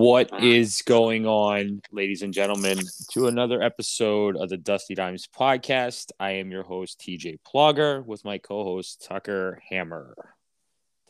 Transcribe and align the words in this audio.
What 0.00 0.32
uh-huh. 0.32 0.46
is 0.46 0.80
going 0.80 1.26
on, 1.26 1.82
ladies 1.92 2.22
and 2.22 2.32
gentlemen, 2.32 2.78
to 3.10 3.26
another 3.26 3.60
episode 3.60 4.34
of 4.34 4.48
the 4.48 4.56
Dusty 4.56 4.94
Dimes 4.94 5.28
podcast? 5.28 6.10
I 6.18 6.30
am 6.30 6.50
your 6.50 6.62
host, 6.62 6.98
TJ 7.00 7.40
Plogger, 7.46 8.02
with 8.06 8.24
my 8.24 8.38
co 8.38 8.64
host, 8.64 9.04
Tucker 9.06 9.62
Hammer. 9.68 10.16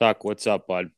Tuck, 0.01 0.25
what's 0.25 0.49
up, 0.49 0.67
bud? 0.67 0.91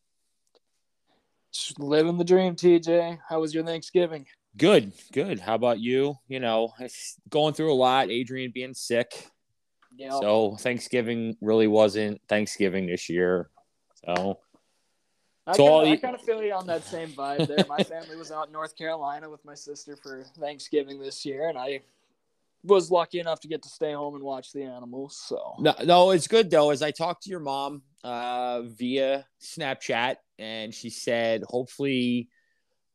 Just 1.52 1.78
living 1.78 2.16
the 2.16 2.24
dream, 2.24 2.56
TJ. 2.56 3.18
How 3.28 3.40
was 3.40 3.52
your 3.52 3.62
Thanksgiving? 3.62 4.24
Good, 4.56 4.92
good. 5.12 5.38
How 5.38 5.54
about 5.54 5.78
you? 5.78 6.16
You 6.28 6.40
know, 6.40 6.72
it's 6.80 7.16
going 7.28 7.52
through 7.52 7.74
a 7.74 7.76
lot, 7.76 8.08
Adrian 8.08 8.52
being 8.54 8.72
sick. 8.72 9.28
Yeah. 9.98 10.18
So 10.18 10.56
Thanksgiving 10.58 11.36
really 11.42 11.66
wasn't 11.66 12.22
Thanksgiving 12.26 12.86
this 12.86 13.10
year. 13.10 13.50
So 14.06 14.38
I, 15.46 15.56
So 15.56 15.64
kinda, 15.64 15.88
I 15.90 15.92
you- 15.92 15.98
kind 15.98 16.14
of 16.14 16.20
feel 16.22 16.42
you 16.42 16.52
on 16.52 16.66
that 16.68 16.84
same 16.84 17.12
vibe 17.12 17.46
there. 17.48 17.66
My 17.66 17.82
family 17.82 18.16
was 18.16 18.30
out 18.30 18.46
in 18.46 18.52
North 18.52 18.76
Carolina 18.76 19.28
with 19.28 19.44
my 19.44 19.54
sister 19.54 19.96
for 19.96 20.22
Thanksgiving 20.38 21.00
this 21.00 21.24
year, 21.24 21.48
and 21.48 21.58
I 21.58 21.80
was 22.64 22.90
lucky 22.92 23.18
enough 23.18 23.40
to 23.40 23.48
get 23.48 23.62
to 23.62 23.68
stay 23.68 23.92
home 23.92 24.14
and 24.14 24.22
watch 24.22 24.52
the 24.52 24.62
animals. 24.62 25.20
So 25.26 25.54
no, 25.58 25.74
no, 25.84 26.10
it's 26.12 26.28
good 26.28 26.48
though. 26.50 26.70
As 26.70 26.80
I 26.82 26.92
talked 26.92 27.24
to 27.24 27.30
your 27.30 27.40
mom 27.40 27.82
uh, 28.04 28.62
via 28.62 29.26
Snapchat, 29.40 30.16
and 30.38 30.72
she 30.72 30.90
said, 30.90 31.42
hopefully, 31.42 32.28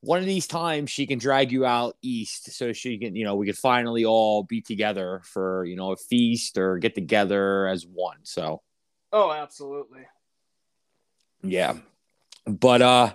one 0.02 0.20
of 0.20 0.26
these 0.26 0.48
times 0.48 0.90
she 0.90 1.06
can 1.06 1.20
drag 1.20 1.52
you 1.52 1.66
out 1.66 1.98
east, 2.02 2.52
so 2.54 2.72
she 2.72 2.98
can, 2.98 3.14
you 3.16 3.26
know, 3.26 3.36
we 3.36 3.46
could 3.46 3.58
finally 3.58 4.06
all 4.06 4.44
be 4.44 4.62
together 4.62 5.22
for, 5.26 5.66
you 5.66 5.76
know, 5.76 5.92
a 5.92 5.98
feast 5.98 6.58
or 6.58 6.78
get 6.78 6.96
together 6.96 7.68
as 7.68 7.86
one. 7.86 8.20
So 8.24 8.62
Oh, 9.12 9.32
absolutely. 9.32 10.06
yeah, 11.44 11.76
but 12.48 12.82
uh, 12.82 13.14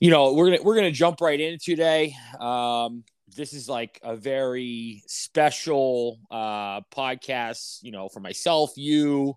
you 0.00 0.10
know, 0.10 0.34
we're 0.34 0.50
gonna 0.50 0.62
we're 0.62 0.76
gonna 0.76 0.90
jump 0.90 1.20
right 1.20 1.40
in 1.40 1.58
today. 1.58 2.14
Um, 2.38 3.04
this 3.36 3.52
is 3.52 3.68
like 3.68 3.98
a 4.02 4.16
very 4.16 5.02
special 5.06 6.18
uh 6.30 6.80
podcast, 6.94 7.78
you 7.82 7.92
know, 7.92 8.08
for 8.08 8.20
myself, 8.20 8.72
you 8.76 9.36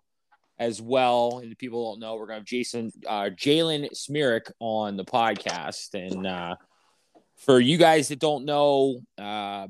as 0.59 0.81
well. 0.81 1.39
And 1.39 1.57
people 1.57 1.91
don't 1.91 1.99
know, 1.99 2.15
we're 2.15 2.27
gonna 2.27 2.39
have 2.39 2.45
Jason 2.45 2.91
uh 3.07 3.29
Jalen 3.29 3.89
Smereck 3.93 4.51
on 4.59 4.97
the 4.97 5.05
podcast. 5.05 5.93
And 5.93 6.27
uh 6.27 6.55
for 7.37 7.59
you 7.59 7.77
guys 7.77 8.09
that 8.09 8.19
don't 8.19 8.45
know, 8.45 8.99
uh, 9.17 9.67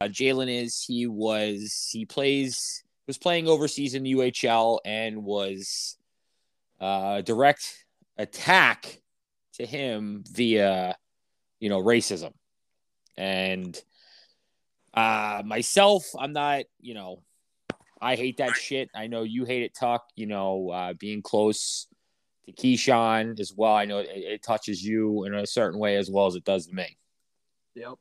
uh 0.00 0.04
Jalen 0.04 0.64
is 0.64 0.82
he 0.82 1.06
was 1.06 1.88
he 1.92 2.04
plays 2.04 2.82
was 3.06 3.18
playing 3.18 3.48
overseas 3.48 3.94
in 3.94 4.02
the 4.02 4.14
UHL 4.14 4.80
and 4.84 5.24
was 5.24 5.97
uh 6.80 7.20
direct 7.22 7.84
attack 8.16 9.00
to 9.54 9.66
him 9.66 10.22
via 10.30 10.96
you 11.60 11.68
know 11.68 11.82
racism 11.82 12.32
and 13.16 13.80
uh 14.94 15.42
myself 15.44 16.04
i'm 16.18 16.32
not 16.32 16.62
you 16.80 16.94
know 16.94 17.22
i 18.00 18.14
hate 18.14 18.36
that 18.38 18.54
shit 18.56 18.88
i 18.94 19.06
know 19.06 19.22
you 19.22 19.44
hate 19.44 19.62
it 19.62 19.74
tuck 19.74 20.04
you 20.14 20.26
know 20.26 20.70
uh 20.70 20.92
being 20.94 21.20
close 21.22 21.88
to 22.46 22.52
keyshawn 22.52 23.38
as 23.40 23.52
well 23.56 23.74
i 23.74 23.84
know 23.84 23.98
it, 23.98 24.08
it 24.12 24.42
touches 24.42 24.82
you 24.82 25.24
in 25.24 25.34
a 25.34 25.46
certain 25.46 25.78
way 25.80 25.96
as 25.96 26.10
well 26.10 26.26
as 26.26 26.34
it 26.36 26.44
does 26.44 26.66
to 26.66 26.74
me 26.74 26.96
Yep. 27.74 27.94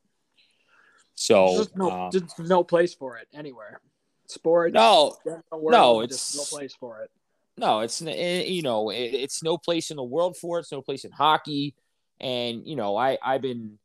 so 1.15 1.57
just 1.57 1.75
no, 1.75 2.09
just 2.11 2.39
no 2.39 2.63
place 2.63 2.93
for 2.95 3.17
it 3.17 3.27
anywhere. 3.33 3.79
Sports. 4.27 4.73
no 4.73 5.15
no, 5.51 6.01
it's- 6.01 6.35
no 6.35 6.43
place 6.57 6.73
for 6.79 7.01
it. 7.01 7.11
No, 7.57 7.79
it's 7.79 8.01
eh, 8.01 8.43
you 8.43 8.61
know 8.61 8.89
it, 8.89 8.95
it's 9.13 9.41
no 9.43 9.57
place 9.57 9.89
in 9.89 9.97
the 9.97 10.03
world 10.03 10.37
for 10.37 10.57
it. 10.57 10.61
It's 10.61 10.71
no 10.71 10.81
place 10.81 11.05
in 11.05 11.11
hockey, 11.11 11.75
and 12.19 12.65
you 12.67 12.75
know 12.75 12.95
I 12.95 13.17
I've 13.23 13.41
been 13.41 13.79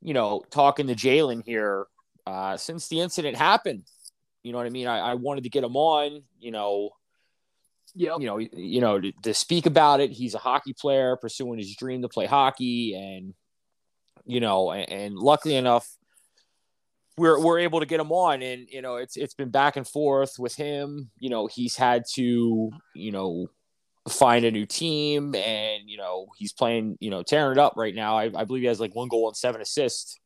you 0.00 0.14
know 0.14 0.42
talking 0.50 0.86
to 0.86 0.94
Jalen 0.94 1.42
here 1.44 1.86
uh, 2.26 2.56
since 2.56 2.88
the 2.88 3.00
incident 3.00 3.36
happened. 3.36 3.84
You 4.42 4.52
know 4.52 4.58
what 4.58 4.66
I 4.66 4.70
mean? 4.70 4.86
I, 4.86 4.98
I 4.98 5.14
wanted 5.14 5.44
to 5.44 5.50
get 5.50 5.64
him 5.64 5.76
on. 5.76 6.22
You 6.40 6.52
know, 6.52 6.90
Yep. 7.94 8.20
you 8.20 8.26
know, 8.26 8.38
you 8.38 8.80
know 8.80 9.00
to, 9.00 9.12
to 9.22 9.34
speak 9.34 9.66
about 9.66 10.00
it. 10.00 10.10
He's 10.10 10.34
a 10.34 10.38
hockey 10.38 10.72
player 10.72 11.16
pursuing 11.16 11.58
his 11.58 11.74
dream 11.76 12.02
to 12.02 12.08
play 12.08 12.26
hockey, 12.26 12.94
and 12.94 13.34
you 14.24 14.40
know, 14.40 14.70
and, 14.70 14.90
and 14.90 15.18
luckily 15.18 15.56
enough, 15.56 15.88
we're 17.16 17.40
we're 17.40 17.58
able 17.60 17.80
to 17.80 17.86
get 17.86 18.00
him 18.00 18.10
on, 18.12 18.42
and 18.42 18.68
you 18.70 18.82
know, 18.82 18.96
it's 18.96 19.16
it's 19.16 19.34
been 19.34 19.50
back 19.50 19.76
and 19.76 19.86
forth 19.86 20.38
with 20.38 20.54
him. 20.54 21.10
You 21.18 21.30
know, 21.30 21.46
he's 21.46 21.76
had 21.76 22.04
to 22.14 22.70
you 22.94 23.12
know 23.12 23.48
find 24.08 24.44
a 24.44 24.50
new 24.50 24.66
team, 24.66 25.34
and 25.34 25.88
you 25.88 25.96
know, 25.98 26.26
he's 26.38 26.52
playing 26.52 26.96
you 27.00 27.10
know 27.10 27.22
tearing 27.22 27.52
it 27.52 27.58
up 27.58 27.74
right 27.76 27.94
now. 27.94 28.16
I, 28.16 28.30
I 28.34 28.44
believe 28.44 28.62
he 28.62 28.68
has 28.68 28.80
like 28.80 28.94
one 28.94 29.08
goal 29.08 29.28
and 29.28 29.36
seven 29.36 29.60
assists. 29.60 30.18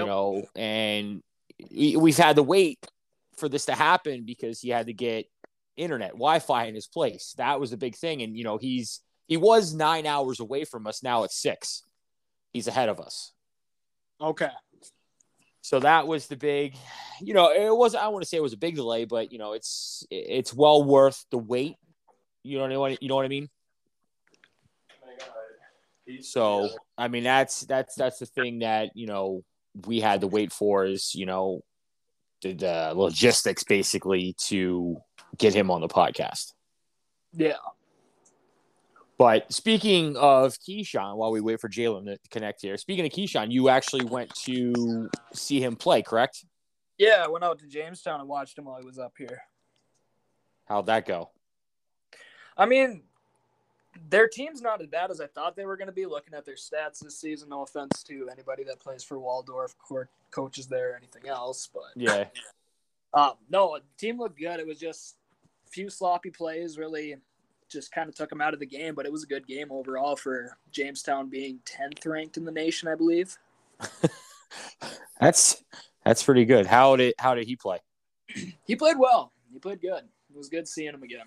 You 0.00 0.06
know, 0.06 0.44
and 0.56 1.22
we- 1.70 1.96
we've 1.96 2.16
had 2.16 2.36
to 2.36 2.42
wait 2.42 2.84
for 3.36 3.48
this 3.48 3.66
to 3.66 3.74
happen 3.74 4.24
because 4.24 4.60
he 4.60 4.68
had 4.70 4.86
to 4.86 4.92
get 4.92 5.26
internet 5.76 6.12
Wi-Fi 6.12 6.64
in 6.64 6.74
his 6.74 6.86
place. 6.86 7.34
That 7.38 7.60
was 7.60 7.72
a 7.72 7.76
big 7.76 7.96
thing, 7.96 8.22
and 8.22 8.36
you 8.36 8.44
know, 8.44 8.58
he's 8.58 9.00
he 9.28 9.36
was 9.36 9.74
nine 9.74 10.06
hours 10.06 10.40
away 10.40 10.64
from 10.64 10.86
us. 10.86 11.02
Now 11.02 11.24
it's 11.24 11.36
six. 11.40 11.82
He's 12.52 12.68
ahead 12.68 12.88
of 12.88 13.00
us. 13.00 13.32
Okay. 14.20 14.48
So 15.66 15.80
that 15.80 16.06
was 16.06 16.28
the 16.28 16.36
big, 16.36 16.76
you 17.20 17.34
know, 17.34 17.50
it 17.50 17.76
was 17.76 17.96
I 17.96 18.06
want 18.06 18.22
to 18.22 18.28
say 18.28 18.36
it 18.36 18.42
was 18.42 18.52
a 18.52 18.56
big 18.56 18.76
delay, 18.76 19.04
but 19.04 19.32
you 19.32 19.38
know, 19.38 19.52
it's 19.52 20.06
it's 20.12 20.54
well 20.54 20.84
worth 20.84 21.24
the 21.32 21.38
wait. 21.38 21.74
You 22.44 22.58
know 22.58 22.78
what 22.78 22.92
I 22.92 22.98
you 23.00 23.08
know 23.08 23.16
what 23.16 23.24
I 23.24 23.28
mean? 23.28 23.48
So 26.20 26.68
I 26.96 27.08
mean 27.08 27.24
that's 27.24 27.62
that's 27.62 27.96
that's 27.96 28.20
the 28.20 28.26
thing 28.26 28.60
that 28.60 28.90
you 28.94 29.08
know 29.08 29.42
we 29.88 29.98
had 29.98 30.20
to 30.20 30.28
wait 30.28 30.52
for 30.52 30.84
is 30.84 31.16
you 31.16 31.26
know 31.26 31.62
the, 32.42 32.52
the 32.52 32.92
logistics 32.94 33.64
basically 33.64 34.36
to 34.42 34.98
get 35.36 35.52
him 35.52 35.72
on 35.72 35.80
the 35.80 35.88
podcast. 35.88 36.52
Yeah. 37.32 37.54
But 39.18 39.50
speaking 39.52 40.16
of 40.16 40.54
Keyshawn, 40.54 41.16
while 41.16 41.30
we 41.30 41.40
wait 41.40 41.60
for 41.60 41.68
Jalen 41.68 42.04
to 42.04 42.18
connect 42.30 42.60
here, 42.60 42.76
speaking 42.76 43.06
of 43.06 43.12
Keyshawn, 43.12 43.50
you 43.50 43.68
actually 43.70 44.04
went 44.04 44.34
to 44.44 45.08
see 45.32 45.62
him 45.62 45.74
play, 45.74 46.02
correct? 46.02 46.44
Yeah. 46.98 47.24
I 47.24 47.28
went 47.28 47.44
out 47.44 47.58
to 47.60 47.66
Jamestown 47.66 48.20
and 48.20 48.28
watched 48.28 48.58
him 48.58 48.66
while 48.66 48.78
he 48.78 48.84
was 48.84 48.98
up 48.98 49.14
here. 49.16 49.42
How'd 50.66 50.86
that 50.86 51.06
go? 51.06 51.30
I 52.58 52.66
mean, 52.66 53.02
their 54.10 54.28
team's 54.28 54.60
not 54.60 54.80
as 54.80 54.86
bad 54.88 55.10
as 55.10 55.20
I 55.20 55.26
thought 55.26 55.56
they 55.56 55.64
were 55.64 55.76
going 55.76 55.86
to 55.86 55.92
be. 55.92 56.06
Looking 56.06 56.34
at 56.34 56.44
their 56.44 56.54
stats 56.54 57.00
this 57.00 57.18
season, 57.18 57.48
no 57.48 57.62
offense 57.62 58.02
to 58.04 58.28
anybody 58.30 58.64
that 58.64 58.80
plays 58.80 59.02
for 59.02 59.18
Waldorf, 59.18 59.76
court 59.78 60.10
coaches 60.30 60.66
there, 60.66 60.92
or 60.92 60.96
anything 60.96 61.28
else, 61.28 61.68
but 61.72 61.84
Yeah. 61.94 62.26
um, 63.14 63.34
no, 63.48 63.78
the 63.78 63.82
team 63.98 64.18
looked 64.18 64.38
good. 64.38 64.60
It 64.60 64.66
was 64.66 64.78
just 64.78 65.16
a 65.66 65.70
few 65.70 65.88
sloppy 65.88 66.30
plays, 66.30 66.76
really, 66.76 67.16
just 67.70 67.92
kind 67.92 68.08
of 68.08 68.14
took 68.14 68.30
him 68.30 68.40
out 68.40 68.54
of 68.54 68.60
the 68.60 68.66
game. 68.66 68.94
But 68.94 69.06
it 69.06 69.12
was 69.12 69.24
a 69.24 69.26
good 69.26 69.46
game 69.46 69.68
overall 69.70 70.16
for 70.16 70.56
Jamestown 70.70 71.28
being 71.28 71.60
tenth 71.64 72.04
ranked 72.06 72.36
in 72.36 72.44
the 72.44 72.52
nation, 72.52 72.88
I 72.88 72.94
believe. 72.94 73.36
That's 75.20 75.62
that's 76.04 76.22
pretty 76.22 76.44
good. 76.44 76.66
How 76.66 76.96
did 76.96 77.14
how 77.18 77.34
did 77.34 77.46
he 77.46 77.56
play? 77.56 77.78
He 78.64 78.76
played 78.76 78.98
well. 78.98 79.32
He 79.52 79.58
played 79.58 79.80
good. 79.80 80.04
It 80.04 80.36
was 80.36 80.48
good 80.48 80.68
seeing 80.68 80.94
him 80.94 81.02
again. 81.02 81.26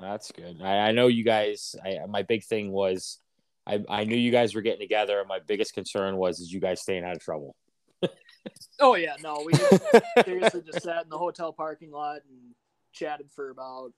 That's 0.00 0.30
good. 0.30 0.60
I, 0.62 0.88
I 0.88 0.92
know 0.92 1.06
you 1.06 1.24
guys. 1.24 1.74
I, 1.84 1.98
my 2.06 2.22
big 2.22 2.44
thing 2.44 2.70
was, 2.70 3.18
I, 3.66 3.82
I 3.88 4.04
knew 4.04 4.16
you 4.16 4.30
guys 4.30 4.54
were 4.54 4.60
getting 4.60 4.80
together. 4.80 5.20
and 5.20 5.28
My 5.28 5.38
biggest 5.38 5.72
concern 5.74 6.16
was 6.16 6.40
is 6.40 6.52
you 6.52 6.60
guys 6.60 6.80
staying 6.80 7.04
out 7.04 7.16
of 7.16 7.20
trouble. 7.22 7.54
Oh 8.80 8.94
yeah, 8.96 9.14
no, 9.22 9.42
we 9.46 9.54
seriously 10.22 10.62
just 10.62 10.82
sat 10.82 11.04
in 11.04 11.08
the 11.08 11.16
hotel 11.16 11.52
parking 11.52 11.90
lot 11.90 12.20
and 12.28 12.54
chatted 12.92 13.30
for 13.30 13.48
about 13.48 13.92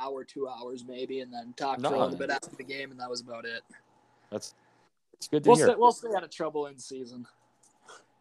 hour, 0.00 0.24
two 0.24 0.48
hours 0.48 0.84
maybe, 0.86 1.20
and 1.20 1.32
then 1.32 1.54
talked 1.56 1.80
for 1.82 1.94
a 1.94 1.98
little 1.98 2.16
bit 2.16 2.30
after 2.30 2.54
the 2.56 2.64
game, 2.64 2.90
and 2.90 3.00
that 3.00 3.08
was 3.10 3.20
about 3.20 3.44
it. 3.44 3.62
That's 4.30 4.54
it's 5.14 5.28
good 5.28 5.44
to 5.44 5.48
We'll 5.50 5.56
hear. 5.56 5.66
stay, 5.66 5.74
we'll 5.76 5.92
stay 5.92 6.08
out 6.16 6.24
of 6.24 6.30
trouble 6.30 6.66
in 6.66 6.78
season. 6.78 7.26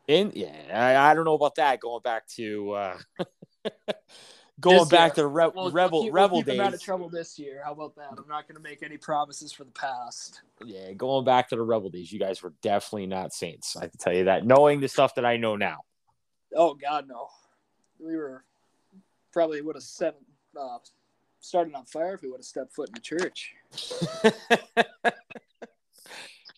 In 0.07 0.31
yeah, 0.35 0.51
I, 0.73 1.11
I 1.11 1.13
don't 1.13 1.25
know 1.25 1.35
about 1.35 1.55
that. 1.55 1.79
Going 1.79 2.01
back 2.01 2.27
to 2.35 2.71
uh, 2.71 2.97
going 4.59 4.79
This 4.79 4.89
back 4.89 5.15
year. 5.17 5.25
to 5.25 5.27
re- 5.27 5.49
We'll, 5.53 5.71
rebel 5.71 6.03
we'll 6.03 6.11
rebel 6.11 6.41
them 6.43 6.59
out 6.59 6.73
of 6.73 6.81
trouble 6.81 7.09
this 7.09 7.39
year. 7.39 7.61
How 7.63 7.71
about 7.71 7.95
that? 7.95 8.09
I'm 8.17 8.27
not 8.27 8.47
going 8.47 8.55
to 8.55 8.61
make 8.61 8.83
any 8.83 8.97
promises 8.97 9.51
for 9.51 9.63
the 9.63 9.71
past. 9.71 10.41
Yeah, 10.65 10.91
going 10.93 11.23
back 11.25 11.49
to 11.49 11.55
the 11.55 11.61
rebel 11.63 11.89
days. 11.89 12.11
You 12.11 12.19
guys 12.19 12.41
were 12.43 12.53
definitely 12.61 13.07
not 13.07 13.33
saints. 13.33 13.75
I 13.75 13.87
can 13.87 13.97
tell 13.97 14.13
you 14.13 14.25
that. 14.25 14.45
Knowing 14.45 14.79
the 14.81 14.87
stuff 14.87 15.15
that 15.15 15.25
I 15.25 15.37
know 15.37 15.55
now. 15.55 15.77
Oh 16.55 16.73
God, 16.73 17.07
no. 17.07 17.27
We 17.99 18.15
were 18.17 18.43
probably 19.31 19.61
would 19.61 19.75
have 19.75 19.83
set 19.83 20.17
uh, 20.59 20.77
started 21.41 21.75
on 21.75 21.85
fire 21.85 22.13
if 22.13 22.21
we 22.21 22.29
would 22.29 22.39
have 22.39 22.45
stepped 22.45 22.73
foot 22.73 22.89
in 22.89 22.93
the 22.93 23.01
church. 23.01 23.53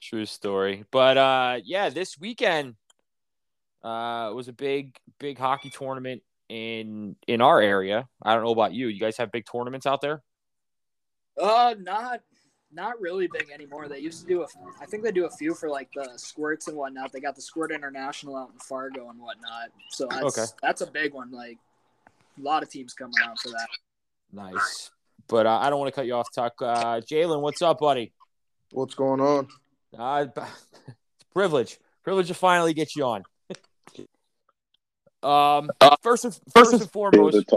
True 0.02 0.26
story. 0.26 0.86
But 0.92 1.18
uh 1.18 1.60
yeah, 1.64 1.90
this 1.90 2.20
weekend 2.20 2.76
uh 3.84 4.32
was 4.34 4.48
a 4.48 4.54
big 4.54 4.96
big 5.20 5.38
hockey 5.38 5.70
tournament 5.70 6.22
in 6.50 7.16
in 7.28 7.42
our 7.42 7.62
area. 7.62 8.08
I 8.22 8.36
don't 8.36 8.44
know 8.44 8.52
about 8.52 8.74
you. 8.74 8.88
You 8.88 9.00
guys 9.00 9.18
have 9.18 9.32
big 9.32 9.46
tournaments 9.52 9.86
out 9.86 10.02
there? 10.02 10.22
Uh, 11.42 11.74
not 11.80 12.22
not 12.72 13.00
really 13.00 13.28
big 13.28 13.50
anymore. 13.54 13.88
They 13.88 14.00
used 14.00 14.22
to 14.22 14.28
do 14.28 14.44
a, 14.44 14.48
I 14.82 14.86
think 14.86 15.04
they 15.04 15.12
do 15.12 15.26
a 15.26 15.30
few 15.30 15.54
for 15.54 15.70
like 15.70 15.90
the 15.94 16.12
squirts 16.18 16.68
and 16.68 16.78
whatnot. 16.78 17.12
They 17.12 17.20
got 17.20 17.36
the 17.36 17.42
Squirt 17.42 17.72
International 17.72 18.36
out 18.36 18.50
in 18.52 18.60
Fargo 18.60 19.10
and 19.10 19.20
whatnot. 19.20 19.70
So 19.90 20.08
that's 20.10 20.38
okay. 20.38 20.52
that's 20.62 20.82
a 20.82 20.88
big 20.88 21.14
one. 21.14 21.32
Like 21.32 21.58
a 22.08 22.42
lot 22.42 22.64
of 22.64 22.70
teams 22.70 22.94
coming 22.94 23.16
out 23.24 23.40
for 23.40 23.50
that. 23.50 23.68
Nice, 24.34 24.90
but 25.28 25.46
uh, 25.46 25.60
I 25.60 25.70
don't 25.70 25.78
want 25.78 25.94
to 25.94 25.96
cut 25.96 26.08
you 26.08 26.16
off. 26.16 26.28
Talk, 26.34 26.54
uh, 26.60 27.02
Jalen. 27.02 27.40
What's 27.42 27.62
up, 27.62 27.80
buddy? 27.80 28.12
What's 28.72 28.96
going 28.96 29.22
on? 29.22 29.48
Uh, 29.96 30.26
it's 30.36 31.26
privilege, 31.36 31.78
privilege 32.04 32.30
to 32.30 32.34
finally 32.34 32.74
get 32.74 32.96
you 32.96 33.04
on. 33.06 33.24
um, 35.22 35.70
first 36.02 36.26
and 36.26 36.40
first 36.52 36.74
and 36.74 36.90
foremost. 36.92 37.48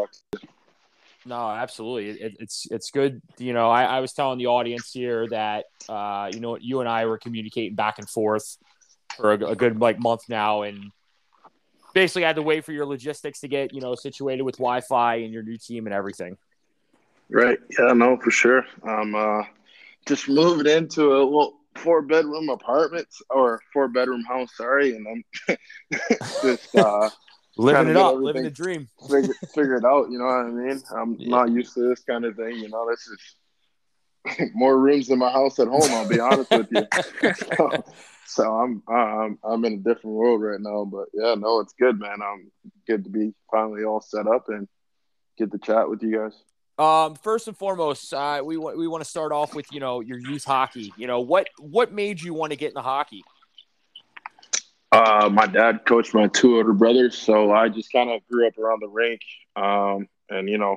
No, 1.25 1.51
absolutely. 1.51 2.11
It, 2.21 2.37
it's 2.41 2.67
it's 2.71 2.91
good. 2.91 3.23
You 3.39 3.55
know, 3.55 3.71
I, 3.71 3.85
I, 3.85 4.01
was 4.01 4.13
telling 4.13 4.39
the 4.39 4.47
audience 4.47 4.93
here 4.93 5.27
that 5.29 5.65
uh, 5.89 6.31
you 6.31 6.41
know 6.41 6.59
you 6.61 6.81
and 6.81 6.89
I 6.89 7.07
were 7.07 7.17
communicating 7.17 7.75
back 7.75 7.99
and 7.99 8.09
forth 8.09 8.59
for 9.17 9.33
a, 9.33 9.47
a, 9.47 9.57
good 9.57 9.81
like 9.81 9.99
month 9.99 10.29
now, 10.29 10.61
and 10.63 10.93
basically 11.95 12.25
I 12.25 12.29
had 12.29 12.37
to 12.37 12.43
wait 12.43 12.67
for 12.67 12.73
your 12.73 12.85
logistics 12.85 13.41
to 13.41 13.49
get 13.49 13.73
you 13.73 13.81
know 13.81 13.95
situated 13.95 14.43
with 14.43 14.59
Wi-Fi 14.59 15.17
and 15.17 15.33
your 15.33 15.43
new 15.43 15.57
team 15.57 15.87
and 15.87 15.95
everything. 15.95 16.37
Right. 17.31 17.59
Yeah. 17.79 17.93
No, 17.93 18.17
for 18.17 18.31
sure. 18.31 18.65
I'm 18.85 19.15
uh, 19.15 19.43
just 20.07 20.29
moved 20.29 20.67
into 20.67 21.13
a 21.13 21.23
little 21.23 21.59
four 21.77 22.03
bedroom 22.03 22.49
apartment 22.49 23.09
or 23.31 23.61
four 23.73 23.89
bedroom 23.89 24.23
house. 24.25 24.51
Sorry, 24.57 24.97
and 24.97 25.07
I'm 25.09 25.57
just 26.43 26.75
uh, 26.77 27.11
living 27.57 27.89
it 27.89 27.97
up, 27.97 28.17
living 28.17 28.45
the 28.45 28.51
dream. 28.51 28.89
figure, 29.11 29.35
figure 29.55 29.77
it 29.77 29.85
out. 29.85 30.11
You 30.11 30.19
know 30.19 30.27
what 30.27 30.47
I 30.47 30.51
mean? 30.51 30.83
I'm 30.95 31.17
yeah. 31.19 31.29
not 31.29 31.51
used 31.51 31.75
to 31.75 31.89
this 31.89 32.03
kind 32.03 32.25
of 32.25 32.37
thing. 32.37 32.57
You 32.57 32.69
know, 32.69 32.89
this 32.89 33.07
is 33.07 34.51
more 34.55 34.79
rooms 34.79 35.09
than 35.09 35.19
my 35.19 35.31
house 35.31 35.59
at 35.59 35.69
home. 35.69 35.91
I'll 35.91 36.09
be 36.09 36.21
honest 36.21 36.51
with 36.51 36.69
you. 36.71 36.87
So, 37.57 37.85
so 38.27 38.55
I'm 38.57 38.83
I'm 38.89 39.39
I'm 39.45 39.65
in 39.65 39.75
a 39.75 39.77
different 39.77 40.17
world 40.17 40.43
right 40.43 40.61
now. 40.61 40.85
But 40.85 41.09
yeah, 41.15 41.35
no, 41.35 41.61
it's 41.61 41.75
good, 41.75 41.99
man. 41.99 42.19
I'm 42.23 42.51
good 42.87 43.05
to 43.05 43.11
be 43.11 43.35
finally 43.51 43.85
all 43.85 44.01
set 44.01 44.27
up 44.27 44.49
and 44.49 44.69
get 45.39 45.53
to 45.53 45.59
chat 45.59 45.89
with 45.89 46.03
you 46.03 46.17
guys. 46.17 46.35
Um, 46.79 47.15
first 47.15 47.49
and 47.49 47.57
foremost, 47.57 48.13
uh, 48.13 48.43
we 48.45 48.59
want 48.59 48.77
we 48.77 48.87
want 48.87 49.03
to 49.03 49.09
start 49.09 49.33
off 49.33 49.55
with 49.55 49.67
you 49.73 49.81
know 49.81 50.01
your 50.01 50.19
youth 50.19 50.45
hockey. 50.45 50.93
You 50.97 51.07
know 51.07 51.21
what 51.21 51.49
what 51.59 51.93
made 51.93 52.21
you 52.21 52.35
want 52.35 52.53
to 52.53 52.57
get 52.57 52.69
into 52.69 52.83
hockey? 52.83 53.23
Uh, 54.93 55.29
my 55.33 55.47
dad 55.47 55.85
coached 55.87 56.15
my 56.15 56.27
two 56.29 56.57
older 56.57 56.73
brothers, 56.73 57.17
so 57.17 57.53
I 57.53 57.69
just 57.69 57.91
kind 57.93 58.11
of 58.11 58.21
grew 58.31 58.47
up 58.47 58.59
around 58.59 58.81
the 58.81 58.89
rink. 58.89 59.21
Um, 59.57 60.07
and 60.29 60.49
you 60.49 60.59
know, 60.59 60.77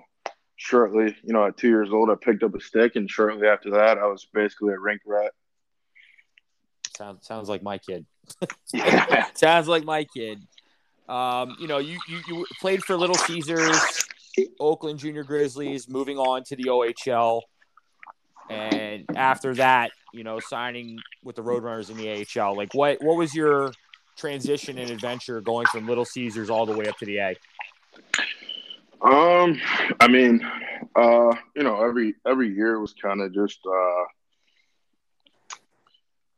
shortly, 0.56 1.16
you 1.24 1.34
know, 1.34 1.46
at 1.46 1.58
two 1.58 1.68
years 1.68 1.90
old, 1.92 2.10
I 2.10 2.16
picked 2.16 2.44
up 2.44 2.56
a 2.56 2.62
stick, 2.62 2.96
and 2.96 3.10
shortly 3.10 3.48
after 3.48 3.72
that, 3.72 3.98
I 3.98 4.08
was 4.08 4.26
basically 4.34 4.74
a 4.74 4.80
rink 4.80 5.02
rat. 5.06 5.32
Sounds 6.96 7.26
sounds 7.26 7.50
like 7.50 7.62
my 7.62 7.78
kid. 7.78 8.06
yeah. 8.74 9.26
sounds 9.34 9.68
like 9.68 9.84
my 9.84 10.06
kid. 10.06 10.42
Um, 11.10 11.56
you 11.60 11.68
know, 11.68 11.80
you, 11.80 11.98
you 12.08 12.22
you 12.28 12.46
played 12.62 12.84
for 12.84 12.96
Little 12.96 13.16
Caesars, 13.16 14.06
Oakland 14.60 15.00
Junior 15.00 15.24
Grizzlies, 15.24 15.90
moving 15.90 16.18
on 16.18 16.44
to 16.46 16.56
the 16.56 16.66
OHL, 16.66 17.42
and 18.50 19.06
after 19.16 19.54
that, 19.56 19.92
you 20.14 20.24
know, 20.24 20.40
signing 20.40 20.98
with 21.24 21.36
the 21.36 21.44
Roadrunners 21.44 21.90
in 21.90 21.98
the 21.98 22.26
AHL. 22.42 22.56
Like, 22.56 22.74
what 22.74 23.02
what 23.02 23.18
was 23.18 23.34
your 23.34 23.72
transition 24.18 24.78
and 24.78 24.90
adventure 24.90 25.42
going 25.42 25.66
from 25.68 25.88
Little 25.88 26.06
Caesars 26.06 26.50
all 26.50 26.66
the 26.66 26.76
way 26.76 26.88
up 26.88 26.98
to 26.98 27.06
the 27.06 27.18
A? 27.18 27.36
Um, 29.02 29.60
I 30.00 30.08
mean, 30.10 30.42
uh, 30.96 31.34
you 31.56 31.64
know, 31.64 31.84
every 31.84 32.16
every 32.28 32.54
year 32.54 32.80
was 32.80 32.94
kind 32.94 33.22
of 33.22 33.34
just 33.34 33.60
uh 33.66 34.04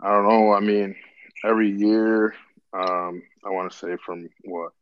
I 0.03 0.11
don't 0.11 0.27
know, 0.27 0.53
I 0.53 0.59
mean, 0.59 0.95
every 1.43 1.71
year 1.71 2.35
um 2.73 3.23
I 3.43 3.49
want 3.49 3.71
to 3.71 3.77
say 3.77 3.97
from 4.05 4.29
what 4.43 4.73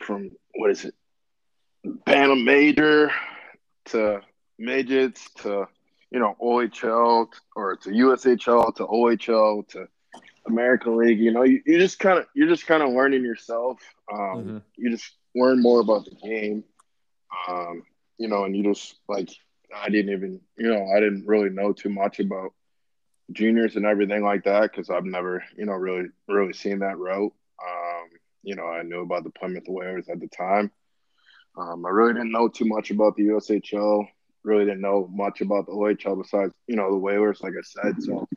from 0.00 0.30
what 0.54 0.70
is 0.70 0.84
it? 0.84 0.94
Bantam 1.84 2.44
Major 2.44 3.10
to 3.86 4.20
midgets 4.58 5.30
to 5.38 5.66
you 6.10 6.18
know 6.18 6.36
OHL 6.42 7.28
or 7.54 7.76
to 7.76 7.90
USHL 7.90 8.74
to 8.76 8.86
OHL 8.86 9.66
to 9.68 9.88
American 10.48 10.96
League, 10.96 11.18
you 11.18 11.30
know, 11.30 11.44
you, 11.44 11.62
you 11.64 11.78
just 11.78 11.98
kind 11.98 12.18
of 12.18 12.26
you're 12.34 12.48
just 12.48 12.66
kind 12.66 12.82
of 12.82 12.90
learning 12.90 13.24
yourself. 13.24 13.80
Um, 14.12 14.18
mm-hmm. 14.18 14.58
You 14.76 14.90
just 14.90 15.12
learn 15.34 15.62
more 15.62 15.80
about 15.80 16.04
the 16.04 16.14
game, 16.16 16.64
um, 17.48 17.82
you 18.18 18.28
know, 18.28 18.44
and 18.44 18.56
you 18.56 18.64
just 18.64 18.96
like 19.08 19.30
I 19.74 19.88
didn't 19.88 20.12
even 20.12 20.40
you 20.56 20.68
know 20.68 20.86
I 20.94 21.00
didn't 21.00 21.26
really 21.26 21.50
know 21.50 21.72
too 21.72 21.90
much 21.90 22.18
about 22.20 22.52
juniors 23.32 23.76
and 23.76 23.84
everything 23.84 24.24
like 24.24 24.44
that 24.44 24.62
because 24.62 24.90
I've 24.90 25.04
never 25.04 25.44
you 25.56 25.66
know 25.66 25.74
really 25.74 26.08
really 26.26 26.52
seen 26.52 26.80
that 26.80 26.98
route. 26.98 27.32
Um, 27.62 28.08
you 28.42 28.56
know, 28.56 28.66
I 28.66 28.82
knew 28.82 29.00
about 29.00 29.24
the 29.24 29.30
Plymouth 29.30 29.64
Whalers 29.68 30.08
at 30.08 30.20
the 30.20 30.28
time. 30.28 30.70
Um, 31.56 31.84
I 31.86 31.90
really 31.90 32.14
didn't 32.14 32.32
know 32.32 32.48
too 32.48 32.66
much 32.66 32.90
about 32.90 33.16
the 33.16 33.24
USHL. 33.24 34.06
Really 34.44 34.64
didn't 34.64 34.80
know 34.80 35.08
much 35.12 35.40
about 35.40 35.66
the 35.66 35.72
OHL 35.72 36.22
besides 36.22 36.52
you 36.66 36.76
know 36.76 36.90
the 36.90 36.98
Whalers, 36.98 37.40
like 37.42 37.54
I 37.58 37.62
said. 37.62 38.02
So. 38.02 38.28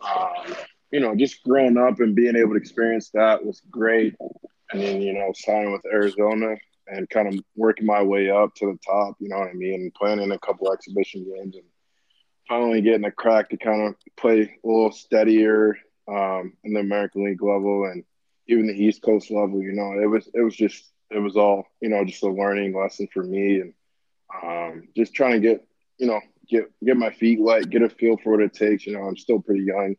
Um, 0.00 0.56
you 0.90 1.00
know, 1.00 1.14
just 1.14 1.42
growing 1.42 1.76
up 1.76 2.00
and 2.00 2.14
being 2.14 2.36
able 2.36 2.52
to 2.52 2.56
experience 2.56 3.10
that 3.10 3.44
was 3.44 3.60
great. 3.70 4.14
And 4.72 4.82
then, 4.82 5.02
you 5.02 5.14
know, 5.14 5.32
signing 5.34 5.72
with 5.72 5.84
Arizona 5.86 6.56
and 6.86 7.08
kind 7.10 7.28
of 7.28 7.40
working 7.56 7.86
my 7.86 8.02
way 8.02 8.30
up 8.30 8.54
to 8.56 8.66
the 8.66 8.78
top, 8.86 9.16
you 9.18 9.28
know 9.28 9.38
what 9.38 9.48
I 9.48 9.54
mean, 9.54 9.74
and 9.74 9.94
playing 9.94 10.20
in 10.20 10.32
a 10.32 10.38
couple 10.38 10.72
exhibition 10.72 11.24
games 11.24 11.56
and 11.56 11.64
finally 12.48 12.80
getting 12.80 13.04
a 13.04 13.10
crack 13.10 13.50
to 13.50 13.56
kind 13.56 13.88
of 13.88 13.94
play 14.16 14.40
a 14.42 14.66
little 14.66 14.92
steadier 14.92 15.76
um, 16.08 16.54
in 16.64 16.72
the 16.72 16.80
American 16.80 17.24
League 17.24 17.42
level 17.42 17.84
and 17.84 18.04
even 18.46 18.66
the 18.66 18.72
East 18.72 19.02
Coast 19.02 19.30
level. 19.30 19.62
You 19.62 19.72
know, 19.72 20.00
it 20.00 20.06
was 20.06 20.30
it 20.32 20.40
was 20.40 20.56
just 20.56 20.90
it 21.10 21.18
was 21.18 21.36
all 21.36 21.64
you 21.80 21.88
know 21.88 22.04
just 22.04 22.22
a 22.22 22.28
learning 22.28 22.74
lesson 22.74 23.08
for 23.12 23.22
me 23.22 23.60
and 23.60 23.74
um, 24.42 24.88
just 24.96 25.14
trying 25.14 25.32
to 25.32 25.40
get 25.40 25.66
you 25.98 26.06
know 26.06 26.20
get 26.48 26.70
get 26.84 26.96
my 26.96 27.10
feet 27.10 27.40
wet, 27.40 27.70
get 27.70 27.82
a 27.82 27.88
feel 27.88 28.16
for 28.16 28.32
what 28.32 28.42
it 28.42 28.54
takes. 28.54 28.86
You 28.86 28.94
know, 28.94 29.02
I'm 29.02 29.16
still 29.16 29.40
pretty 29.40 29.64
young 29.64 29.96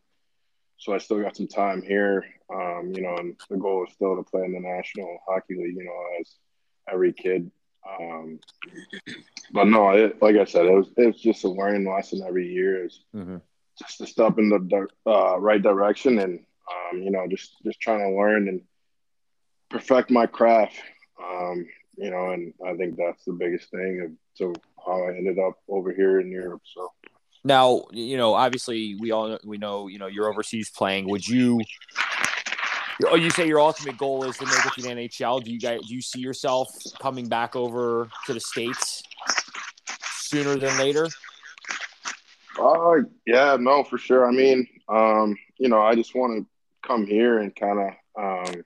so 0.80 0.94
I 0.94 0.98
still 0.98 1.22
got 1.22 1.36
some 1.36 1.46
time 1.46 1.82
here. 1.82 2.24
Um, 2.52 2.92
you 2.94 3.02
know, 3.02 3.14
and 3.16 3.38
the 3.48 3.58
goal 3.58 3.84
is 3.86 3.92
still 3.92 4.16
to 4.16 4.22
play 4.22 4.44
in 4.44 4.52
the 4.52 4.60
National 4.60 5.18
Hockey 5.28 5.54
League. 5.54 5.76
You 5.76 5.84
know, 5.84 6.20
as 6.20 6.34
every 6.90 7.12
kid. 7.12 7.50
Um, 8.00 8.40
but 9.52 9.64
no, 9.64 9.90
it, 9.90 10.20
like 10.22 10.36
I 10.36 10.44
said, 10.44 10.64
it 10.64 10.74
was 10.74 10.88
it 10.96 11.06
was 11.06 11.20
just 11.20 11.44
a 11.44 11.48
learning 11.48 11.88
lesson 11.88 12.22
every 12.26 12.48
year. 12.48 12.86
Is 12.86 13.04
mm-hmm. 13.14 13.36
just 13.78 13.98
to 13.98 14.06
step 14.06 14.38
in 14.38 14.48
the 14.48 14.86
uh, 15.06 15.38
right 15.38 15.62
direction 15.62 16.18
and 16.18 16.40
um, 16.72 17.02
you 17.02 17.10
know 17.10 17.26
just 17.28 17.62
just 17.62 17.80
trying 17.80 18.00
to 18.00 18.16
learn 18.16 18.48
and 18.48 18.62
perfect 19.68 20.10
my 20.10 20.26
craft. 20.26 20.80
Um, 21.22 21.66
you 21.96 22.10
know, 22.10 22.30
and 22.30 22.54
I 22.66 22.74
think 22.74 22.96
that's 22.96 23.24
the 23.24 23.32
biggest 23.32 23.70
thing 23.70 24.02
of 24.04 24.10
so 24.34 24.52
how 24.84 25.04
I 25.04 25.08
ended 25.08 25.38
up 25.38 25.54
over 25.68 25.92
here 25.92 26.20
in 26.20 26.30
Europe. 26.30 26.62
So. 26.64 26.90
Now, 27.42 27.84
you 27.92 28.16
know, 28.16 28.34
obviously 28.34 28.96
we 28.96 29.12
all 29.12 29.38
we 29.44 29.58
know, 29.58 29.88
you 29.88 29.98
know, 29.98 30.06
you're 30.06 30.28
overseas 30.28 30.70
playing. 30.70 31.08
Would 31.08 31.26
you 31.26 31.60
Oh, 33.06 33.16
you 33.16 33.30
say 33.30 33.46
your 33.46 33.60
ultimate 33.60 33.96
goal 33.96 34.24
is 34.24 34.36
to 34.38 34.44
make 34.44 34.66
it 34.66 34.72
to 34.74 34.82
the 34.82 34.88
NHL. 34.88 35.42
Do 35.42 35.50
you 35.50 35.58
guys 35.58 35.80
do 35.86 35.94
you 35.94 36.02
see 36.02 36.20
yourself 36.20 36.68
coming 37.00 37.28
back 37.28 37.56
over 37.56 38.08
to 38.26 38.34
the 38.34 38.40
States 38.40 39.02
sooner 40.02 40.56
than 40.56 40.76
later? 40.78 41.08
Uh 42.58 42.96
yeah, 43.26 43.56
no, 43.58 43.84
for 43.84 43.96
sure. 43.96 44.26
I 44.28 44.32
mean, 44.32 44.66
um, 44.88 45.36
you 45.58 45.68
know, 45.68 45.80
I 45.80 45.94
just 45.94 46.14
want 46.14 46.38
to 46.38 46.86
come 46.86 47.06
here 47.06 47.38
and 47.38 47.54
kind 47.54 47.78
of 47.78 48.22
um 48.22 48.64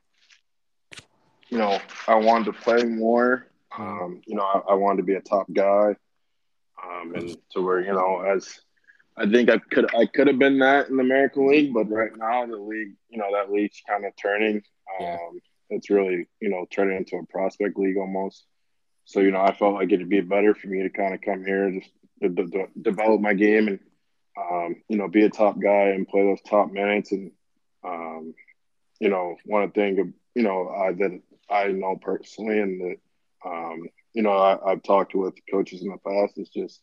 you 1.55 1.61
know, 1.61 1.79
I 2.09 2.17
wanted 2.17 2.47
to 2.47 2.53
play 2.53 2.83
more. 2.83 3.47
Um, 3.79 4.21
you 4.27 4.35
know, 4.35 4.43
I, 4.43 4.73
I 4.73 4.75
wanted 4.75 4.97
to 4.99 5.03
be 5.05 5.15
a 5.15 5.21
top 5.21 5.47
guy. 5.53 5.95
Um, 6.85 7.15
and 7.15 7.37
to 7.53 7.63
where, 7.63 7.81
you 7.81 7.93
know, 7.93 8.23
as 8.23 8.59
I 9.17 9.31
think 9.31 9.49
I 9.49 9.59
could 9.71 9.95
I 9.95 10.07
could 10.07 10.27
have 10.27 10.39
been 10.41 10.59
that 10.59 10.89
in 10.89 10.97
the 10.97 11.05
American 11.05 11.49
League, 11.49 11.73
but 11.73 11.89
right 11.89 12.11
now 12.17 12.45
the 12.45 12.57
league, 12.57 12.97
you 13.09 13.19
know, 13.19 13.29
that 13.33 13.53
league's 13.53 13.81
kind 13.89 14.05
of 14.05 14.13
turning. 14.21 14.57
Um, 14.57 15.01
yeah. 15.01 15.19
It's 15.71 15.91
really, 15.91 16.27
you 16.41 16.51
know, 16.51 16.67
turning 16.73 16.97
into 16.97 17.17
a 17.17 17.27
prospect 17.27 17.79
league 17.79 17.99
almost. 17.99 18.45
So 19.05 19.21
you 19.21 19.31
know, 19.31 19.41
I 19.41 19.55
felt 19.55 19.75
like 19.75 19.93
it'd 19.93 20.09
be 20.09 20.23
better 20.23 20.57
for 20.57 20.67
me 20.67 20.83
to 20.83 20.91
kind 20.91 21.15
of 21.15 21.21
come 21.21 21.45
here, 21.45 21.71
just 21.71 21.91
develop 22.83 23.21
my 23.21 23.35
game, 23.35 23.69
and 23.69 23.79
um, 24.37 24.83
you 24.89 24.97
know, 24.97 25.07
be 25.07 25.25
a 25.25 25.31
top 25.31 25.61
guy 25.63 25.91
and 25.91 26.09
play 26.09 26.23
those 26.23 26.43
top 26.43 26.73
minutes. 26.73 27.13
And 27.13 27.31
um, 27.85 28.35
you 28.99 29.09
know, 29.09 29.37
one 29.45 29.71
thing, 29.71 30.15
you 30.35 30.43
know, 30.43 30.69
I 30.69 30.93
that 30.93 31.21
I 31.51 31.69
know 31.69 31.97
personally, 32.01 32.61
and 32.61 32.81
that 32.81 32.97
um, 33.47 33.89
you 34.13 34.23
know, 34.23 34.33
I, 34.33 34.71
have 34.71 34.83
talked 34.83 35.15
with 35.15 35.35
coaches 35.51 35.83
in 35.83 35.91
the 35.91 35.99
past. 35.99 36.39
Is 36.39 36.49
just 36.49 36.81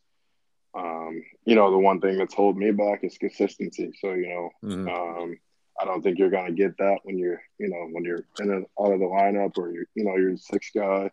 um, 0.74 1.22
you 1.46 1.56
know, 1.56 1.72
the 1.72 1.78
one 1.78 2.00
thing 2.00 2.18
that's 2.18 2.34
holding 2.34 2.62
me 2.62 2.72
back 2.72 3.04
is 3.04 3.18
consistency. 3.18 3.92
So, 4.00 4.14
you 4.14 4.30
know, 4.30 4.50
mm-hmm. 4.64 4.88
um, 4.88 5.38
I 5.80 5.86
don't 5.86 6.02
think 6.02 6.18
you're 6.18 6.30
going 6.30 6.48
to 6.48 6.54
get 6.54 6.78
that 6.78 7.00
when 7.04 7.18
you're, 7.18 7.42
you 7.58 7.70
know, 7.70 7.88
when 7.92 8.04
you're 8.04 8.26
in 8.40 8.52
and 8.52 8.66
out 8.80 8.94
of 8.94 9.00
the 9.00 9.06
lineup 9.06 9.58
or 9.58 9.72
you're, 9.72 9.86
you 9.96 10.06
know, 10.06 10.16
you're 10.16 10.34
the 10.34 10.38
sixth 10.38 10.72
guy, 10.74 11.12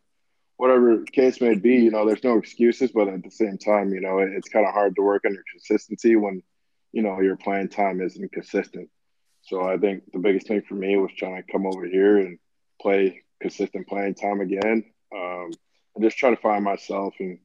whatever 0.57 1.03
case 1.05 1.41
may 1.41 1.55
be, 1.55 1.77
you 1.77 1.91
know, 1.91 2.07
there's 2.07 2.25
no 2.25 2.39
excuses, 2.39 2.93
but 2.93 3.09
at 3.09 3.23
the 3.23 3.31
same 3.31 3.59
time, 3.59 3.93
you 3.93 4.01
know, 4.01 4.19
it, 4.19 4.31
it's 4.33 4.49
kind 4.49 4.67
of 4.67 4.73
hard 4.73 4.95
to 4.97 5.03
work 5.03 5.25
on 5.25 5.35
your 5.35 5.45
consistency 5.51 6.17
when, 6.17 6.43
you 6.93 7.03
know, 7.03 7.21
your 7.21 7.37
playing 7.37 7.69
time 7.69 8.01
isn't 8.01 8.33
consistent. 8.33 8.89
So 9.43 9.63
I 9.63 9.79
think 9.79 10.05
the 10.13 10.19
biggest 10.19 10.47
thing 10.47 10.63
for 10.63 10.75
me 10.75 10.97
was 10.97 11.11
trying 11.17 11.43
to 11.43 11.53
come 11.53 11.67
over 11.67 11.87
here 11.87 12.19
and 12.19 12.39
play 12.81 13.23
consistent 13.41 13.87
playing 13.87 14.15
time 14.15 14.41
again. 14.41 14.85
Um, 15.15 15.51
and 15.95 16.05
just 16.05 16.19
try 16.19 16.31
to 16.31 16.37
find 16.37 16.65
myself 16.65 17.15
and 17.19 17.39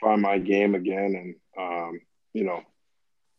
find 0.00 0.20
my 0.20 0.38
game 0.38 0.74
again 0.74 1.14
and, 1.14 1.34
um, 1.58 2.00
you 2.32 2.44
know, 2.44 2.62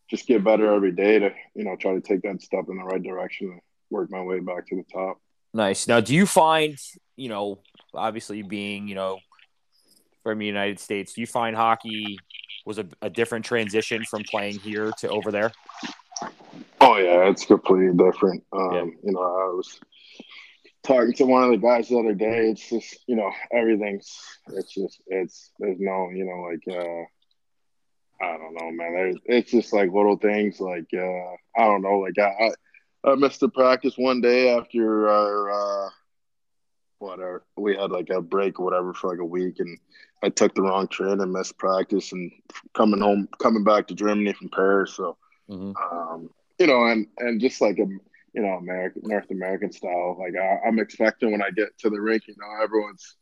just 0.10 0.28
get 0.28 0.44
better 0.44 0.74
every 0.74 0.92
day 0.92 1.20
to, 1.20 1.32
you 1.56 1.66
know, 1.66 1.76
try 1.76 1.94
to 1.94 2.02
take 2.02 2.22
that 2.22 2.42
step 2.42 2.66
in 2.70 2.78
the 2.78 2.84
right 2.84 3.02
direction 3.02 3.52
and 3.52 3.62
work 3.90 4.10
my 4.10 4.22
way 4.22 4.40
back 4.40 4.68
to 4.68 4.76
the 4.76 4.86
top. 4.92 5.20
Nice. 5.54 5.88
Now, 5.88 6.00
do 6.00 6.14
you 6.14 6.26
find, 6.26 6.78
you 7.16 7.30
know, 7.30 7.60
obviously 7.94 8.42
being, 8.42 8.88
you 8.88 8.96
know, 8.96 9.20
from 10.24 10.40
the 10.40 10.46
United 10.46 10.80
States, 10.80 11.14
do 11.14 11.22
you 11.22 11.28
find 11.28 11.56
hockey 11.56 12.18
was 12.66 12.80
a, 12.80 12.86
a 13.02 13.10
different 13.10 13.46
transition 13.46 14.04
from 14.10 14.24
playing 14.30 14.60
here 14.60 14.92
to 15.00 15.10
over 15.10 15.32
there? 15.32 15.52
Oh 16.82 16.98
yeah, 16.98 17.30
it's 17.30 17.46
completely 17.46 17.96
different. 17.96 18.44
Um, 18.52 18.74
Yeah. 18.74 18.84
You 19.04 19.12
know, 19.14 19.20
I 19.20 19.54
was 19.54 19.80
talking 20.86 21.13
to 21.13 21.25
one 21.25 21.44
of 21.44 21.51
the 21.51 21.58
guys 21.58 21.89
the 21.89 22.00
other 22.00 22.13
day. 22.15 22.50
It's 22.51 22.70
just 22.70 22.98
you 23.08 23.15
know 23.15 23.32
everything's. 23.51 24.13
It's 24.54 24.74
just 24.74 25.01
it's 25.08 25.51
there's 25.60 25.80
no 25.80 26.10
you 26.13 26.25
know 26.25 26.42
like 26.50 26.77
uh, 26.77 27.04
I 28.25 28.38
don't 28.38 28.54
know 28.56 28.72
man. 28.72 28.94
There's, 28.96 29.18
it's 29.25 29.51
just 29.51 29.74
like 29.74 29.92
little 29.92 30.18
things 30.18 30.60
like 30.60 30.88
uh, 30.96 31.62
I 31.62 31.65
don't 31.65 31.82
know 31.84 32.00
like 32.00 32.18
I, 32.20 32.50
I 33.08 33.12
I 33.12 33.15
missed 33.15 33.44
a 33.44 33.50
practice 33.50 33.96
one 33.98 34.22
day 34.22 34.50
after 34.56 35.10
our 35.10 35.51
uh, 35.51 35.89
whatever 37.00 37.44
we 37.58 37.75
had 37.75 37.92
like 37.92 38.10
a 38.10 38.22
break 38.22 38.60
or 38.60 38.65
whatever 38.65 38.94
for 38.94 39.10
like 39.12 39.20
a 39.20 39.25
week 39.25 39.56
and 39.60 39.77
I 40.24 40.30
took 40.30 40.56
the 40.56 40.62
wrong 40.63 40.88
train 40.88 41.20
and 41.22 41.32
missed 41.32 41.58
practice 41.58 42.12
and 42.13 42.32
coming 42.74 43.01
home 43.01 43.27
coming 43.42 43.63
back 43.63 43.88
to 43.88 43.96
Germany 43.96 44.34
from 44.34 44.50
Paris 44.50 44.94
so 44.96 45.18
Mm-hmm. 45.50 45.74
um, 45.92 46.30
you 46.60 46.68
know, 46.68 46.86
and 46.86 47.08
and 47.18 47.42
just 47.42 47.62
like 47.62 47.77
a 47.80 47.86
you 48.36 48.42
know 48.44 48.56
American 48.58 49.04
North 49.06 49.32
American 49.32 49.72
style. 49.72 50.18
Like 50.20 50.34
I, 50.39 50.68
I'm 50.68 50.80
expecting 50.80 51.32
when 51.32 51.42
I 51.42 51.51
get 51.51 51.77
to 51.80 51.89
the 51.89 52.01
rink, 52.01 52.27
you 52.27 52.36
know, 52.38 52.63
everyone's 52.63 53.15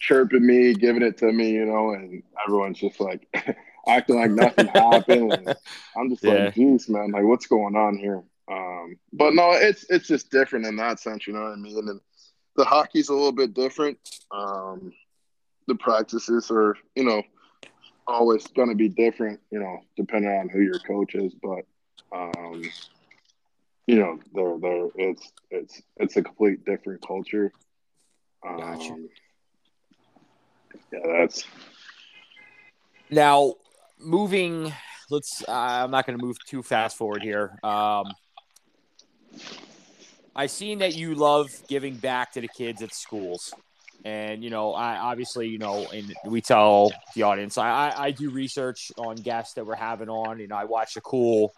chirping 0.00 0.46
me, 0.46 0.74
giving 0.74 1.02
it 1.02 1.18
to 1.18 1.32
me, 1.32 1.50
you 1.52 1.66
know, 1.66 1.92
and 1.92 2.22
everyone's 2.46 2.78
just 2.80 3.00
like 3.00 3.26
acting 3.88 4.16
like 4.16 4.30
nothing 4.30 4.66
happened. 4.74 5.32
And 5.32 5.54
I'm 5.96 6.10
just 6.10 6.24
Yeah. 6.24 6.46
like, 6.46 6.54
geez, 6.54 6.88
man, 6.88 7.12
like 7.12 7.24
what's 7.24 7.46
going 7.46 7.76
on 7.76 7.98
here? 7.98 8.22
Um, 8.50 8.96
but 9.12 9.34
no, 9.34 9.52
it's 9.52 9.84
it's 9.90 10.08
just 10.08 10.30
different 10.30 10.66
in 10.66 10.76
that 10.76 11.00
sense, 11.00 11.26
you 11.26 11.32
know 11.32 11.42
what 11.42 11.52
I 11.52 11.56
mean? 11.56 11.88
And 11.88 12.00
the 12.56 12.64
hockey's 12.64 13.08
a 13.08 13.14
little 13.14 13.32
bit 13.32 13.54
different. 13.54 13.98
Um, 14.32 14.92
the 15.68 15.74
practices 15.76 16.50
are, 16.50 16.76
you 16.96 17.04
know, 17.04 17.22
always 18.08 18.46
going 18.48 18.68
to 18.70 18.74
be 18.74 18.88
different, 18.88 19.40
you 19.52 19.60
know, 19.60 19.78
depending 19.96 20.30
on 20.32 20.48
who 20.48 20.60
your 20.60 20.80
coach 20.80 21.14
is. 21.14 21.32
But, 21.40 21.64
um, 22.12 22.62
you 23.90 23.98
know, 23.98 24.20
they're, 24.32 24.58
they're, 24.60 24.88
it's, 24.94 25.32
it's, 25.50 25.82
it's 25.96 26.16
a 26.16 26.22
complete 26.22 26.64
different 26.64 27.04
culture. 27.04 27.50
Um, 28.46 28.56
Gotcha. 28.56 28.96
Yeah, 30.92 31.00
that's, 31.06 31.44
Now, 33.10 33.54
moving, 33.98 34.72
let's. 35.10 35.42
Uh, 35.46 35.52
I'm 35.52 35.90
not 35.90 36.06
going 36.06 36.16
to 36.18 36.24
move 36.24 36.36
too 36.46 36.62
fast 36.62 36.96
forward 36.96 37.22
here. 37.22 37.58
Um, 37.64 38.04
I've 40.34 40.52
seen 40.52 40.78
that 40.78 40.94
you 40.94 41.16
love 41.16 41.50
giving 41.68 41.96
back 41.96 42.32
to 42.34 42.40
the 42.40 42.48
kids 42.48 42.82
at 42.82 42.94
schools, 42.94 43.52
and 44.04 44.44
you 44.44 44.50
know, 44.50 44.72
I 44.72 44.96
obviously, 44.98 45.48
you 45.48 45.58
know, 45.58 45.88
and 45.92 46.14
we 46.24 46.40
tell 46.40 46.92
the 47.16 47.24
audience, 47.24 47.58
I, 47.58 47.68
I, 47.68 48.04
I 48.06 48.10
do 48.12 48.30
research 48.30 48.92
on 48.96 49.16
guests 49.16 49.54
that 49.54 49.66
we're 49.66 49.74
having 49.74 50.08
on. 50.08 50.38
You 50.38 50.46
know, 50.46 50.56
I 50.56 50.64
watch 50.64 50.96
a 50.96 51.00
cool 51.00 51.52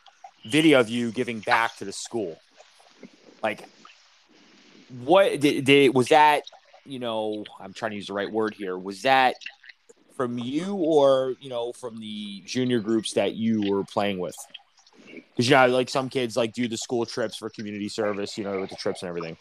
video 0.45 0.81
of 0.81 0.89
you 0.89 1.13
giving 1.13 1.41
back 1.41 1.77
to 1.77 1.85
the 1.85 1.93
school. 1.93 2.39
Like, 3.43 3.65
what 5.05 5.41
did, 5.41 5.65
did 5.65 5.95
was 5.95 6.09
that? 6.09 6.43
You 6.85 6.99
know, 6.99 7.45
I'm 7.61 7.73
trying 7.73 7.93
to 7.93 7.97
use 7.97 8.09
the 8.09 8.13
right 8.13 8.31
word 8.31 8.55
here. 8.55 8.77
Was 8.77 9.03
that 9.03 9.37
from 10.17 10.39
you 10.39 10.75
or 10.75 11.35
you 11.41 11.49
know 11.49 11.73
from 11.73 11.99
the 11.99 12.43
junior 12.45 12.81
groups 12.81 13.15
that 13.15 13.35
you 13.35 13.71
were 13.71 13.85
playing 13.85 14.19
with 14.19 14.37
because 15.07 15.49
you 15.49 15.57
know 15.57 15.67
like 15.67 15.89
some 15.89 16.09
kids 16.09 16.37
like 16.37 16.53
do 16.53 16.69
the 16.69 16.77
school 16.77 17.07
trips 17.07 17.37
for 17.37 17.51
community 17.51 17.89
service 17.89 18.37
you 18.37 18.45
know 18.45 18.61
with 18.61 18.71
the 18.71 18.77
trips 18.77 19.03
and 19.03 19.09
everything 19.09 19.37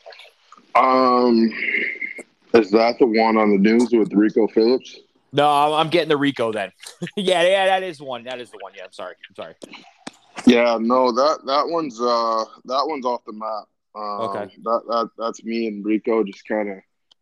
um, 0.73 1.51
is 2.53 2.71
that 2.71 2.97
the 2.99 3.05
one 3.05 3.35
on 3.35 3.51
the 3.51 3.57
news 3.57 3.89
with 3.91 4.13
Rico 4.13 4.47
Phillips? 4.47 4.97
no 5.33 5.47
i'm, 5.47 5.73
I'm 5.73 5.89
getting 5.89 6.09
the 6.09 6.17
rico 6.17 6.51
then 6.51 6.71
yeah 7.15 7.41
yeah 7.43 7.65
that 7.67 7.83
is 7.83 8.01
one 8.01 8.23
that 8.23 8.39
is 8.41 8.49
the 8.51 8.57
one 8.61 8.73
yeah 8.75 8.85
i'm 8.85 8.91
sorry 8.91 9.15
i'm 9.29 9.35
sorry 9.35 9.55
Yeah, 10.45 10.77
no, 10.79 11.11
that, 11.11 11.39
that 11.45 11.67
one's, 11.67 11.99
uh, 11.99 12.45
that 12.65 12.83
one's 12.87 13.05
off 13.05 13.25
the 13.25 13.33
map. 13.33 13.67
Um, 13.95 14.21
Okay. 14.29 14.55
That, 14.63 14.81
that, 14.87 15.09
that's 15.17 15.43
me 15.43 15.67
and 15.67 15.85
Rico 15.85 16.23
just 16.23 16.47
kind 16.47 16.69
of, 16.69 16.77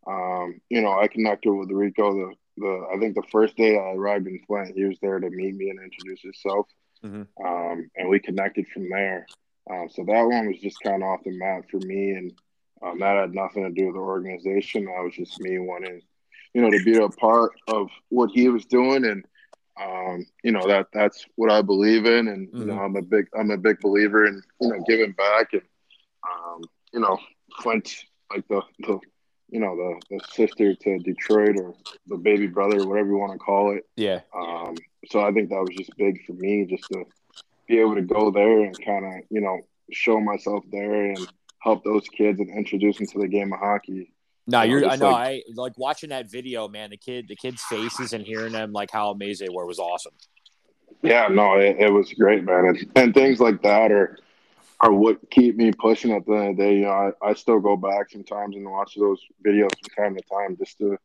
um, 0.08 0.62
you 0.70 0.82
know, 0.82 0.98
I 1.00 1.08
connected 1.08 1.52
with 1.52 1.72
Rico 1.72 2.14
the, 2.14 2.34
the, 2.58 2.88
I 2.94 3.00
think 3.00 3.16
the 3.16 3.24
first 3.32 3.56
day 3.56 3.78
I 3.78 3.94
arrived 3.94 4.28
in 4.28 4.40
Flint, 4.48 4.76
he 4.76 4.84
was 4.86 4.98
there 5.02 5.20
to 5.20 5.30
meet 5.30 5.56
me 5.56 5.70
and 5.70 5.80
introduce 5.82 6.22
himself. 6.22 6.68
Mhm. 7.04 7.28
Um, 7.46 7.90
and 7.96 8.10
we 8.10 8.20
connected 8.20 8.68
from 8.68 8.90
there. 8.90 9.26
Um, 9.72 9.88
so 9.90 10.04
that 10.06 10.24
one 10.24 10.48
was 10.48 10.60
just 10.60 10.82
kind 10.82 11.02
of 11.04 11.10
off 11.10 11.24
the 11.24 11.32
map 11.32 11.64
for 11.70 11.80
me. 11.80 12.12
And, 12.12 12.34
um, 12.82 13.00
that 13.00 13.16
had 13.16 13.34
nothing 13.34 13.64
to 13.64 13.72
do 13.72 13.88
with 13.88 13.96
the 13.96 14.02
organization. 14.02 14.86
That 14.86 15.04
was 15.04 15.16
just 15.16 15.40
me 15.40 15.60
wanting, 15.60 16.02
you 16.54 16.62
know, 16.62 16.70
to 16.70 16.84
be 16.84 16.98
a 16.98 17.10
part 17.10 17.52
of 17.68 17.90
what 18.10 18.32
he 18.32 18.50
was 18.50 18.66
doing. 18.66 19.06
And, 19.06 19.26
um, 19.82 20.26
you 20.44 20.52
know, 20.52 20.68
that 20.68 20.88
that's 20.94 21.26
what 21.36 21.52
I 21.52 21.62
believe 21.62 22.06
in. 22.06 22.28
And, 22.28 22.50
you 22.54 22.66
know, 22.66 22.80
I'm 22.80 22.96
a 22.96 23.02
big, 23.02 23.28
I'm 23.38 23.52
a 23.52 23.58
big 23.58 23.80
believer 23.80 24.26
in, 24.26 24.42
you 24.60 24.70
know, 24.70 24.84
giving 24.88 25.14
back 25.14 25.54
and, 25.54 25.62
um, 26.30 26.62
you 26.94 27.00
know, 27.00 27.18
Flint, 27.62 28.04
like 28.32 28.48
the, 28.48 28.62
the, 28.80 29.00
you 29.50 29.60
know, 29.60 29.76
the, 29.76 30.00
the 30.10 30.20
sister 30.32 30.76
to 30.76 31.00
Detroit 31.00 31.56
or 31.58 31.74
the 32.08 32.18
baby 32.18 32.48
brother, 32.48 32.86
whatever 32.86 33.10
you 33.10 33.18
want 33.18 33.34
to 33.34 33.40
call 33.40 33.76
it. 33.76 33.84
yeah 33.96 34.20
Um, 34.36 34.76
so 35.10 35.22
I 35.22 35.32
think 35.32 35.50
that 35.50 35.60
was 35.62 35.76
just 35.78 35.96
big 35.98 36.26
for 36.26 36.34
me 36.34 36.66
just 36.66 36.84
to 36.92 37.06
be 37.68 37.80
able 37.80 37.96
to 37.96 38.02
go 38.02 38.32
there 38.32 38.64
and 38.64 38.86
kind 38.86 39.06
of, 39.06 39.12
you 39.30 39.42
know, 39.42 39.62
show 39.92 40.20
myself 40.20 40.64
there 40.72 41.06
and 41.06 41.32
help 41.60 41.84
those 41.84 42.08
kids 42.10 42.40
and 42.40 42.50
introduce 42.50 42.98
them 42.98 43.08
to 43.08 43.20
the 43.20 43.28
game 43.28 43.54
of 43.54 43.60
hockey. 43.60 44.12
No 44.50 44.62
You 44.64 44.68
know, 44.68 44.80
you're 44.80 44.90
i 44.90 44.96
know 44.96 45.12
like- 45.12 45.28
i 45.28 45.42
like 45.56 45.78
watching 45.78 46.10
that 46.10 46.30
video 46.30 46.68
man 46.68 46.90
the 46.90 46.98
kid 46.98 47.28
the 47.28 47.36
kids 47.36 47.62
faces 47.64 48.14
and 48.14 48.26
hearing 48.26 48.54
them 48.54 48.72
like 48.72 48.92
how 48.92 49.12
amazing 49.12 49.48
they 49.48 49.54
were 49.56 49.66
was 49.66 49.80
awesome 49.80 50.14
Yeah, 51.02 51.28
no, 51.30 51.54
it, 51.58 51.78
it 51.80 51.92
was 51.94 52.12
great, 52.14 52.44
man. 52.44 52.66
And, 52.66 52.92
and 52.96 53.14
things 53.14 53.40
like 53.40 53.62
that 53.64 53.92
are 53.92 54.18
are 54.82 54.92
what 54.92 55.18
keep 55.30 55.56
me 55.56 55.72
pushing 55.72 56.12
at 56.12 56.26
the 56.26 56.34
end 56.34 56.50
of 56.52 56.58
the 56.58 56.64
day. 56.64 56.76
You 56.80 56.86
know, 56.88 57.14
I, 57.24 57.30
I 57.30 57.34
still 57.36 57.60
go 57.60 57.76
back 57.78 58.10
sometimes 58.10 58.56
and 58.56 58.70
watch 58.70 58.96
those 58.96 59.22
videos 59.46 59.70
from 59.80 59.90
time 60.04 60.16
to 60.16 60.22
time 60.30 60.58
just 60.58 60.78
to, 60.80 60.98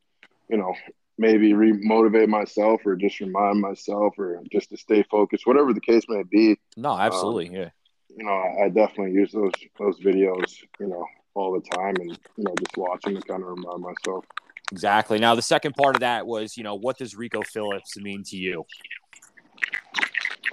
you 0.48 0.56
know, 0.56 0.74
maybe 1.16 1.54
re 1.54 1.72
motivate 1.72 2.28
myself 2.28 2.80
or 2.84 2.96
just 2.96 3.20
remind 3.20 3.60
myself 3.60 4.18
or 4.18 4.40
just 4.50 4.70
to 4.70 4.76
stay 4.76 5.04
focused, 5.10 5.46
whatever 5.46 5.72
the 5.72 5.80
case 5.80 6.04
may 6.08 6.22
be. 6.24 6.56
no 6.76 6.90
um, 6.90 6.98
absolutely 7.00 7.50
yeah 7.56 7.70
You 8.16 8.24
know, 8.24 8.32
I, 8.32 8.64
I 8.64 8.68
definitely 8.68 9.12
use 9.12 9.30
those 9.32 9.52
those 9.78 9.98
videos, 10.00 10.62
you 10.80 10.88
know, 10.88 11.04
all 11.34 11.52
the 11.52 11.60
time 11.60 11.96
and 11.96 12.10
you 12.36 12.44
know, 12.44 12.54
just 12.58 12.76
watching 12.76 13.14
to 13.16 13.22
kind 13.22 13.42
of 13.42 13.48
remind 13.48 13.82
myself. 13.82 14.24
exactly 14.72 15.18
now 15.18 15.34
the 15.34 15.42
second 15.42 15.74
part 15.74 15.94
of 15.96 16.00
that 16.00 16.26
was 16.26 16.56
you 16.56 16.62
know 16.62 16.74
what 16.74 16.96
does 16.98 17.14
rico 17.16 17.42
phillips 17.42 17.98
mean 17.98 18.22
to 18.24 18.36
you 18.36 18.64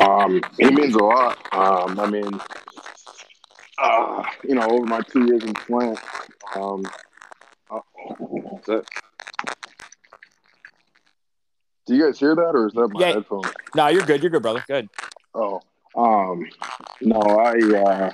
Um, 0.02 0.42
he 0.58 0.72
means 0.72 0.96
a 0.96 1.04
lot. 1.04 1.38
Um, 1.54 2.00
I 2.00 2.08
mean, 2.08 2.40
uh, 3.78 4.24
you 4.44 4.56
know, 4.56 4.68
over 4.72 4.86
my 4.86 5.00
two 5.02 5.26
years 5.28 5.44
in 5.44 5.54
Flint, 5.54 6.00
um, 6.56 6.84
uh, 7.70 7.80
that's 8.52 8.70
it. 8.70 8.88
Do 11.86 11.96
you 11.96 12.06
guys 12.06 12.20
hear 12.20 12.34
that, 12.36 12.52
or 12.56 12.66
is 12.68 12.74
that 12.74 12.88
my 12.88 13.02
Yeah. 13.02 13.14
headphone? 13.14 13.44
no 13.76 13.88
you're 13.90 14.04
good 14.04 14.22
you're 14.24 14.32
good 14.32 14.42
brother 14.42 14.64
good 14.68 14.90
Oh, 15.36 15.62
um, 15.96 16.50
no, 17.02 17.20
I 17.20 17.54
uh, 17.78 18.12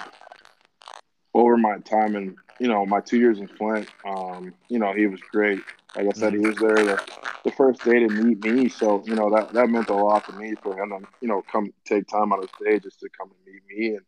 over 1.34 1.56
my 1.58 1.78
time 1.80 2.16
in 2.16 2.36
you 2.60 2.68
know 2.68 2.86
my 2.86 3.00
two 3.02 3.18
years 3.18 3.40
in 3.40 3.48
Flint, 3.48 3.88
um, 4.06 4.54
you 4.70 4.80
know, 4.80 4.94
he 4.94 5.08
was 5.08 5.20
great. 5.32 5.60
Like 5.96 6.08
I 6.08 6.12
said, 6.12 6.34
he 6.34 6.40
was 6.40 6.56
there 6.58 6.76
the, 6.76 7.02
the 7.44 7.52
first 7.52 7.84
day 7.84 8.00
to 8.00 8.08
meet 8.10 8.44
me, 8.44 8.70
so 8.70 9.04
you 9.06 9.16
know 9.16 9.30
that 9.32 9.54
that 9.54 9.70
meant 9.70 9.90
a 9.90 9.94
lot 9.94 10.26
to 10.26 10.34
me 10.34 10.54
for 10.62 10.82
him 10.82 10.90
to 10.90 11.00
you 11.22 11.28
know 11.28 11.42
come 11.52 11.74
take 11.86 12.08
time 12.08 12.32
out 12.34 12.44
of 12.44 12.50
his 12.60 12.68
day 12.68 12.80
just 12.80 13.00
to 13.00 13.10
come 13.18 13.30
and 13.32 13.54
meet 13.54 13.64
me, 13.68 13.96
and 13.96 14.06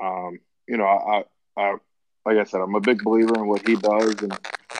um, 0.00 0.38
you 0.68 0.76
know, 0.76 0.84
I, 0.84 1.24
I 1.56 1.76
like 2.24 2.38
I 2.38 2.44
said, 2.44 2.60
I'm 2.60 2.74
a 2.74 2.80
big 2.80 3.02
believer 3.04 3.34
in 3.36 3.46
what 3.46 3.66
he 3.66 3.76
does, 3.76 4.14
and 4.22 4.32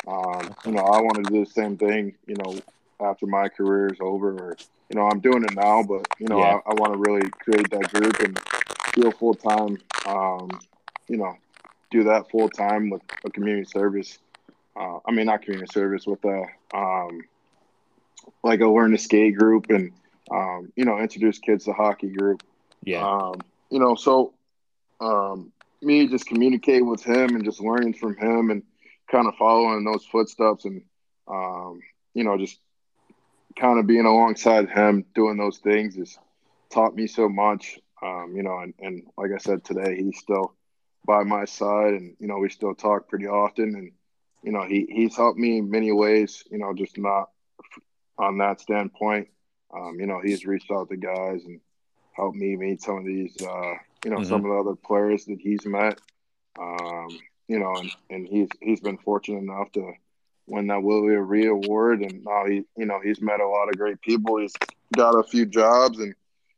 um, 0.07 0.55
you 0.65 0.73
know, 0.73 0.83
I 0.83 1.01
want 1.01 1.25
to 1.25 1.31
do 1.31 1.45
the 1.45 1.51
same 1.51 1.77
thing, 1.77 2.15
you 2.27 2.37
know, 2.37 2.59
after 3.01 3.27
my 3.27 3.49
career 3.49 3.89
is 3.89 3.99
over, 4.01 4.33
or 4.33 4.57
you 4.91 4.97
know, 4.97 5.09
I'm 5.09 5.21
doing 5.21 5.45
it 5.45 5.55
now, 5.55 5.83
but 5.83 6.07
you 6.19 6.29
know, 6.29 6.39
Yeah. 6.39 6.61
I, 6.67 6.71
I 6.71 6.75
want 6.75 6.93
to 6.93 6.99
really 6.99 7.29
create 7.31 7.71
that 7.71 7.93
group 7.93 8.19
and 8.21 8.39
do 8.95 9.09
a 9.09 9.13
full 9.13 9.35
time, 9.35 9.79
um, 10.07 10.51
you 11.09 11.17
know, 11.17 11.37
do 11.91 12.05
that 12.05 12.31
full 12.31 12.49
time 12.49 12.91
with 12.91 13.03
a 13.25 13.31
community 13.31 13.65
service. 13.65 14.19
Uh, 14.79 14.99
I 15.07 15.13
mean, 15.13 15.27
not 15.27 15.43
community 15.43 15.71
service 15.73 16.07
with 16.07 16.25
a 16.25 16.45
um, 16.75 17.23
like 18.43 18.61
a 18.61 18.67
learn 18.67 18.93
to 18.93 18.99
skate 18.99 19.37
group 19.37 19.67
and 19.71 19.93
um, 20.31 20.73
you 20.77 20.85
know 20.85 20.99
introduce 20.99 21.39
kids 21.39 21.65
to 21.65 21.73
hockey 21.73 22.09
group. 22.09 22.43
yeah 22.83 23.07
Um, 23.07 23.35
you 23.71 23.79
know, 23.79 23.95
so 23.95 24.35
um, 25.01 25.53
me 25.83 26.07
just 26.09 26.27
communicating 26.27 26.89
with 26.89 27.03
him 27.03 27.35
and 27.35 27.45
just 27.45 27.61
learning 27.61 27.95
from 27.95 28.17
him 28.17 28.51
and 28.51 28.63
kind 29.11 29.27
of 29.27 29.35
following 29.37 29.85
those 29.85 30.05
footsteps 30.05 30.65
and 30.65 30.83
um, 31.29 31.81
you 32.15 32.25
know 32.25 32.37
just 32.37 32.59
kind 33.59 33.79
of 33.79 33.87
being 33.87 34.05
alongside 34.05 34.69
him 34.69 35.05
doing 35.15 35.37
those 35.39 35.59
things 35.59 35.97
has 35.97 36.19
taught 36.71 36.95
me 36.95 37.07
so 37.07 37.29
much. 37.29 37.79
Um, 38.03 38.35
you 38.37 38.43
know, 38.43 38.59
and, 38.59 38.75
and 38.79 39.03
like 39.17 39.31
I 39.35 39.39
said 39.39 39.65
today, 39.65 39.97
he's 39.97 40.19
still 40.19 40.53
by 41.07 41.23
my 41.23 41.45
side, 41.45 41.95
and 41.95 42.17
you 42.19 42.27
know 42.27 42.39
we 42.39 42.51
still 42.51 42.75
talk 42.75 43.09
pretty 43.09 43.27
often, 43.27 43.75
and 43.75 43.93
you 44.43 44.53
know 44.53 44.67
he 44.67 44.87
he's 44.91 45.17
helped 45.17 45.39
me 45.39 45.59
in 45.59 45.71
many 45.71 45.93
ways. 45.93 46.43
You 46.51 46.59
know, 46.59 46.75
just 46.75 46.99
not 46.99 47.31
on 48.19 48.39
that 48.39 48.61
standpoint. 48.61 49.29
Um, 49.75 49.99
you 49.99 50.07
know, 50.07 50.21
he's 50.23 50.47
reached 50.47 50.71
out 50.71 50.89
to 50.89 50.97
guys 50.97 51.45
and 51.45 51.61
helped 52.13 52.37
me 52.37 52.57
meet 52.57 52.83
some 52.83 52.99
of 52.99 53.05
these, 53.05 53.37
uh, 53.43 53.75
you 54.05 54.11
know, 54.11 54.19
mm-hmm. 54.19 54.25
some 54.25 54.45
of 54.45 54.51
the 54.51 54.59
other 54.59 54.77
players 54.77 55.25
that 55.27 55.39
he's 55.41 55.67
met. 55.67 55.99
Um, 56.59 57.09
you 57.49 57.59
know, 57.59 57.75
and, 57.77 57.91
and 58.11 58.29
he's 58.29 58.49
he's 58.61 58.81
been 58.81 58.99
fortunate 58.99 59.39
enough 59.39 59.71
to 59.73 59.93
win 60.47 60.69
that 60.69 60.83
Willie 60.83 61.15
O'Ree 61.15 61.47
award, 61.47 62.01
and 62.01 62.25
now 62.25 62.47
he, 62.47 62.65
you 62.77 62.87
know, 62.87 63.01
he's 63.03 63.21
met 63.21 63.41
a 63.41 63.49
lot 63.49 63.69
of 63.69 63.77
great 63.77 64.01
people. 64.01 64.39
He's 64.39 64.55
got 64.97 65.19
a 65.19 65.25
few 65.25 65.47
jobs, 65.47 65.99
and 65.99 66.15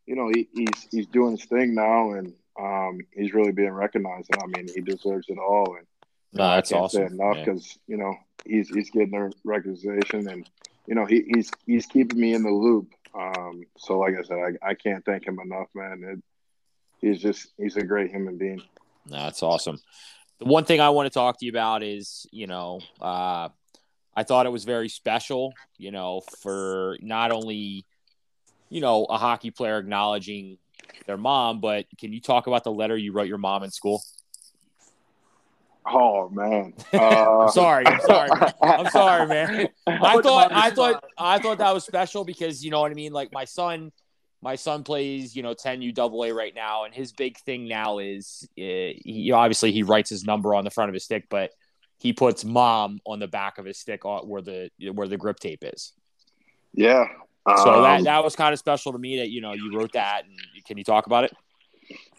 you 0.06 0.16
know, 0.16 0.28
he, 0.28 0.48
he's 0.54 0.88
he's 0.90 1.06
doing 1.06 1.36
his 1.36 1.46
thing 1.46 1.74
now, 1.74 2.12
and 2.12 2.32
um, 2.58 3.00
he's 3.12 3.34
really 3.34 3.52
being 3.52 3.72
recognized. 3.72 4.30
And 4.32 4.42
I 4.42 4.46
mean, 4.46 4.68
he 4.74 4.80
deserves 4.80 5.28
it 5.28 5.38
all. 5.38 5.76
And 5.76 5.86
no, 6.32 6.48
that's 6.48 6.72
I 6.72 6.74
can't 6.74 6.84
awesome. 6.84 7.08
Say 7.08 7.14
enough 7.14 7.44
because 7.44 7.78
you 7.86 7.96
know 7.96 8.14
he's 8.44 8.68
he's 8.68 8.90
getting 8.90 9.10
the 9.10 9.32
recognition, 9.44 10.28
and 10.28 10.48
you 10.86 10.94
know 10.94 11.06
he, 11.06 11.24
he's 11.34 11.50
he's 11.66 11.86
keeping 11.86 12.20
me 12.20 12.34
in 12.34 12.42
the 12.42 12.50
loop. 12.50 12.92
Um, 13.14 13.62
so 13.76 13.98
like 13.98 14.14
I 14.18 14.22
said, 14.22 14.38
I, 14.62 14.70
I 14.70 14.74
can't 14.74 15.04
thank 15.04 15.26
him 15.26 15.38
enough, 15.40 15.68
man. 15.74 16.04
It, 16.04 16.22
he's 17.00 17.20
just 17.20 17.48
he's 17.56 17.76
a 17.76 17.82
great 17.84 18.10
human 18.10 18.36
being. 18.36 18.62
No, 19.06 19.16
that's 19.16 19.42
awesome. 19.42 19.80
The 20.38 20.44
one 20.44 20.64
thing 20.64 20.80
I 20.80 20.90
want 20.90 21.06
to 21.06 21.10
talk 21.10 21.38
to 21.40 21.46
you 21.46 21.50
about 21.50 21.82
is, 21.82 22.26
you 22.30 22.46
know, 22.46 22.80
uh, 23.00 23.48
I 24.14 24.22
thought 24.22 24.46
it 24.46 24.52
was 24.52 24.64
very 24.64 24.88
special, 24.88 25.52
you 25.78 25.90
know, 25.90 26.22
for 26.40 26.96
not 27.00 27.32
only, 27.32 27.84
you 28.68 28.80
know, 28.80 29.04
a 29.04 29.16
hockey 29.16 29.50
player 29.50 29.78
acknowledging 29.78 30.58
their 31.06 31.16
mom, 31.16 31.60
but 31.60 31.86
can 31.98 32.12
you 32.12 32.20
talk 32.20 32.46
about 32.46 32.64
the 32.64 32.72
letter 32.72 32.96
you 32.96 33.12
wrote 33.12 33.28
your 33.28 33.38
mom 33.38 33.62
in 33.62 33.70
school? 33.70 34.02
Oh 35.86 36.28
man, 36.28 36.74
uh... 36.92 37.44
I'm 37.44 37.50
sorry. 37.50 37.86
I'm 37.86 38.00
sorry. 38.00 38.30
I'm 38.60 38.90
sorry, 38.90 39.26
man. 39.26 39.68
I 39.86 40.20
thought 40.20 40.52
I 40.52 40.70
thought 40.70 41.04
I 41.16 41.38
thought 41.38 41.58
that 41.58 41.72
was 41.72 41.84
special 41.84 42.24
because 42.24 42.64
you 42.64 42.70
know 42.70 42.80
what 42.80 42.90
I 42.90 42.94
mean. 42.94 43.12
Like 43.12 43.32
my 43.32 43.44
son, 43.44 43.90
my 44.42 44.56
son 44.56 44.84
plays 44.84 45.34
you 45.34 45.42
know 45.42 45.54
10 45.54 45.80
UAA 45.80 46.34
right 46.34 46.54
now, 46.54 46.84
and 46.84 46.94
his 46.94 47.12
big 47.12 47.38
thing 47.38 47.68
now 47.68 47.98
is 47.98 48.46
uh, 48.58 48.92
he 49.02 49.32
obviously 49.32 49.72
he 49.72 49.82
writes 49.82 50.10
his 50.10 50.24
number 50.24 50.54
on 50.54 50.64
the 50.64 50.70
front 50.70 50.90
of 50.90 50.94
his 50.94 51.04
stick, 51.04 51.24
but 51.30 51.52
he 51.98 52.12
puts 52.12 52.44
mom 52.44 53.00
on 53.06 53.18
the 53.18 53.28
back 53.28 53.58
of 53.58 53.64
his 53.64 53.78
stick 53.78 54.04
where 54.04 54.42
the 54.42 54.70
where 54.92 55.08
the 55.08 55.16
grip 55.16 55.40
tape 55.40 55.64
is. 55.64 55.92
Yeah. 56.74 57.06
So 57.56 57.74
um, 57.74 57.82
that 57.82 58.04
that 58.04 58.24
was 58.24 58.36
kind 58.36 58.52
of 58.52 58.58
special 58.58 58.92
to 58.92 58.98
me 58.98 59.18
that 59.18 59.30
you 59.30 59.40
know 59.40 59.52
you 59.52 59.76
wrote 59.76 59.92
that. 59.92 60.24
And 60.24 60.64
can 60.64 60.78
you 60.78 60.84
talk 60.84 61.06
about 61.06 61.24
it? 61.24 61.32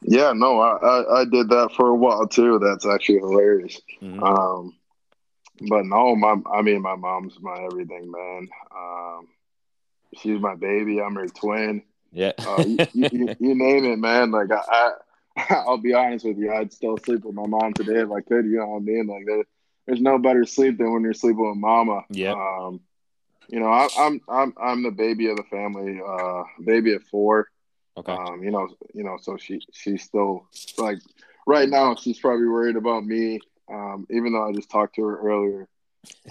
Yeah, 0.02 0.34
no, 0.34 0.60
I, 0.60 0.78
I, 0.78 1.22
I 1.22 1.26
did 1.26 1.50
that 1.50 1.74
for 1.76 1.90
a 1.90 1.96
while 1.96 2.28
too. 2.28 2.60
That's 2.60 2.86
actually 2.86 3.20
hilarious. 3.20 3.82
Mm-hmm. 4.02 4.24
Um, 4.24 4.76
but 5.68 5.86
no, 5.86 6.16
my 6.16 6.36
I 6.52 6.62
mean 6.62 6.82
my 6.82 6.96
mom's 6.96 7.38
my 7.42 7.58
everything, 7.64 8.12
man. 8.12 8.48
Um, 8.76 9.28
she's 10.18 10.40
my 10.40 10.56
baby. 10.56 11.02
I'm 11.02 11.16
her 11.16 11.28
twin. 11.28 11.84
Yeah. 12.12 12.32
uh, 12.40 12.64
you, 12.66 12.78
you, 12.94 13.36
you, 13.40 13.56
name 13.56 13.86
it, 13.86 14.00
man. 14.00 14.32
Like 14.32 14.50
I, 14.52 14.92
I, 15.38 15.46
I'll 15.68 15.78
be 15.78 15.94
honest 15.94 16.26
with 16.26 16.38
you, 16.38 16.52
I'd 16.52 16.74
still 16.74 16.98
sleep 16.98 17.24
with 17.24 17.36
my 17.36 17.46
mom 17.46 17.74
today 17.74 18.02
if 18.02 18.12
I 18.12 18.22
could. 18.22 18.46
You 18.46 18.58
know 18.58 18.68
what 18.68 18.78
I 18.78 18.80
mean? 18.80 19.08
Like 19.08 19.26
there, 19.26 19.44
there's 19.86 20.02
no 20.02 20.18
better 20.18 20.46
sleep 20.46 20.78
than 20.78 20.92
when 20.92 21.04
you're 21.04 21.14
sleeping 21.14 21.48
with 21.48 21.58
mama. 21.58 22.02
Yeah. 22.10 22.34
Um, 22.34 22.82
you 23.50 23.60
know, 23.60 23.68
I, 23.68 23.88
I'm 23.98 24.22
I'm 24.30 24.54
I'm 24.62 24.84
the 24.84 24.92
baby 24.92 25.28
of 25.28 25.38
the 25.38 25.44
family. 25.44 26.00
Uh, 26.06 26.44
baby 26.64 26.94
at 26.94 27.04
four. 27.04 27.48
Okay. 27.98 28.14
Um, 28.14 28.44
you 28.44 28.52
know, 28.52 28.70
you 28.94 29.04
know, 29.04 29.18
so 29.20 29.38
she 29.38 29.60
she's 29.74 30.04
still 30.04 30.48
like 30.78 31.00
right 31.48 31.68
now 31.68 31.96
she's 31.96 32.20
probably 32.20 32.48
worried 32.48 32.76
about 32.76 33.04
me. 33.04 33.40
Um, 33.72 34.08
even 34.10 34.34
though 34.34 34.48
I 34.48 34.54
just 34.54 34.70
talked 34.70 34.96
to 34.96 35.04
her 35.04 35.20
earlier. 35.20 35.68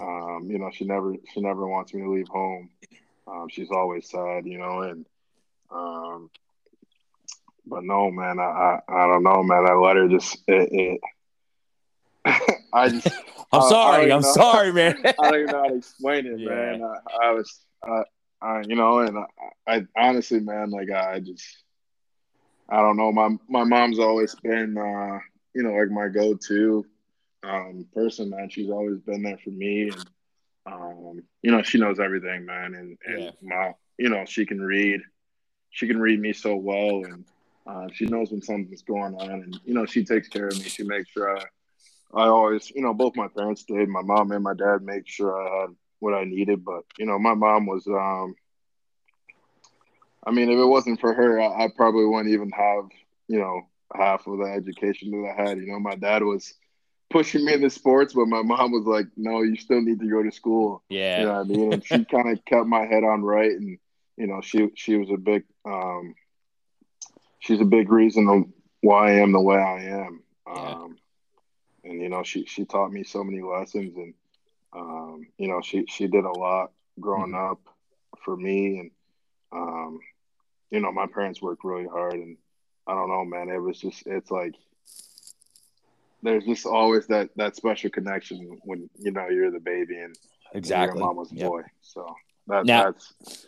Um, 0.01 0.47
you 0.49 0.57
know, 0.57 0.71
she 0.73 0.85
never 0.85 1.13
she 1.33 1.41
never 1.41 1.67
wants 1.67 1.93
me 1.93 2.01
to 2.01 2.09
leave 2.09 2.27
home. 2.27 2.69
Um, 3.27 3.47
she's 3.49 3.69
always 3.69 4.09
sad, 4.09 4.45
you 4.45 4.57
know, 4.57 4.81
and 4.81 5.05
um, 5.69 6.29
but 7.65 7.83
no, 7.83 8.09
man, 8.09 8.39
I, 8.39 8.43
I, 8.43 8.79
I 8.87 9.07
don't 9.07 9.23
know, 9.23 9.43
man. 9.43 9.67
I 9.67 9.73
let 9.73 9.97
her 9.97 10.07
just 10.07 10.39
it. 10.47 10.99
it 12.25 12.61
I 12.73 12.89
just. 12.89 13.07
I'm 13.51 13.69
sorry. 13.69 14.11
I'm 14.11 14.21
know, 14.21 14.33
sorry, 14.33 14.71
man. 14.71 14.97
I 15.05 15.11
don't 15.11 15.35
even 15.35 15.45
know 15.47 15.57
how 15.57 15.69
to 15.69 15.75
explain 15.75 16.25
it, 16.25 16.39
yeah. 16.39 16.49
man. 16.49 16.83
I, 16.83 17.27
I 17.27 17.31
was, 17.31 17.59
I, 17.83 18.03
I, 18.41 18.61
you 18.67 18.75
know, 18.75 18.99
and 18.99 19.17
I, 19.17 19.25
I 19.67 19.85
honestly, 19.97 20.39
man, 20.39 20.69
like 20.69 20.91
I 20.91 21.19
just, 21.19 21.45
I 22.69 22.77
don't 22.77 22.97
know. 22.97 23.11
My 23.11 23.29
my 23.47 23.63
mom's 23.63 23.99
always 23.99 24.35
been, 24.35 24.77
uh, 24.77 25.19
you 25.53 25.63
know, 25.63 25.73
like 25.73 25.89
my 25.89 26.07
go-to 26.07 26.85
um, 27.43 27.87
person, 27.93 28.29
man. 28.29 28.49
She's 28.49 28.69
always 28.69 28.99
been 28.99 29.23
there 29.23 29.39
for 29.43 29.49
me, 29.49 29.89
and 29.89 30.09
um, 30.65 31.23
you 31.41 31.51
know, 31.51 31.63
she 31.63 31.79
knows 31.79 31.99
everything, 31.99 32.45
man. 32.45 32.75
And 32.75 32.97
and 33.05 33.23
yeah. 33.23 33.31
my, 33.41 33.73
you 33.97 34.09
know, 34.09 34.25
she 34.25 34.45
can 34.45 34.61
read, 34.61 35.01
she 35.71 35.87
can 35.87 35.99
read 35.99 36.19
me 36.19 36.33
so 36.33 36.55
well, 36.55 37.03
and 37.03 37.25
uh, 37.65 37.87
she 37.93 38.05
knows 38.05 38.29
when 38.29 38.41
something's 38.41 38.83
going 38.83 39.15
on, 39.15 39.29
and 39.29 39.59
you 39.65 39.73
know, 39.73 39.85
she 39.85 40.05
takes 40.05 40.27
care 40.27 40.47
of 40.47 40.57
me. 40.57 40.63
She 40.63 40.83
makes 40.83 41.09
sure 41.09 41.37
I, 41.37 41.43
I 42.13 42.25
always, 42.27 42.71
you 42.71 42.81
know, 42.81 42.93
both 42.93 43.15
my 43.15 43.27
parents 43.27 43.63
did. 43.63 43.87
My 43.87 44.01
mom 44.01 44.31
and 44.31 44.43
my 44.43 44.53
dad 44.53 44.81
make 44.81 45.07
sure 45.07 45.35
I 45.35 45.61
had 45.61 45.75
what 45.99 46.13
I 46.13 46.23
needed. 46.23 46.65
But 46.65 46.83
you 46.97 47.05
know, 47.05 47.19
my 47.19 47.33
mom 47.33 47.65
was. 47.65 47.87
Um, 47.87 48.35
I 50.25 50.31
mean, 50.31 50.49
if 50.49 50.57
it 50.57 50.65
wasn't 50.65 50.99
for 50.99 51.13
her, 51.13 51.39
I, 51.39 51.65
I 51.65 51.67
probably 51.75 52.05
wouldn't 52.05 52.33
even 52.33 52.51
have 52.51 52.85
you 53.27 53.39
know 53.39 53.67
half 53.93 54.27
of 54.27 54.37
the 54.39 54.45
education 54.45 55.11
that 55.11 55.35
I 55.37 55.49
had. 55.49 55.57
You 55.59 55.67
know, 55.67 55.79
my 55.79 55.95
dad 55.95 56.23
was 56.23 56.53
pushing 57.09 57.45
me 57.45 57.53
into 57.53 57.69
sports, 57.69 58.13
but 58.13 58.27
my 58.27 58.41
mom 58.41 58.71
was 58.71 58.85
like, 58.85 59.07
"No, 59.15 59.41
you 59.41 59.55
still 59.55 59.81
need 59.81 59.99
to 59.99 60.09
go 60.09 60.23
to 60.23 60.31
school." 60.31 60.83
Yeah, 60.89 61.19
you 61.19 61.25
know 61.25 61.33
what 61.33 61.39
I 61.39 61.43
mean. 61.43 61.73
And 61.73 61.85
she 61.85 62.05
kind 62.11 62.29
of 62.31 62.43
kept 62.45 62.65
my 62.65 62.85
head 62.85 63.03
on 63.03 63.21
right, 63.21 63.51
and 63.51 63.77
you 64.17 64.27
know, 64.27 64.41
she 64.41 64.69
she 64.75 64.97
was 64.97 65.09
a 65.11 65.17
big, 65.17 65.43
um, 65.65 66.15
she's 67.39 67.61
a 67.61 67.65
big 67.65 67.91
reason 67.91 68.51
why 68.81 69.11
I 69.11 69.15
am 69.21 69.31
the 69.31 69.41
way 69.41 69.57
I 69.57 69.83
am. 69.83 70.23
Um, 70.49 70.97
and 71.89 72.01
you 72.01 72.09
know, 72.09 72.23
she 72.23 72.45
she 72.45 72.65
taught 72.65 72.91
me 72.91 73.03
so 73.03 73.23
many 73.23 73.41
lessons, 73.41 73.95
and 73.97 74.13
um, 74.73 75.27
you 75.37 75.47
know, 75.47 75.61
she 75.61 75.85
she 75.87 76.07
did 76.07 76.23
a 76.23 76.31
lot 76.31 76.71
growing 76.99 77.31
mm-hmm. 77.31 77.51
up 77.51 77.61
for 78.23 78.37
me, 78.37 78.79
and 78.79 78.91
um, 79.51 79.99
you 80.69 80.79
know, 80.79 80.91
my 80.91 81.07
parents 81.07 81.41
worked 81.41 81.63
really 81.63 81.87
hard, 81.87 82.13
and 82.13 82.37
I 82.87 82.93
don't 82.93 83.09
know, 83.09 83.25
man. 83.25 83.49
It 83.49 83.57
was 83.57 83.79
just 83.79 84.05
it's 84.05 84.29
like 84.31 84.55
there's 86.21 86.45
just 86.45 86.65
always 86.65 87.07
that 87.07 87.29
that 87.35 87.55
special 87.55 87.89
connection 87.89 88.59
when 88.63 88.89
you 88.99 89.11
know 89.11 89.27
you're 89.29 89.51
the 89.51 89.59
baby 89.59 89.97
and 89.97 90.15
exactly 90.53 90.99
your 90.99 91.07
mama's 91.07 91.31
yep. 91.31 91.47
boy. 91.47 91.63
So 91.81 92.15
that, 92.47 92.65
now, 92.65 92.83
that's. 92.83 93.45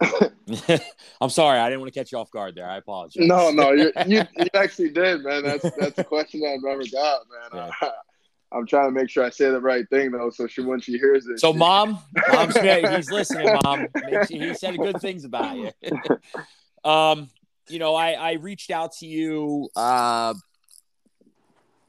I'm 1.20 1.30
sorry, 1.30 1.58
I 1.58 1.68
didn't 1.68 1.80
want 1.80 1.92
to 1.92 1.98
catch 1.98 2.12
you 2.12 2.18
off 2.18 2.30
guard 2.30 2.54
there. 2.54 2.68
I 2.68 2.76
apologize. 2.76 3.26
No, 3.26 3.50
no, 3.50 3.72
you 3.72 3.92
you 4.06 4.22
actually 4.54 4.90
did, 4.90 5.24
man. 5.24 5.42
That's 5.42 5.70
that's 5.76 5.98
a 5.98 6.04
question 6.04 6.42
I've 6.46 6.62
never 6.62 6.82
got, 6.90 7.22
man. 7.52 7.70
Yeah. 7.82 7.90
I'm 8.50 8.66
trying 8.66 8.86
to 8.86 8.92
make 8.92 9.10
sure 9.10 9.24
I 9.24 9.30
say 9.30 9.50
the 9.50 9.60
right 9.60 9.86
thing 9.90 10.10
though, 10.10 10.30
so 10.30 10.46
she 10.46 10.62
when 10.62 10.80
she 10.80 10.96
hears 10.96 11.26
it. 11.26 11.38
So, 11.38 11.52
she... 11.52 11.58
mom, 11.58 11.98
mom's 12.32 12.56
he's 12.56 13.10
listening. 13.10 13.58
Mom, 13.62 13.88
he 14.30 14.54
said 14.54 14.78
good 14.78 15.02
things 15.02 15.24
about 15.26 15.54
you. 15.54 15.70
um, 16.90 17.28
you 17.68 17.78
know, 17.78 17.94
I 17.94 18.12
I 18.12 18.32
reached 18.34 18.70
out 18.70 18.92
to 19.00 19.06
you 19.06 19.68
uh 19.76 20.32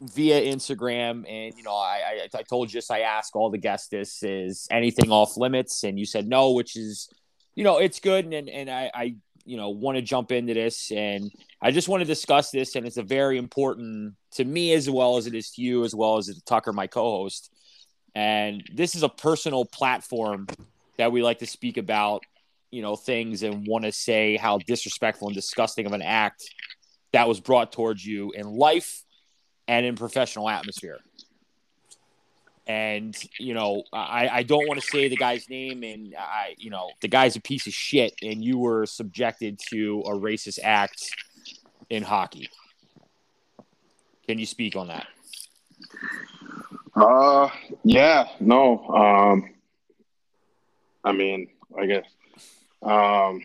via 0.02 0.42
Instagram, 0.42 1.26
and 1.30 1.56
you 1.56 1.64
know, 1.64 1.76
I, 1.76 2.28
I 2.34 2.40
I 2.40 2.44
told 2.44 2.72
you 2.72 2.78
this. 2.78 2.92
I 2.92 3.00
asked 3.00 3.36
all 3.36 3.50
the 3.50 3.58
guests 3.58 3.90
this 3.90 4.24
is 4.24 4.68
anything 4.72 5.12
off 5.12 5.38
limits, 5.38 5.84
and 5.84 6.00
you 6.00 6.06
said 6.06 6.28
no, 6.28 6.52
which 6.52 6.76
is, 6.76 7.10
you 7.60 7.66
know, 7.66 7.80
it's 7.80 8.00
good, 8.00 8.24
and 8.24 8.48
and 8.48 8.70
I 8.70 8.90
I 8.94 9.16
you 9.44 9.58
know 9.58 9.72
want 9.72 9.98
to 9.98 10.02
jump 10.02 10.32
into 10.32 10.54
this 10.54 10.92
and 10.92 11.32
i 11.62 11.72
just 11.72 11.90
want 11.90 12.02
to 12.02 12.06
discuss 12.06 12.52
this 12.52 12.76
and 12.76 12.86
it's 12.86 12.98
a 12.98 13.04
very 13.04 13.38
important 13.38 14.14
to 14.32 14.46
me 14.46 14.74
as 14.74 14.90
well 14.90 15.18
as 15.18 15.26
it 15.26 15.34
is 15.34 15.50
to 15.52 15.62
you 15.62 15.84
as 15.84 15.96
well 15.96 16.18
as 16.18 16.28
to 16.28 16.42
tucker 16.46 16.72
my 16.72 16.88
co-host. 16.88 17.52
And 18.14 18.64
this 18.74 18.96
is 18.96 19.04
a 19.04 19.10
personal 19.10 19.66
platform 19.66 20.48
that 20.98 21.12
we 21.12 21.22
like 21.22 21.40
to 21.40 21.48
speak 21.48 21.78
about 21.78 22.24
you 22.72 22.82
know 22.82 22.96
things 22.96 23.44
and 23.44 23.68
want 23.68 23.84
to 23.84 23.92
say 23.92 24.38
how 24.38 24.60
disrespectful 24.60 25.28
and 25.28 25.36
disgusting 25.36 25.86
of 25.86 25.92
an 25.92 26.02
act 26.02 26.44
that 27.12 27.28
was 27.28 27.42
brought 27.42 27.74
towards 27.74 28.06
you 28.06 28.32
in 28.32 28.46
life 28.46 29.04
and 29.68 29.86
in 29.86 29.96
professional 29.98 30.48
atmosphere 30.48 31.00
and 32.70 33.18
you 33.40 33.54
know 33.54 33.84
I, 33.92 34.30
I 34.32 34.44
don't 34.44 34.68
want 34.68 34.80
to 34.80 34.88
say 34.88 35.10
the 35.10 35.18
guy's 35.18 35.50
name 35.50 35.84
and 35.84 36.14
i 36.18 36.54
you 36.58 36.70
know 36.70 36.92
the 37.02 37.08
guy's 37.08 37.36
a 37.36 37.42
piece 37.42 37.66
of 37.66 37.74
shit 37.74 38.14
and 38.22 38.44
you 38.44 38.60
were 38.60 38.86
subjected 38.86 39.60
to 39.72 40.04
a 40.06 40.12
racist 40.12 40.60
act 40.64 41.12
in 41.90 42.04
hockey. 42.04 42.50
Can 44.28 44.40
you 44.40 44.46
speak 44.46 44.76
on 44.76 44.88
that? 44.88 45.08
Uh, 46.96 47.50
yeah, 47.84 48.28
no. 48.40 48.88
Um, 48.88 49.50
I 51.04 51.12
mean, 51.12 51.48
I 51.78 51.86
guess, 51.86 52.06
um, 52.84 53.42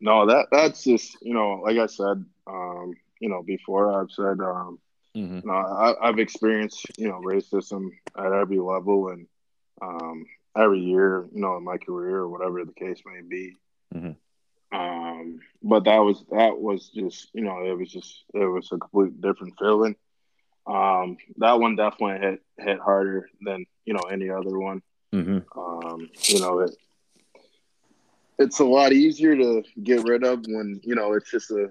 no, 0.00 0.26
that 0.26 0.46
that's 0.52 0.84
just 0.84 1.16
you 1.22 1.34
know, 1.34 1.62
like 1.64 1.78
I 1.78 1.86
said, 1.86 2.24
um, 2.46 2.94
you 3.20 3.28
know, 3.28 3.42
before 3.42 4.00
I've 4.00 4.10
said, 4.10 4.40
um, 4.40 4.78
Mm-hmm. 5.16 5.48
no, 5.48 5.54
I, 5.54 6.08
I've 6.08 6.18
experienced 6.18 6.86
you 6.98 7.08
know 7.08 7.22
racism 7.22 7.90
at 8.18 8.32
every 8.32 8.58
level 8.58 9.08
and 9.08 9.26
um, 9.80 10.26
every 10.56 10.80
year, 10.80 11.26
you 11.32 11.40
know, 11.40 11.56
in 11.56 11.64
my 11.64 11.78
career 11.78 12.16
or 12.16 12.28
whatever 12.28 12.64
the 12.64 12.72
case 12.72 13.00
may 13.04 13.20
be. 13.22 13.56
Mhm. 13.94 14.16
Um, 14.72 15.40
but 15.62 15.84
that 15.84 15.98
was 15.98 16.24
that 16.30 16.58
was 16.58 16.88
just 16.88 17.28
you 17.32 17.42
know 17.42 17.64
it 17.64 17.78
was 17.78 17.90
just 17.90 18.24
it 18.34 18.44
was 18.44 18.70
a 18.72 18.78
complete 18.78 19.20
different 19.20 19.54
feeling. 19.58 19.96
Um, 20.66 21.18
that 21.36 21.60
one 21.60 21.76
definitely 21.76 22.18
hit 22.18 22.42
hit 22.58 22.80
harder 22.80 23.30
than 23.40 23.64
you 23.84 23.94
know 23.94 24.02
any 24.10 24.28
other 24.28 24.58
one. 24.58 24.82
Mm-hmm. 25.14 25.58
Um, 25.58 26.10
you 26.24 26.40
know 26.40 26.60
it. 26.60 26.76
It's 28.38 28.58
a 28.58 28.64
lot 28.64 28.92
easier 28.92 29.34
to 29.34 29.62
get 29.82 30.02
rid 30.02 30.24
of 30.24 30.44
when 30.46 30.80
you 30.82 30.94
know 30.94 31.12
it's 31.14 31.30
just 31.30 31.50
a 31.52 31.68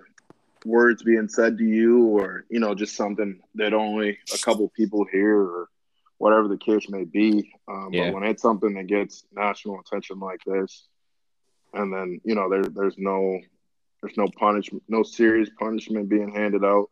words 0.65 1.03
being 1.03 1.29
said 1.29 1.57
to 1.57 1.63
you, 1.63 2.05
or 2.05 2.45
you 2.49 2.59
know 2.59 2.75
just 2.75 2.95
something 2.95 3.39
that 3.55 3.73
only 3.73 4.17
a 4.33 4.37
couple 4.39 4.67
people 4.69 5.05
hear, 5.11 5.39
or 5.39 5.69
whatever 6.17 6.47
the 6.47 6.57
case 6.57 6.89
may 6.89 7.03
be. 7.03 7.53
Um, 7.67 7.89
Yeah. 7.91 8.05
But 8.05 8.13
when 8.15 8.23
it's 8.23 8.41
something 8.41 8.73
that 8.73 8.87
gets 8.87 9.25
national 9.31 9.79
attention 9.79 10.19
like 10.19 10.41
this, 10.45 10.87
and 11.73 11.93
then 11.93 12.19
you 12.23 12.35
know 12.35 12.49
there 12.49 12.63
there's 12.63 12.97
no 12.97 13.39
there's 14.01 14.17
no 14.17 14.27
punishment, 14.37 14.83
no 14.87 15.03
serious 15.03 15.49
punishment 15.57 16.09
being 16.09 16.33
handed 16.33 16.63
out, 16.63 16.89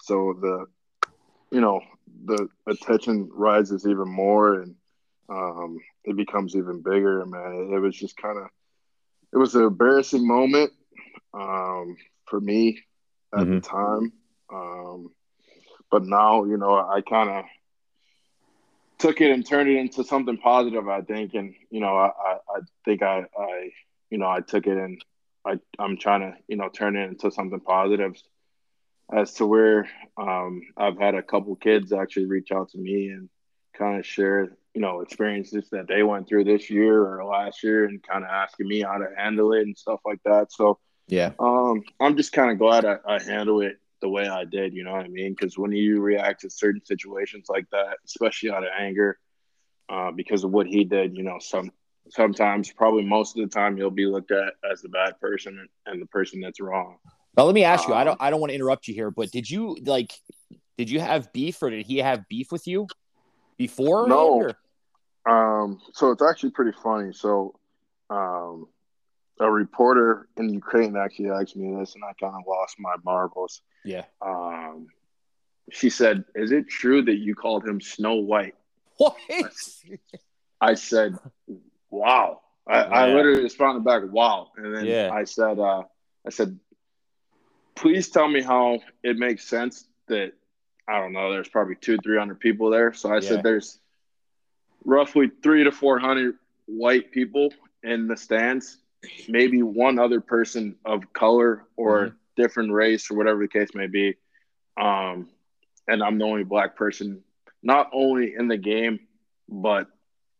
so 0.00 0.36
the 0.40 0.66
you 1.50 1.60
know 1.60 1.80
the 2.24 2.48
attention 2.66 3.28
rises 3.32 3.86
even 3.86 4.08
more, 4.08 4.60
and 4.60 4.74
um, 5.28 5.78
it 6.04 6.16
becomes 6.16 6.56
even 6.56 6.82
bigger. 6.82 7.24
Man, 7.26 7.70
it, 7.72 7.78
was 7.78 7.96
just 7.96 8.16
kind 8.16 8.38
of 8.38 8.46
it 9.32 9.38
was 9.38 9.54
an 9.54 9.62
embarrassing 9.62 10.26
moment 10.26 10.72
um, 11.34 11.96
for 12.26 12.40
me 12.40 12.80
at 13.36 13.48
the 13.48 13.60
time. 13.60 14.12
Um, 14.52 15.10
but 15.90 16.04
now, 16.04 16.44
you 16.44 16.56
know, 16.56 16.74
I 16.74 17.00
kind 17.00 17.30
of 17.30 17.44
took 18.98 19.20
it 19.20 19.30
and 19.30 19.46
turned 19.46 19.68
it 19.68 19.76
into 19.76 20.04
something 20.04 20.38
positive. 20.38 20.88
I 20.88 21.02
think, 21.02 21.34
and 21.34 21.54
you 21.70 21.80
know, 21.80 21.96
I, 21.96 22.06
I, 22.08 22.36
I 22.48 22.60
think 22.84 23.02
I, 23.02 23.24
I, 23.38 23.70
you 24.10 24.18
know, 24.18 24.28
I 24.28 24.40
took 24.40 24.66
it 24.66 24.76
and 24.76 25.02
I, 25.44 25.58
I'm 25.78 25.96
trying 25.96 26.20
to, 26.20 26.36
you 26.48 26.56
know, 26.56 26.68
turn 26.68 26.96
it 26.96 27.08
into 27.08 27.30
something 27.30 27.60
positive. 27.60 28.14
As 29.12 29.34
to 29.34 29.46
where 29.46 29.88
um, 30.16 30.62
I've 30.76 30.98
had 30.98 31.14
a 31.14 31.22
couple 31.22 31.54
kids 31.54 31.92
actually 31.92 32.26
reach 32.26 32.50
out 32.50 32.70
to 32.70 32.78
me 32.78 33.10
and 33.10 33.28
kind 33.78 34.00
of 34.00 34.06
share, 34.06 34.56
you 34.74 34.80
know, 34.80 35.00
experiences 35.00 35.68
that 35.70 35.86
they 35.86 36.02
went 36.02 36.26
through 36.26 36.42
this 36.42 36.68
year 36.70 37.00
or 37.00 37.24
last 37.24 37.62
year, 37.62 37.84
and 37.84 38.02
kind 38.02 38.24
of 38.24 38.30
asking 38.30 38.66
me 38.66 38.80
how 38.80 38.98
to 38.98 39.06
handle 39.16 39.52
it 39.52 39.62
and 39.62 39.78
stuff 39.78 40.00
like 40.04 40.18
that. 40.24 40.50
So, 40.50 40.80
Yeah. 41.08 41.32
um, 41.38 41.82
I'm 42.00 42.16
just 42.16 42.32
kind 42.32 42.50
of 42.50 42.58
glad 42.58 42.84
I, 42.84 42.96
I 43.06 43.22
handled 43.22 43.62
it 43.64 43.78
the 44.00 44.08
way 44.08 44.28
I 44.28 44.44
did. 44.44 44.74
You 44.74 44.84
know 44.84 44.92
what 44.92 45.04
I 45.04 45.08
mean? 45.08 45.34
Because 45.38 45.56
when 45.56 45.72
you 45.72 46.00
react 46.00 46.42
to 46.42 46.50
certain 46.50 46.84
situations 46.84 47.46
like 47.48 47.68
that, 47.70 47.98
especially 48.04 48.50
out 48.50 48.64
of 48.64 48.70
anger, 48.76 49.18
uh, 49.88 50.10
because 50.10 50.44
of 50.44 50.50
what 50.50 50.66
he 50.66 50.84
did, 50.84 51.16
you 51.16 51.22
know, 51.22 51.38
some 51.38 51.70
sometimes, 52.10 52.72
probably 52.72 53.04
most 53.04 53.36
of 53.36 53.42
the 53.42 53.52
time, 53.52 53.78
you'll 53.78 53.90
be 53.90 54.06
looked 54.06 54.30
at 54.30 54.54
as 54.70 54.82
the 54.82 54.88
bad 54.88 55.20
person 55.20 55.68
and 55.86 56.02
the 56.02 56.06
person 56.06 56.40
that's 56.40 56.60
wrong. 56.60 56.98
Now 57.36 57.44
let 57.44 57.54
me 57.54 57.64
ask 57.64 57.86
you. 57.88 57.94
I 57.94 58.00
Um, 58.00 58.06
don't. 58.06 58.22
I 58.22 58.30
don't 58.30 58.40
want 58.40 58.50
to 58.50 58.54
interrupt 58.54 58.88
you 58.88 58.94
here, 58.94 59.10
but 59.10 59.30
did 59.30 59.48
you 59.48 59.76
like? 59.84 60.12
Did 60.78 60.90
you 60.90 61.00
have 61.00 61.32
beef, 61.32 61.62
or 61.62 61.70
did 61.70 61.86
he 61.86 61.98
have 61.98 62.26
beef 62.28 62.52
with 62.52 62.66
you 62.66 62.86
before? 63.56 64.08
No. 64.08 64.50
Um, 65.28 65.80
so 65.92 66.10
it's 66.12 66.22
actually 66.22 66.50
pretty 66.50 66.72
funny. 66.82 67.12
So, 67.12 67.58
um, 68.10 68.68
a 69.40 69.50
reporter 69.50 70.28
in 70.36 70.48
Ukraine 70.50 70.96
actually 70.96 71.30
asked 71.30 71.56
me 71.56 71.74
this, 71.78 71.94
and 71.94 72.04
I 72.04 72.12
kind 72.14 72.34
of 72.34 72.42
lost 72.46 72.76
my 72.78 72.94
marbles. 73.04 73.60
Yeah. 73.84 74.04
Um, 74.20 74.88
she 75.70 75.90
said, 75.90 76.24
"Is 76.34 76.52
it 76.52 76.68
true 76.68 77.02
that 77.02 77.16
you 77.16 77.34
called 77.34 77.66
him 77.66 77.80
Snow 77.80 78.14
White?" 78.14 78.54
What? 78.96 79.16
I 80.60 80.74
said, 80.74 81.18
"Wow." 81.90 82.40
I, 82.68 82.82
I 82.82 83.06
Yeah. 83.06 83.14
literally 83.14 83.42
responded 83.42 83.84
back, 83.84 84.02
"Wow," 84.10 84.50
and 84.56 84.74
then 84.74 84.86
Yeah. 84.86 85.10
I 85.12 85.24
said, 85.24 85.58
uh, 85.58 85.84
"I 86.26 86.30
said, 86.30 86.58
please 87.76 88.08
tell 88.08 88.26
me 88.26 88.42
how 88.42 88.80
it 89.04 89.18
makes 89.18 89.44
sense 89.44 89.86
that 90.08 90.32
I 90.88 90.98
don't 90.98 91.12
know. 91.12 91.30
There's 91.30 91.48
probably 91.48 91.76
two, 91.76 91.98
three 91.98 92.18
hundred 92.18 92.40
people 92.40 92.70
there. 92.70 92.92
So 92.92 93.10
I 93.10 93.16
Yeah. 93.16 93.20
said, 93.20 93.42
there's 93.42 93.78
roughly 94.84 95.30
three 95.42 95.64
to 95.64 95.72
four 95.72 95.98
hundred 95.98 96.38
white 96.66 97.12
people 97.12 97.52
in 97.82 98.08
the 98.08 98.16
stands, 98.16 98.78
maybe 99.28 99.62
one 99.62 99.98
other 99.98 100.20
person 100.20 100.76
of 100.84 101.12
color 101.12 101.66
or 101.76 102.06
Mhm. 102.06 102.16
different 102.36 102.72
race 102.72 103.10
or 103.10 103.16
whatever 103.16 103.40
the 103.40 103.48
case 103.48 103.74
may 103.74 103.86
be." 103.86 104.16
Um, 104.76 105.28
and 105.88 106.02
I'm 106.02 106.18
the 106.18 106.24
only 106.24 106.44
black 106.44 106.76
person, 106.76 107.24
not 107.62 107.90
only 107.92 108.34
in 108.34 108.48
the 108.48 108.58
game, 108.58 109.00
but 109.48 109.88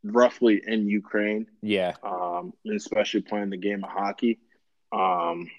roughly 0.02 0.62
in 0.66 0.88
Ukraine, 0.88 1.46
Yeah. 1.62 1.94
um, 2.02 2.52
especially 2.74 3.22
playing 3.22 3.50
the 3.50 3.56
game 3.56 3.82
of 3.84 3.90
hockey. 3.90 4.40
Um, 4.92 5.50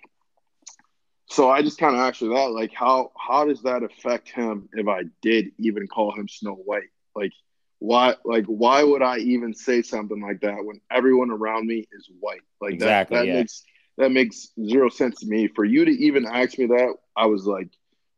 so 1.29 1.49
I 1.49 1.61
just 1.61 1.77
kind 1.77 1.95
of 1.95 1.99
asked 2.01 2.21
her 2.21 2.27
that, 2.27 2.51
like, 2.51 2.73
how 2.73 3.11
how 3.17 3.45
does 3.45 3.63
that 3.63 3.83
affect 3.83 4.29
him 4.29 4.69
if 4.73 4.87
I 4.87 5.03
did 5.21 5.51
even 5.57 5.87
call 5.87 6.11
him 6.11 6.27
Snow 6.27 6.53
White? 6.53 6.89
Like, 7.15 7.33
why 7.79 8.15
like 8.25 8.45
why 8.45 8.83
would 8.83 9.01
I 9.01 9.17
even 9.19 9.53
say 9.53 9.81
something 9.81 10.21
like 10.21 10.41
that 10.41 10.63
when 10.65 10.81
everyone 10.91 11.29
around 11.31 11.67
me 11.67 11.87
is 11.91 12.09
white? 12.19 12.41
Like 12.61 12.73
Exactly, 12.73 13.15
that 13.17 13.21
that 13.21 13.27
yeah. 13.27 13.33
makes 13.39 13.63
that 13.97 14.11
makes 14.11 14.47
zero 14.63 14.89
sense 14.89 15.19
to 15.21 15.27
me. 15.27 15.47
For 15.47 15.63
you 15.65 15.85
to 15.85 15.91
even 15.91 16.25
ask 16.25 16.57
me 16.57 16.65
that, 16.67 16.95
I 17.15 17.25
was 17.27 17.45
like, 17.45 17.69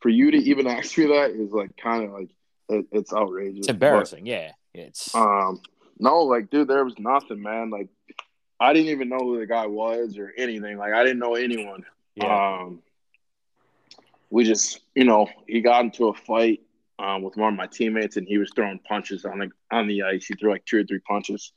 for 0.01 0.09
you 0.09 0.31
to 0.31 0.37
even 0.37 0.67
ask 0.77 0.97
me 0.97 1.07
that 1.07 1.31
is 1.31 1.51
like 1.51 1.75
kind 1.77 2.05
of 2.05 2.11
like 2.11 2.29
it, 2.69 2.85
it's 2.91 3.13
outrageous. 3.13 3.59
It's 3.59 3.67
But, 3.67 3.73
embarrassing. 3.75 4.25
yeah. 4.25 4.51
It's. 4.73 5.13
um, 5.15 5.61
no, 5.99 6.21
like, 6.23 6.49
dude, 6.49 6.67
there 6.67 6.85
was 6.85 6.97
nothing, 6.99 7.41
man. 7.41 7.71
Like, 7.71 7.89
I 8.59 8.71
didn't 8.73 8.89
even 8.89 9.09
know 9.09 9.17
who 9.19 9.39
the 9.39 9.47
guy 9.47 9.65
was 9.65 10.17
or 10.17 10.31
anything. 10.37 10.77
Like, 10.77 10.93
I 10.93 11.03
didn't 11.03 11.19
know 11.19 11.35
anyone. 11.35 11.83
yeah. 12.15 12.59
Um, 12.61 12.81
we 14.29 14.43
just, 14.43 14.81
you 14.95 15.05
know, 15.05 15.27
he 15.47 15.61
got 15.61 15.83
into 15.83 16.07
a 16.09 16.13
fight 16.13 16.61
um, 16.99 17.23
with 17.23 17.35
one 17.37 17.53
of 17.53 17.57
my 17.57 17.65
teammates, 17.67 18.17
and 18.17 18.27
he 18.27 18.37
was 18.37 18.51
throwing 18.55 18.79
punches 18.79 19.25
on 19.25 19.39
the 19.39 19.49
on 19.71 19.87
the 19.87 20.03
ice. 20.03 20.25
He 20.27 20.35
threw 20.35 20.51
like 20.51 20.65
two 20.65 20.79
or 20.79 20.83
three 20.83 20.99
punches, 20.99 21.53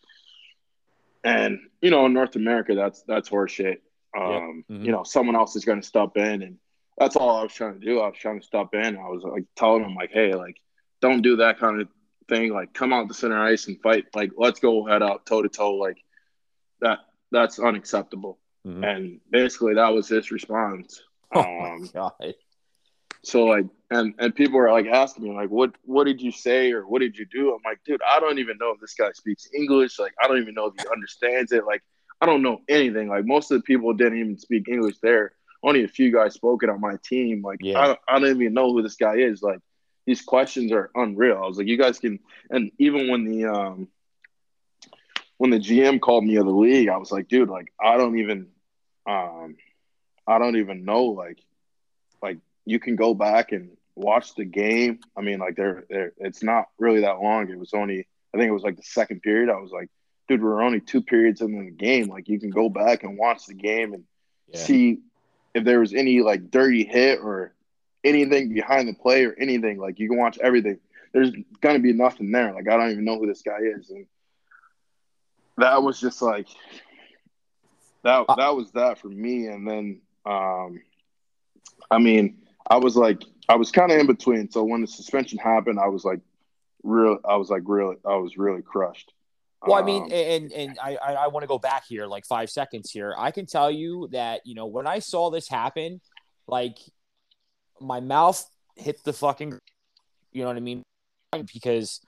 and 1.24 1.58
you 1.80 1.90
know, 1.90 2.06
in 2.06 2.12
North 2.12 2.36
America, 2.36 2.74
that's 2.74 3.02
that's 3.02 3.28
horseshit. 3.28 3.78
Um, 4.16 4.64
Mhm. 4.70 4.84
You 4.84 4.92
know, 4.92 5.02
someone 5.04 5.36
else 5.36 5.56
is 5.56 5.64
going 5.64 5.80
to 5.80 5.86
step 5.86 6.16
in, 6.16 6.42
and 6.42 6.58
that's 6.98 7.16
all 7.16 7.36
I 7.36 7.42
was 7.42 7.54
trying 7.54 7.80
to 7.80 7.84
do. 7.84 8.00
I 8.00 8.08
was 8.08 8.18
trying 8.18 8.40
to 8.40 8.46
step 8.46 8.68
in. 8.74 8.96
I 8.96 9.08
was 9.08 9.22
like 9.24 9.44
telling 9.56 9.84
him, 9.84 9.94
like, 9.94 10.10
hey, 10.12 10.34
like, 10.34 10.56
don't 11.00 11.22
do 11.22 11.36
that 11.36 11.58
kind 11.58 11.80
of 11.80 11.88
thing. 12.28 12.52
Like, 12.52 12.72
come 12.74 12.92
out 12.92 13.08
the 13.08 13.14
center 13.14 13.42
ice 13.42 13.68
and 13.68 13.80
fight. 13.82 14.06
Like, 14.14 14.32
let's 14.36 14.60
go 14.60 14.84
head 14.86 15.02
out 15.02 15.26
toe 15.26 15.42
to 15.42 15.48
toe. 15.48 15.74
Like 15.74 15.98
that. 16.80 17.00
That's 17.30 17.58
unacceptable. 17.58 18.38
Mhm. 18.66 18.84
And 18.86 19.20
basically, 19.30 19.74
that 19.74 19.88
was 19.88 20.06
his 20.08 20.30
response. 20.30 21.02
Oh 21.34 21.40
my 21.42 21.70
Um, 21.70 21.88
god. 21.94 22.34
So 23.24 23.44
like, 23.44 23.66
and 23.90 24.14
and 24.18 24.34
people 24.34 24.58
are 24.58 24.72
like 24.72 24.86
asking 24.86 25.24
me 25.24 25.34
like, 25.34 25.50
what 25.50 25.74
what 25.84 26.04
did 26.04 26.20
you 26.20 26.32
say 26.32 26.72
or 26.72 26.86
what 26.86 27.00
did 27.00 27.16
you 27.16 27.26
do? 27.26 27.52
I'm 27.54 27.60
like, 27.64 27.80
dude, 27.84 28.00
I 28.08 28.20
don't 28.20 28.38
even 28.38 28.58
know 28.58 28.70
if 28.72 28.80
this 28.80 28.94
guy 28.94 29.12
speaks 29.12 29.48
English. 29.54 29.98
Like, 29.98 30.14
I 30.22 30.28
don't 30.28 30.38
even 30.38 30.54
know 30.54 30.66
if 30.66 30.74
he 30.76 30.84
understands 30.92 31.52
it. 31.52 31.64
Like, 31.66 31.82
I 32.20 32.26
don't 32.26 32.42
know 32.42 32.60
anything. 32.68 33.08
Like, 33.08 33.24
most 33.24 33.50
of 33.50 33.58
the 33.58 33.62
people 33.62 33.92
didn't 33.92 34.18
even 34.18 34.38
speak 34.38 34.68
English 34.68 34.96
there. 35.02 35.32
Only 35.62 35.84
a 35.84 35.88
few 35.88 36.10
guys 36.12 36.34
spoke 36.34 36.64
it 36.64 36.70
on 36.70 36.80
my 36.80 36.96
team. 37.04 37.42
Like, 37.42 37.58
Yeah. 37.60 37.78
I 37.80 37.86
don't, 37.86 37.98
I 38.08 38.18
don't 38.18 38.40
even 38.40 38.54
know 38.54 38.72
who 38.72 38.82
this 38.82 38.96
guy 38.96 39.16
is. 39.16 39.42
Like, 39.42 39.60
these 40.06 40.22
questions 40.22 40.72
are 40.72 40.90
unreal. 40.94 41.36
I 41.36 41.46
was 41.46 41.58
like, 41.58 41.68
you 41.68 41.78
guys 41.78 41.98
can. 41.98 42.18
And 42.50 42.72
even 42.78 43.08
when 43.10 43.24
the 43.24 43.46
um 43.46 43.88
when 45.38 45.50
the 45.50 45.58
GM 45.58 46.00
called 46.00 46.24
me 46.24 46.36
of 46.36 46.46
the 46.46 46.52
league, 46.52 46.88
I 46.88 46.96
was 46.96 47.12
like, 47.12 47.28
dude, 47.28 47.48
like, 47.48 47.72
I 47.80 47.96
don't 47.96 48.18
even 48.18 48.48
um 49.06 49.56
I 50.26 50.38
don't 50.38 50.56
even 50.56 50.84
know 50.84 51.04
like 51.06 51.38
like 52.22 52.38
you 52.64 52.78
can 52.78 52.96
go 52.96 53.14
back 53.14 53.52
and 53.52 53.70
watch 53.94 54.34
the 54.34 54.44
game. 54.44 55.00
I 55.16 55.20
mean, 55.22 55.38
like 55.38 55.56
they're, 55.56 55.84
they're 55.88 56.12
it's 56.18 56.42
not 56.42 56.66
really 56.78 57.00
that 57.00 57.20
long. 57.20 57.48
It 57.50 57.58
was 57.58 57.74
only 57.74 58.06
I 58.34 58.38
think 58.38 58.48
it 58.48 58.52
was 58.52 58.62
like 58.62 58.76
the 58.76 58.82
second 58.82 59.20
period. 59.22 59.50
I 59.50 59.60
was 59.60 59.70
like, 59.72 59.88
dude, 60.28 60.42
we're 60.42 60.62
only 60.62 60.80
two 60.80 61.02
periods 61.02 61.40
in 61.40 61.64
the 61.64 61.70
game. 61.70 62.08
Like 62.08 62.28
you 62.28 62.38
can 62.40 62.50
go 62.50 62.68
back 62.68 63.02
and 63.02 63.18
watch 63.18 63.46
the 63.46 63.54
game 63.54 63.92
and 63.94 64.04
Yeah. 64.48 64.58
see 64.58 64.98
if 65.54 65.64
there 65.64 65.80
was 65.80 65.92
any 65.94 66.20
like 66.20 66.50
dirty 66.50 66.84
hit 66.84 67.20
or 67.20 67.54
anything 68.04 68.52
behind 68.52 68.88
the 68.88 68.94
play 68.94 69.24
or 69.24 69.34
anything. 69.38 69.78
Like 69.78 69.98
you 69.98 70.08
can 70.08 70.18
watch 70.18 70.38
everything. 70.42 70.78
There's 71.12 71.32
gonna 71.60 71.80
be 71.80 71.92
nothing 71.92 72.30
there. 72.32 72.52
Like 72.54 72.68
I 72.68 72.76
don't 72.76 72.90
even 72.92 73.04
know 73.04 73.18
who 73.18 73.26
this 73.26 73.42
guy 73.42 73.58
is. 73.78 73.90
And 73.90 74.06
that 75.58 75.82
was 75.82 76.00
just 76.00 76.22
like 76.22 76.46
that 78.04 78.26
Uh, 78.28 78.36
that 78.36 78.54
was 78.54 78.72
that 78.72 78.98
for 78.98 79.08
me. 79.08 79.46
And 79.46 79.66
then 79.68 80.00
um 80.24 80.80
I 81.90 81.98
mean, 81.98 82.41
I 82.68 82.76
was 82.76 82.96
like, 82.96 83.22
I 83.48 83.56
was 83.56 83.70
kind 83.70 83.90
of 83.90 83.98
in 83.98 84.06
between. 84.06 84.50
So 84.50 84.64
when 84.64 84.80
the 84.80 84.86
suspension 84.86 85.38
happened, 85.38 85.78
I 85.78 85.88
was 85.88 86.04
like, 86.04 86.20
real. 86.82 87.18
I 87.24 87.36
was 87.36 87.50
like, 87.50 87.62
really, 87.66 87.96
I 88.06 88.16
was 88.16 88.36
really 88.36 88.62
crushed. 88.62 89.12
Well, 89.64 89.78
I 89.80 89.82
mean, 89.84 90.04
um, 90.04 90.12
and 90.12 90.52
and 90.52 90.78
I 90.82 90.96
I 90.96 91.26
want 91.28 91.44
to 91.44 91.46
go 91.46 91.58
back 91.58 91.84
here 91.86 92.06
like 92.06 92.26
five 92.26 92.50
seconds 92.50 92.90
here. 92.90 93.14
I 93.16 93.30
can 93.30 93.46
tell 93.46 93.70
you 93.70 94.08
that 94.12 94.40
you 94.44 94.54
know 94.54 94.66
when 94.66 94.86
I 94.86 94.98
saw 94.98 95.30
this 95.30 95.48
happen, 95.48 96.00
like 96.48 96.78
my 97.80 98.00
mouth 98.00 98.44
hit 98.76 99.02
the 99.04 99.12
fucking, 99.12 99.58
you 100.32 100.42
know 100.42 100.48
what 100.48 100.56
I 100.56 100.60
mean, 100.60 100.82
because 101.52 102.00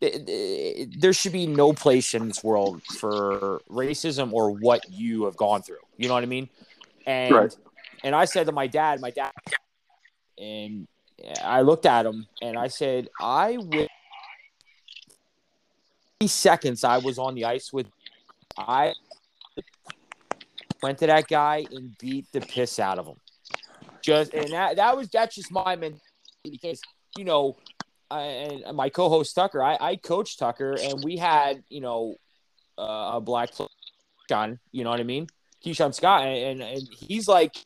there 0.00 1.12
should 1.12 1.32
be 1.32 1.46
no 1.46 1.72
place 1.72 2.12
in 2.14 2.28
this 2.28 2.42
world 2.42 2.82
for 2.82 3.60
racism 3.70 4.32
or 4.32 4.50
what 4.50 4.84
you 4.90 5.24
have 5.24 5.36
gone 5.36 5.62
through. 5.62 5.76
You 5.96 6.08
know 6.08 6.14
what 6.14 6.22
I 6.22 6.26
mean? 6.26 6.48
And 7.06 7.34
right. 7.34 7.56
and 8.02 8.14
I 8.14 8.24
said 8.24 8.46
to 8.46 8.52
my 8.52 8.66
dad, 8.66 9.00
my 9.00 9.10
dad, 9.10 9.30
and 10.38 10.86
I 11.42 11.62
looked 11.62 11.86
at 11.86 12.06
him 12.06 12.26
and 12.42 12.58
I 12.58 12.68
said, 12.68 13.08
I 13.20 13.58
will. 13.58 13.86
Seconds 16.26 16.82
I 16.82 16.98
was 16.98 17.18
on 17.18 17.34
the 17.34 17.44
ice 17.44 17.72
with, 17.72 17.86
I 18.56 18.94
went 20.82 20.98
to 20.98 21.06
that 21.06 21.28
guy 21.28 21.66
and 21.70 21.96
beat 21.98 22.26
the 22.32 22.40
piss 22.40 22.78
out 22.78 22.98
of 22.98 23.06
him. 23.06 23.16
Just 24.00 24.32
and 24.32 24.50
that 24.52 24.76
that 24.76 24.96
was 24.96 25.08
that's 25.08 25.34
just 25.34 25.52
my 25.52 25.76
mentality 25.76 26.00
because 26.44 26.80
you 27.18 27.24
know 27.24 27.56
and 28.10 28.76
my 28.76 28.88
co-host 28.88 29.34
Tucker, 29.34 29.62
I, 29.62 29.76
I 29.80 29.96
coached 29.96 30.38
Tucker, 30.38 30.76
and 30.80 31.02
we 31.02 31.16
had 31.16 31.62
you 31.68 31.80
know 31.80 32.16
uh, 32.78 33.12
a 33.14 33.20
black 33.20 33.50
John, 34.28 34.58
you 34.72 34.84
know 34.84 34.90
what 34.90 35.00
I 35.00 35.04
mean, 35.04 35.26
Keyshawn 35.64 35.94
Scott, 35.94 36.26
and, 36.26 36.62
and 36.62 36.82
he's 36.90 37.28
like 37.28 37.56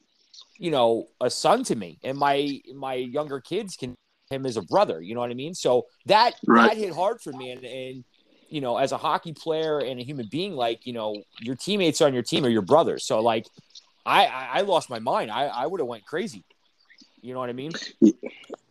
you 0.60 0.70
know 0.70 1.08
a 1.20 1.30
son 1.30 1.64
to 1.64 1.74
me, 1.74 1.98
and 2.04 2.16
my 2.16 2.60
my 2.74 2.94
younger 2.94 3.40
kids 3.40 3.74
can 3.76 3.96
him 4.30 4.46
as 4.46 4.56
a 4.56 4.62
brother, 4.62 5.00
you 5.00 5.14
know 5.14 5.20
what 5.20 5.30
I 5.30 5.34
mean. 5.34 5.54
So 5.54 5.86
that 6.06 6.34
right. 6.46 6.68
that 6.68 6.76
hit 6.76 6.94
hard 6.94 7.20
for 7.20 7.32
me, 7.32 7.50
and 7.50 7.64
and 7.64 8.04
you 8.48 8.60
know 8.60 8.76
as 8.76 8.92
a 8.92 8.98
hockey 8.98 9.32
player 9.32 9.80
and 9.80 9.98
a 9.98 10.04
human 10.04 10.28
being, 10.30 10.54
like 10.54 10.86
you 10.86 10.92
know 10.92 11.16
your 11.40 11.56
teammates 11.56 12.00
on 12.00 12.14
your 12.14 12.22
team 12.22 12.44
are 12.44 12.50
your 12.50 12.62
brothers, 12.62 13.04
so 13.06 13.20
like 13.20 13.46
I 14.06 14.26
I 14.26 14.60
lost 14.60 14.90
my 14.90 14.98
mind, 15.00 15.30
I 15.30 15.46
I 15.46 15.66
would 15.66 15.80
have 15.80 15.88
went 15.88 16.04
crazy. 16.04 16.44
You 17.22 17.34
know 17.34 17.40
what 17.40 17.50
I 17.50 17.54
mean? 17.54 17.72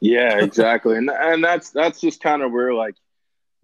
Yeah, 0.01 0.39
exactly. 0.39 0.95
and 0.95 1.09
and 1.09 1.43
that's 1.43 1.71
that's 1.71 1.99
just 1.99 2.21
kind 2.21 2.41
of 2.41 2.51
where 2.51 2.73
like 2.73 2.95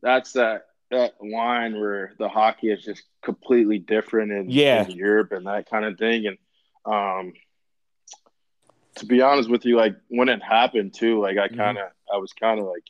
that's 0.02 0.34
that 0.34 0.66
that 0.92 1.14
line 1.22 1.80
where 1.80 2.14
the 2.20 2.28
hockey 2.28 2.70
is 2.70 2.84
just 2.84 3.04
completely 3.24 3.80
different 3.80 4.32
in, 4.32 4.50
yeah. 4.50 4.84
in 4.84 4.92
Europe 4.92 5.32
and 5.32 5.48
that 5.48 5.70
kind 5.70 5.86
of 5.86 5.98
thing. 5.98 6.28
And 6.28 6.38
um 6.86 7.34
to 8.96 9.06
be 9.06 9.22
honest 9.22 9.50
with 9.50 9.66
you, 9.66 9.76
like 9.78 9.96
when 10.10 10.30
it 10.30 10.42
happened 10.42 10.94
too, 10.94 11.20
like 11.22 11.38
I 11.38 11.48
kind 11.48 11.78
of 11.78 11.86
mm-hmm. 11.86 12.16
I 12.16 12.18
was 12.18 12.34
kind 12.34 12.60
of 12.60 12.66
like 12.66 12.84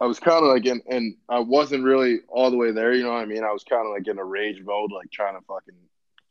I 0.00 0.06
was 0.06 0.20
kind 0.20 0.44
of 0.44 0.50
like 0.50 0.64
in, 0.66 0.80
and 0.88 1.16
I 1.28 1.40
wasn't 1.40 1.84
really 1.84 2.20
all 2.28 2.50
the 2.50 2.56
way 2.56 2.70
there. 2.70 2.92
You 2.92 3.02
know 3.02 3.12
what 3.12 3.22
I 3.22 3.26
mean? 3.26 3.44
I 3.44 3.52
was 3.52 3.64
kind 3.64 3.86
of 3.86 3.92
like 3.92 4.06
in 4.06 4.18
a 4.18 4.24
rage 4.24 4.62
mode, 4.62 4.92
like 4.92 5.10
trying 5.10 5.34
to 5.34 5.44
fucking 5.46 5.74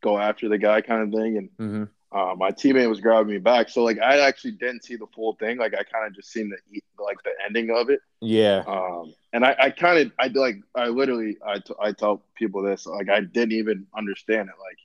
go 0.02 0.18
after 0.18 0.48
the 0.48 0.58
guy, 0.58 0.82
kind 0.82 1.04
of 1.04 1.20
thing. 1.20 1.38
And 1.38 1.50
mm-hmm 1.58 1.84
uh, 2.12 2.34
my 2.38 2.52
teammate 2.52 2.88
was 2.88 3.02
grabbing 3.02 3.32
me 3.32 3.38
back. 3.38 3.70
So 3.70 3.84
like 3.84 4.00
I 4.00 4.20
actually 4.22 4.52
didn't 4.52 4.84
see 4.84 4.96
the 4.96 5.08
full 5.08 5.34
thing. 5.34 5.58
Like 5.58 5.74
I 5.74 5.84
kind 5.84 6.08
of 6.08 6.16
just 6.16 6.32
seen 6.32 6.50
the 6.50 6.82
like 7.04 7.22
the 7.24 7.32
ending 7.46 7.70
of 7.70 7.90
it. 7.90 8.00
Yeah. 8.22 8.64
Um, 8.66 9.14
and 9.34 9.46
I, 9.46 9.56
I 9.60 9.70
kind 9.72 10.00
of 10.00 10.12
I 10.18 10.28
like 10.28 10.58
I 10.74 10.88
literally 10.88 11.38
I, 11.46 11.60
t- 11.60 11.74
I 11.82 11.92
tell 11.92 12.24
people 12.36 12.62
this 12.62 12.86
like 12.86 13.10
I 13.10 13.22
didn't 13.22 13.54
even 13.54 13.88
understand 13.96 14.50
it 14.50 14.56
like 14.60 14.78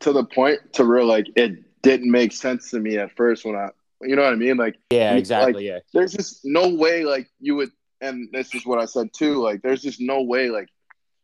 to 0.00 0.12
the 0.12 0.24
point 0.24 0.74
to 0.74 0.84
real 0.84 1.06
like 1.06 1.26
it 1.34 1.64
didn't 1.90 2.10
make 2.10 2.32
sense 2.32 2.70
to 2.70 2.80
me 2.80 2.98
at 2.98 3.14
first 3.16 3.44
when 3.44 3.56
I 3.56 3.68
you 4.02 4.16
know 4.16 4.22
what 4.22 4.32
I 4.32 4.36
mean 4.36 4.56
like 4.56 4.76
yeah 4.90 5.14
exactly 5.14 5.54
like, 5.54 5.64
yeah 5.64 5.78
there's 5.94 6.12
just 6.12 6.44
no 6.44 6.68
way 6.68 7.04
like 7.04 7.28
you 7.40 7.56
would 7.56 7.70
and 8.00 8.28
this 8.32 8.54
is 8.54 8.66
what 8.66 8.78
I 8.78 8.84
said 8.84 9.08
too 9.12 9.36
like 9.36 9.62
there's 9.62 9.82
just 9.82 10.00
no 10.00 10.22
way 10.22 10.50
like 10.50 10.68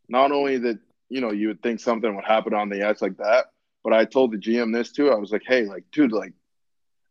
not 0.09 0.31
only 0.31 0.57
that 0.59 0.79
you 1.09 1.21
know 1.21 1.31
you 1.31 1.49
would 1.49 1.61
think 1.61 1.79
something 1.79 2.15
would 2.15 2.25
happen 2.25 2.53
on 2.53 2.69
the 2.69 2.87
ice 2.87 3.01
like 3.01 3.17
that 3.17 3.45
but 3.83 3.93
I 3.93 4.05
told 4.05 4.31
the 4.31 4.37
GM 4.37 4.73
this 4.73 4.91
too. 4.91 5.11
I 5.11 5.15
was 5.15 5.31
like, 5.31 5.43
hey, 5.45 5.65
like, 5.65 5.83
dude, 5.91 6.13
like, 6.13 6.33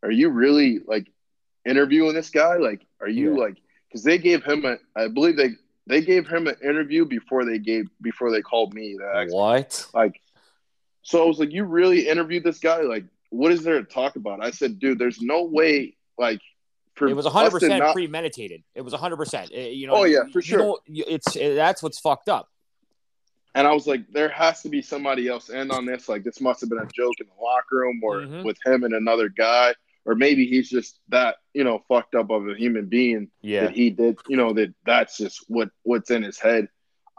are 0.03 0.11
you 0.11 0.31
really 0.31 0.81
like 0.87 1.07
interviewing 1.67 2.15
this 2.15 2.31
guy? 2.31 2.57
Like, 2.57 2.87
are 3.01 3.09
you 3.09 3.35
yeah. 3.35 3.41
like, 3.41 3.59
because 3.89 4.03
they 4.03 4.19
gave 4.19 4.43
him 4.43 4.65
a, 4.65 4.77
I 4.97 5.09
believe 5.09 5.37
they 5.37 5.51
they 5.87 6.01
gave 6.01 6.27
him 6.27 6.47
an 6.47 6.57
interview 6.63 7.05
before 7.05 7.45
they 7.45 7.59
gave 7.59 7.89
before 8.01 8.31
they 8.31 8.41
called 8.41 8.73
me. 8.73 8.97
That 8.99 9.29
what? 9.31 9.87
Like, 9.93 10.21
so 11.03 11.23
I 11.23 11.27
was 11.27 11.39
like, 11.39 11.53
you 11.53 11.65
really 11.65 12.09
interviewed 12.09 12.45
this 12.45 12.59
guy? 12.59 12.81
Like, 12.81 13.05
what 13.33 13.51
is 13.51 13.63
there 13.63 13.81
to 13.81 13.85
talk 13.85 14.17
about? 14.17 14.45
I 14.45 14.51
said, 14.51 14.79
dude, 14.79 14.99
there's 14.99 15.21
no 15.21 15.45
way. 15.45 15.97
Like, 16.19 16.41
for 16.95 17.09
it 17.09 17.17
was 17.17 17.25
100 17.25 17.51
percent 17.51 17.83
not... 17.83 17.95
premeditated. 17.95 18.63
It 18.75 18.83
was 18.83 18.93
100. 18.93 19.17
percent 19.17 19.51
You 19.53 19.87
know. 19.87 19.95
Oh 19.95 20.05
yeah, 20.05 20.25
for 20.33 20.43
sure. 20.43 20.79
it's 20.87 21.33
that's 21.35 21.83
what's 21.83 21.99
fucked 21.99 22.29
up. 22.29 22.49
And 23.55 23.67
I 23.67 23.73
was 23.73 23.87
like, 23.87 24.11
there 24.11 24.31
has 24.31 24.63
to 24.63 24.69
be 24.69 24.81
somebody 24.81 25.29
else 25.29 25.51
in 25.51 25.71
on 25.71 25.85
this. 25.85 26.09
Like, 26.09 26.25
this 26.25 26.41
must 26.41 26.61
have 26.61 26.71
been 26.71 26.79
a 26.79 26.87
joke 26.87 27.15
in 27.21 27.27
the 27.27 27.43
locker 27.43 27.77
room 27.77 28.01
or 28.03 28.21
mm-hmm. 28.21 28.45
with 28.45 28.57
him 28.65 28.83
and 28.83 28.95
another 28.95 29.29
guy. 29.29 29.75
Or 30.07 30.15
maybe 30.15 30.47
he's 30.47 30.71
just 30.71 30.99
that, 31.09 31.37
you 31.53 31.63
know, 31.63 31.83
fucked 31.87 32.15
up 32.15 32.31
of 32.31 32.49
a 32.49 32.55
human 32.55 32.87
being. 32.87 33.29
Yeah. 33.43 33.63
That 33.63 33.73
he 33.73 33.91
did, 33.91 34.19
you 34.27 34.39
know, 34.39 34.55
that 34.55 34.75
that's 34.85 35.19
just 35.19 35.45
what 35.49 35.69
what's 35.83 36.11
in 36.11 36.23
his 36.23 36.39
head. 36.39 36.69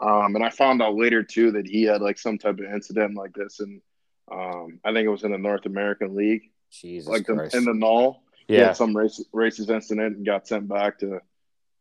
Um, 0.00 0.34
and 0.34 0.44
I 0.44 0.50
found 0.50 0.82
out 0.82 0.96
later 0.96 1.22
too 1.22 1.52
that 1.52 1.66
he 1.66 1.84
had 1.84 2.02
like 2.02 2.18
some 2.18 2.36
type 2.36 2.58
of 2.58 2.64
incident 2.64 3.14
like 3.14 3.32
this, 3.32 3.60
and 3.60 3.80
um, 4.30 4.80
I 4.84 4.92
think 4.92 5.06
it 5.06 5.10
was 5.10 5.24
in 5.24 5.32
the 5.32 5.38
North 5.38 5.66
American 5.66 6.14
League, 6.14 6.50
Jesus 6.70 7.08
like 7.08 7.26
the, 7.26 7.50
in 7.54 7.64
the 7.64 7.74
null. 7.74 8.22
Yeah, 8.48 8.56
he 8.56 8.62
had 8.64 8.76
some 8.76 8.96
race, 8.96 9.22
racist 9.34 9.70
incident 9.70 10.16
and 10.16 10.26
got 10.26 10.46
sent 10.46 10.68
back 10.68 10.98
to 11.00 11.20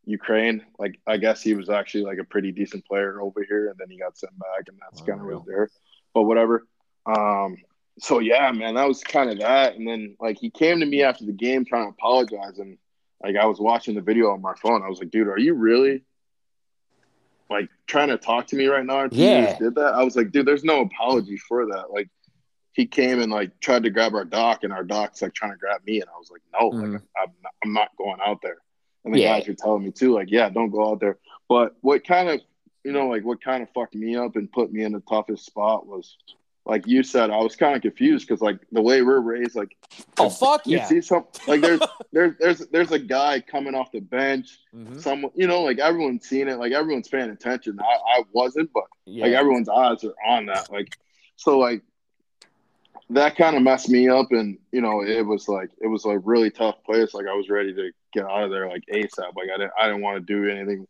Ukraine. 0.05 0.63
Like 0.77 0.99
I 1.07 1.17
guess 1.17 1.41
he 1.41 1.53
was 1.55 1.69
actually 1.69 2.03
like 2.03 2.19
a 2.19 2.23
pretty 2.23 2.51
decent 2.51 2.85
player 2.85 3.21
over 3.21 3.43
here, 3.43 3.69
and 3.69 3.77
then 3.77 3.89
he 3.89 3.97
got 3.97 4.17
sent 4.17 4.37
back, 4.37 4.67
and 4.67 4.77
that's 4.81 5.01
kind 5.01 5.19
of 5.19 5.27
was 5.27 5.43
there. 5.45 5.69
But 6.13 6.23
whatever. 6.23 6.65
Um, 7.05 7.57
so 7.99 8.19
yeah, 8.19 8.51
man, 8.51 8.75
that 8.75 8.87
was 8.87 9.03
kind 9.03 9.29
of 9.29 9.39
that. 9.39 9.75
And 9.75 9.87
then 9.87 10.15
like 10.19 10.37
he 10.39 10.49
came 10.49 10.79
to 10.79 10.85
me 10.85 11.03
after 11.03 11.25
the 11.25 11.31
game 11.31 11.65
trying 11.65 11.85
to 11.85 11.89
apologize, 11.89 12.59
and 12.59 12.77
like 13.23 13.35
I 13.35 13.45
was 13.45 13.59
watching 13.59 13.95
the 13.95 14.01
video 14.01 14.31
on 14.31 14.41
my 14.41 14.53
phone. 14.55 14.83
I 14.83 14.89
was 14.89 14.99
like, 14.99 15.11
dude, 15.11 15.27
are 15.27 15.39
you 15.39 15.53
really 15.53 16.03
like 17.49 17.69
trying 17.87 18.09
to 18.09 18.17
talk 18.17 18.47
to 18.47 18.55
me 18.55 18.67
right 18.67 18.85
now? 18.85 19.07
yeah, 19.11 19.57
did 19.57 19.75
that? 19.75 19.93
I 19.93 20.03
was 20.03 20.15
like, 20.15 20.31
dude, 20.31 20.45
there's 20.45 20.63
no 20.63 20.81
apology 20.81 21.37
for 21.37 21.65
that. 21.67 21.91
Like 21.91 22.09
he 22.73 22.87
came 22.87 23.21
and 23.21 23.31
like 23.31 23.59
tried 23.59 23.83
to 23.83 23.89
grab 23.89 24.13
our 24.15 24.25
doc, 24.25 24.63
and 24.63 24.73
our 24.73 24.83
doc's 24.83 25.21
like 25.21 25.33
trying 25.33 25.51
to 25.51 25.57
grab 25.57 25.81
me, 25.85 26.01
and 26.01 26.09
I 26.09 26.17
was 26.17 26.31
like, 26.31 26.41
no, 26.51 26.71
mm. 26.71 26.93
like 26.93 27.01
I'm 27.21 27.31
not, 27.41 27.53
I'm 27.63 27.73
not 27.73 27.89
going 27.97 28.19
out 28.25 28.41
there. 28.41 28.57
And 29.05 29.13
the 29.13 29.19
yeah. 29.19 29.39
guys 29.39 29.47
were 29.47 29.53
telling 29.53 29.83
me 29.83 29.91
too, 29.91 30.13
like, 30.13 30.31
yeah, 30.31 30.49
don't 30.49 30.71
go 30.71 30.91
out 30.91 30.99
there. 30.99 31.17
But 31.49 31.75
what 31.81 32.05
kind 32.05 32.29
of, 32.29 32.41
you 32.83 32.91
know, 32.91 33.07
like 33.07 33.23
what 33.23 33.43
kind 33.43 33.61
of 33.61 33.69
fucked 33.73 33.95
me 33.95 34.15
up 34.15 34.35
and 34.35 34.51
put 34.51 34.71
me 34.71 34.83
in 34.83 34.93
the 34.93 35.01
toughest 35.01 35.45
spot 35.45 35.85
was, 35.85 36.17
like 36.65 36.87
you 36.87 37.03
said, 37.03 37.29
I 37.29 37.37
was 37.37 37.57
kind 37.57 37.75
of 37.75 37.81
confused 37.81 38.27
because 38.27 38.41
like 38.41 38.59
the 38.71 38.81
way 38.81 39.01
we're 39.01 39.19
raised, 39.19 39.55
like, 39.55 39.75
oh 40.17 40.29
fuck 40.29 40.65
you 40.65 40.77
yeah, 40.77 40.85
see 40.85 41.01
some 41.01 41.25
like 41.45 41.59
there's 41.59 41.81
there's 42.13 42.37
there's 42.39 42.59
there's 42.67 42.91
a 42.91 42.99
guy 42.99 43.41
coming 43.41 43.75
off 43.75 43.91
the 43.91 43.99
bench, 43.99 44.59
mm-hmm. 44.73 44.97
someone, 44.97 45.33
you 45.35 45.45
know, 45.45 45.61
like 45.61 45.79
everyone's 45.79 46.25
seeing 46.25 46.47
it, 46.47 46.57
like 46.57 46.71
everyone's 46.71 47.09
paying 47.09 47.29
attention. 47.29 47.77
I, 47.81 48.19
I 48.19 48.23
wasn't, 48.31 48.71
but 48.73 48.85
yeah. 49.05 49.25
like 49.25 49.33
everyone's 49.33 49.67
eyes 49.67 50.05
are 50.05 50.15
on 50.25 50.45
that, 50.45 50.71
like, 50.71 50.97
so 51.35 51.59
like 51.59 51.83
that 53.09 53.35
kind 53.35 53.55
of 53.55 53.63
messed 53.63 53.89
me 53.89 54.07
up 54.07 54.31
and 54.31 54.57
you 54.71 54.81
know 54.81 55.03
it 55.03 55.21
was 55.21 55.47
like 55.47 55.69
it 55.81 55.87
was 55.87 56.05
a 56.05 56.19
really 56.19 56.49
tough 56.49 56.83
place. 56.85 57.13
Like 57.13 57.27
i 57.27 57.33
was 57.33 57.49
ready 57.49 57.73
to 57.73 57.91
get 58.13 58.25
out 58.25 58.43
of 58.43 58.51
there 58.51 58.69
like 58.69 58.83
asap 58.93 59.35
like 59.35 59.49
i 59.53 59.57
didn't 59.57 59.71
i 59.79 59.87
didn't 59.87 60.01
want 60.01 60.25
to 60.25 60.33
do 60.33 60.49
anything. 60.49 60.87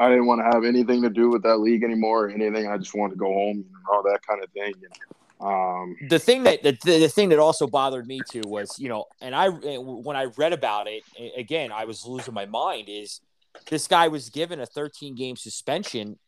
I 0.00 0.08
didn't 0.08 0.26
want 0.26 0.40
to 0.40 0.44
have 0.52 0.64
anything 0.64 1.02
to 1.02 1.10
do 1.10 1.30
with 1.30 1.44
that 1.44 1.58
league 1.58 1.84
anymore 1.84 2.26
or 2.26 2.28
anything. 2.28 2.66
I 2.66 2.76
just 2.78 2.94
wanted 2.96 3.12
to 3.12 3.18
go 3.18 3.32
home 3.32 3.58
and 3.58 3.84
all 3.92 4.02
that 4.02 4.18
kind 4.26 4.42
of 4.42 4.50
thing. 4.50 4.74
And 4.82 4.92
um, 5.40 5.96
the 6.08 6.18
thing 6.18 6.44
that 6.44 6.62
the, 6.62 6.72
the 6.84 7.08
thing 7.08 7.28
that 7.28 7.38
also 7.38 7.66
bothered 7.66 8.06
me 8.06 8.20
too 8.28 8.42
was 8.46 8.78
you 8.78 8.88
know 8.88 9.04
and 9.20 9.34
i 9.34 9.48
when 9.48 10.16
i 10.16 10.24
read 10.36 10.52
about 10.52 10.86
it 10.86 11.02
again 11.36 11.72
i 11.72 11.84
was 11.84 12.06
losing 12.06 12.32
my 12.32 12.46
mind 12.46 12.88
is 12.88 13.20
this 13.68 13.86
guy 13.86 14.08
was 14.08 14.30
given 14.30 14.60
a 14.60 14.66
13 14.66 15.14
game 15.14 15.36
suspension 15.36 16.18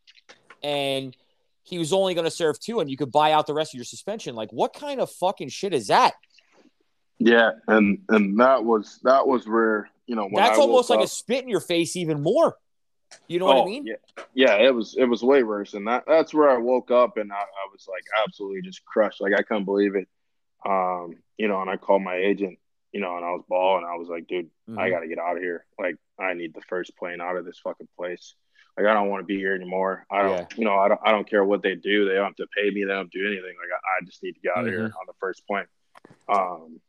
and 0.61 1.15
he 1.67 1.77
was 1.77 1.91
only 1.91 2.13
going 2.13 2.25
to 2.25 2.31
serve 2.31 2.57
two 2.59 2.79
and 2.79 2.89
you 2.89 2.95
could 2.95 3.11
buy 3.11 3.33
out 3.33 3.45
the 3.45 3.53
rest 3.53 3.73
of 3.73 3.77
your 3.77 3.85
suspension. 3.85 4.35
Like, 4.35 4.51
what 4.53 4.73
kind 4.73 5.01
of 5.01 5.11
fucking 5.11 5.49
shit 5.49 5.73
is 5.73 5.87
that? 5.87 6.13
Yeah, 7.19 7.51
and 7.67 7.99
and 8.09 8.39
that 8.39 8.63
was 8.63 8.99
that 9.03 9.27
was 9.27 9.47
where 9.47 9.89
you 10.05 10.15
know 10.15 10.29
that's 10.33 10.59
almost 10.59 10.89
like 10.89 10.99
up, 10.99 11.05
a 11.05 11.07
spit 11.07 11.43
in 11.43 11.49
your 11.49 11.59
face, 11.59 11.95
even 11.95 12.21
more. 12.21 12.55
You 13.27 13.39
know 13.39 13.45
oh, 13.45 13.47
what 13.47 13.57
I 13.57 13.61
oh, 13.61 13.65
mean? 13.65 13.87
Yeah, 13.87 13.95
yeah. 14.33 14.55
It 14.55 14.73
was 14.73 14.95
it 14.97 15.05
was 15.05 15.23
way 15.23 15.43
worse, 15.43 15.73
and 15.73 15.87
that 15.87 16.03
that's 16.07 16.33
where 16.33 16.49
I 16.49 16.57
woke 16.57 16.91
up 16.91 17.17
and 17.17 17.31
I, 17.33 17.35
I 17.35 17.67
was 17.71 17.87
like 17.89 18.03
absolutely 18.23 18.61
just 18.61 18.85
crushed. 18.85 19.19
Like 19.19 19.33
I 19.33 19.41
couldn't 19.41 19.65
believe 19.65 19.95
it. 19.95 20.07
Um, 20.65 21.15
you 21.37 21.47
know, 21.47 21.59
and 21.59 21.69
I 21.69 21.77
called 21.77 22.03
my 22.03 22.15
agent, 22.15 22.59
you 22.91 23.01
know, 23.01 23.17
and 23.17 23.25
I 23.25 23.31
was 23.31 23.43
balling. 23.49 23.83
I 23.83 23.97
was 23.97 24.09
like, 24.09 24.27
dude, 24.27 24.45
mm-hmm. 24.69 24.77
I 24.77 24.91
got 24.91 24.99
to 24.99 25.07
get 25.07 25.17
out 25.17 25.37
of 25.37 25.43
here. 25.43 25.65
Like 25.79 25.95
I 26.19 26.33
need 26.33 26.53
the 26.53 26.61
first 26.69 26.95
plane 26.97 27.19
out 27.19 27.35
of 27.35 27.45
this 27.45 27.59
fucking 27.59 27.89
place 27.97 28.35
like 28.77 28.85
I 28.85 28.93
don't 28.93 29.09
want 29.09 29.21
to 29.21 29.25
be 29.25 29.37
here 29.37 29.55
anymore. 29.55 30.05
I 30.11 30.21
don't, 30.21 30.37
yeah. 30.37 30.45
you 30.55 30.65
know, 30.65 30.77
I 30.77 30.87
don't, 30.87 30.99
I 31.03 31.11
don't 31.11 31.27
care 31.27 31.43
what 31.43 31.63
they 31.63 31.75
do. 31.75 32.07
They 32.07 32.15
don't 32.15 32.25
have 32.25 32.35
to 32.35 32.47
pay 32.55 32.69
me. 32.69 32.83
They 32.83 32.93
don't 32.93 33.11
do 33.11 33.25
anything. 33.25 33.55
Like 33.57 33.71
I, 33.73 34.03
I 34.03 34.05
just 34.05 34.21
need 34.21 34.33
to 34.33 34.39
get 34.39 34.51
out 34.51 34.65
mm-hmm. 34.65 34.67
of 34.67 34.73
here 34.73 34.83
on 34.83 35.07
the 35.07 35.13
first 35.19 35.47
point. 35.47 35.67
Um, 36.29 36.79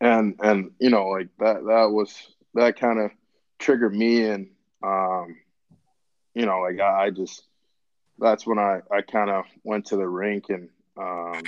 and 0.00 0.34
and 0.42 0.70
you 0.78 0.90
know 0.90 1.08
like 1.08 1.28
that 1.38 1.64
that 1.64 1.90
was 1.90 2.14
that 2.54 2.78
kind 2.78 2.98
of 2.98 3.10
triggered 3.58 3.94
me 3.94 4.24
and 4.26 4.48
um 4.82 5.36
you 6.34 6.44
know 6.46 6.60
like 6.60 6.80
I, 6.80 7.06
I 7.06 7.10
just 7.10 7.44
that's 8.18 8.46
when 8.46 8.58
I 8.58 8.80
I 8.90 9.02
kind 9.02 9.30
of 9.30 9.44
went 9.64 9.86
to 9.86 9.96
the 9.96 10.08
rink 10.08 10.46
and 10.48 10.68
um 10.96 11.42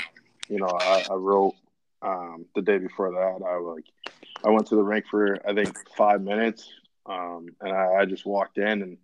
you 0.49 0.59
know 0.59 0.71
I, 0.81 1.05
I 1.11 1.15
wrote 1.15 1.55
um 2.03 2.47
the 2.55 2.63
day 2.63 2.79
before 2.79 3.11
that 3.11 3.45
I 3.47 3.59
like 3.59 3.85
I 4.45 4.51
went 4.51 4.69
to 4.69 4.77
the 4.77 4.83
rink 4.83 5.07
for 5.11 5.39
I 5.47 5.55
think 5.55 5.77
five 5.97 6.23
minutes 6.23 6.71
um 7.07 7.49
and 7.61 7.73
I, 7.73 8.01
I 8.01 8.05
just 8.05 8.25
walked 8.25 8.59
in 8.59 8.83
and 8.83 8.99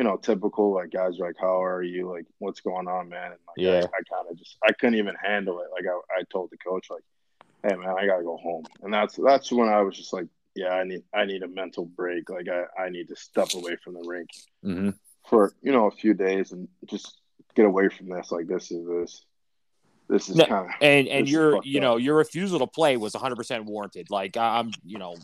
you 0.00 0.04
know 0.04 0.16
typical 0.16 0.72
like 0.74 0.90
guys 0.90 1.20
are 1.20 1.26
like 1.26 1.36
how 1.38 1.62
are 1.62 1.82
you 1.82 2.10
like 2.10 2.24
what's 2.38 2.62
going 2.62 2.88
on 2.88 3.10
man 3.10 3.32
and 3.32 3.40
like 3.48 3.58
Yeah. 3.58 3.82
I, 3.84 3.98
I 3.98 4.02
kind 4.16 4.30
of 4.30 4.38
just 4.38 4.56
I 4.66 4.72
couldn't 4.72 4.98
even 4.98 5.14
handle 5.22 5.60
it 5.60 5.68
like 5.74 5.84
I, 5.86 6.20
I 6.20 6.22
told 6.32 6.50
the 6.50 6.56
coach 6.56 6.86
like 6.90 7.04
hey 7.62 7.76
man, 7.76 7.94
I 7.98 8.06
gotta 8.06 8.22
go 8.24 8.38
home. 8.38 8.64
And 8.82 8.94
that's 8.94 9.16
that's 9.16 9.52
when 9.52 9.68
I 9.68 9.82
was 9.82 9.94
just 9.96 10.14
like, 10.14 10.28
yeah, 10.54 10.70
I 10.70 10.84
need 10.84 11.02
I 11.14 11.26
need 11.26 11.42
a 11.42 11.48
mental 11.48 11.84
break. 11.84 12.30
Like 12.30 12.48
I, 12.48 12.84
I 12.84 12.88
need 12.88 13.08
to 13.08 13.16
step 13.16 13.48
away 13.54 13.76
from 13.84 13.94
the 13.94 14.04
rink 14.08 14.30
Mm-hmm. 14.64 14.90
for 15.28 15.52
you 15.62 15.72
know 15.72 15.86
a 15.86 15.90
few 15.90 16.14
days 16.14 16.52
and 16.52 16.68
just 16.86 17.20
get 17.54 17.66
away 17.66 17.90
from 17.90 18.08
this. 18.08 18.32
Like 18.32 18.46
this 18.46 18.70
is 18.70 18.86
this 18.86 19.24
this 20.08 20.30
is 20.30 20.36
No, 20.36 20.46
kind 20.46 20.66
of 20.66 20.72
And 20.80 21.08
and 21.08 21.28
your 21.28 21.62
you 21.62 21.80
up. 21.80 21.82
know 21.82 21.96
your 21.98 22.16
refusal 22.16 22.58
to 22.60 22.66
play 22.66 22.96
was 22.96 23.12
100 23.14 23.36
percent 23.36 23.66
warranted. 23.66 24.08
Like 24.10 24.38
I'm 24.38 24.70
you 24.82 24.98
know 24.98 25.16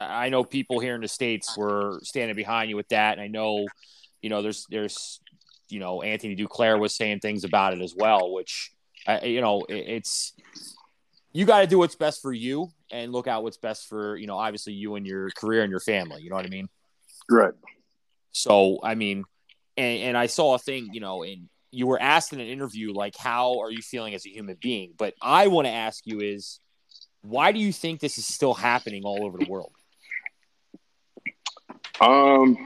I 0.00 0.30
know 0.30 0.44
people 0.44 0.80
here 0.80 0.94
in 0.94 1.02
the 1.02 1.08
states 1.08 1.56
were 1.56 2.00
standing 2.02 2.34
behind 2.34 2.70
you 2.70 2.76
with 2.76 2.88
that, 2.88 3.12
and 3.12 3.20
I 3.20 3.26
know 3.26 3.66
you 4.22 4.30
know 4.30 4.42
there's 4.42 4.66
there's 4.70 5.20
you 5.68 5.78
know 5.78 6.02
Anthony 6.02 6.36
Duclair 6.36 6.78
was 6.78 6.94
saying 6.94 7.20
things 7.20 7.44
about 7.44 7.74
it 7.74 7.80
as 7.80 7.94
well, 7.94 8.32
which 8.32 8.72
I 9.06 9.24
you 9.24 9.40
know 9.40 9.62
it, 9.68 9.84
it's 9.88 10.32
you 11.32 11.44
got 11.44 11.60
to 11.60 11.66
do 11.66 11.78
what's 11.78 11.94
best 11.94 12.22
for 12.22 12.32
you 12.32 12.68
and 12.90 13.12
look 13.12 13.26
out 13.26 13.42
what's 13.42 13.58
best 13.58 13.88
for 13.88 14.16
you 14.16 14.26
know 14.26 14.38
obviously 14.38 14.72
you 14.72 14.94
and 14.94 15.06
your 15.06 15.30
career 15.30 15.62
and 15.62 15.70
your 15.70 15.80
family. 15.80 16.22
You 16.22 16.30
know 16.30 16.36
what 16.36 16.46
I 16.46 16.50
mean? 16.50 16.68
right. 17.30 17.54
So 18.32 18.78
I 18.82 18.94
mean, 18.94 19.24
and, 19.76 20.02
and 20.02 20.16
I 20.16 20.26
saw 20.26 20.54
a 20.54 20.58
thing, 20.58 20.90
you 20.92 21.00
know, 21.00 21.22
and 21.22 21.48
you 21.70 21.86
were 21.86 22.00
asked 22.00 22.32
in 22.32 22.40
an 22.40 22.46
interview, 22.46 22.92
like, 22.92 23.16
how 23.16 23.60
are 23.60 23.70
you 23.70 23.82
feeling 23.82 24.14
as 24.14 24.26
a 24.26 24.30
human 24.30 24.56
being? 24.60 24.94
But 24.96 25.14
I 25.22 25.46
want 25.48 25.66
to 25.66 25.72
ask 25.72 26.04
you 26.06 26.20
is, 26.20 26.60
why 27.22 27.52
do 27.52 27.58
you 27.58 27.72
think 27.72 28.00
this 28.00 28.18
is 28.18 28.26
still 28.26 28.54
happening 28.54 29.04
all 29.04 29.24
over 29.24 29.38
the 29.38 29.48
world? 29.48 29.72
Um, 32.00 32.56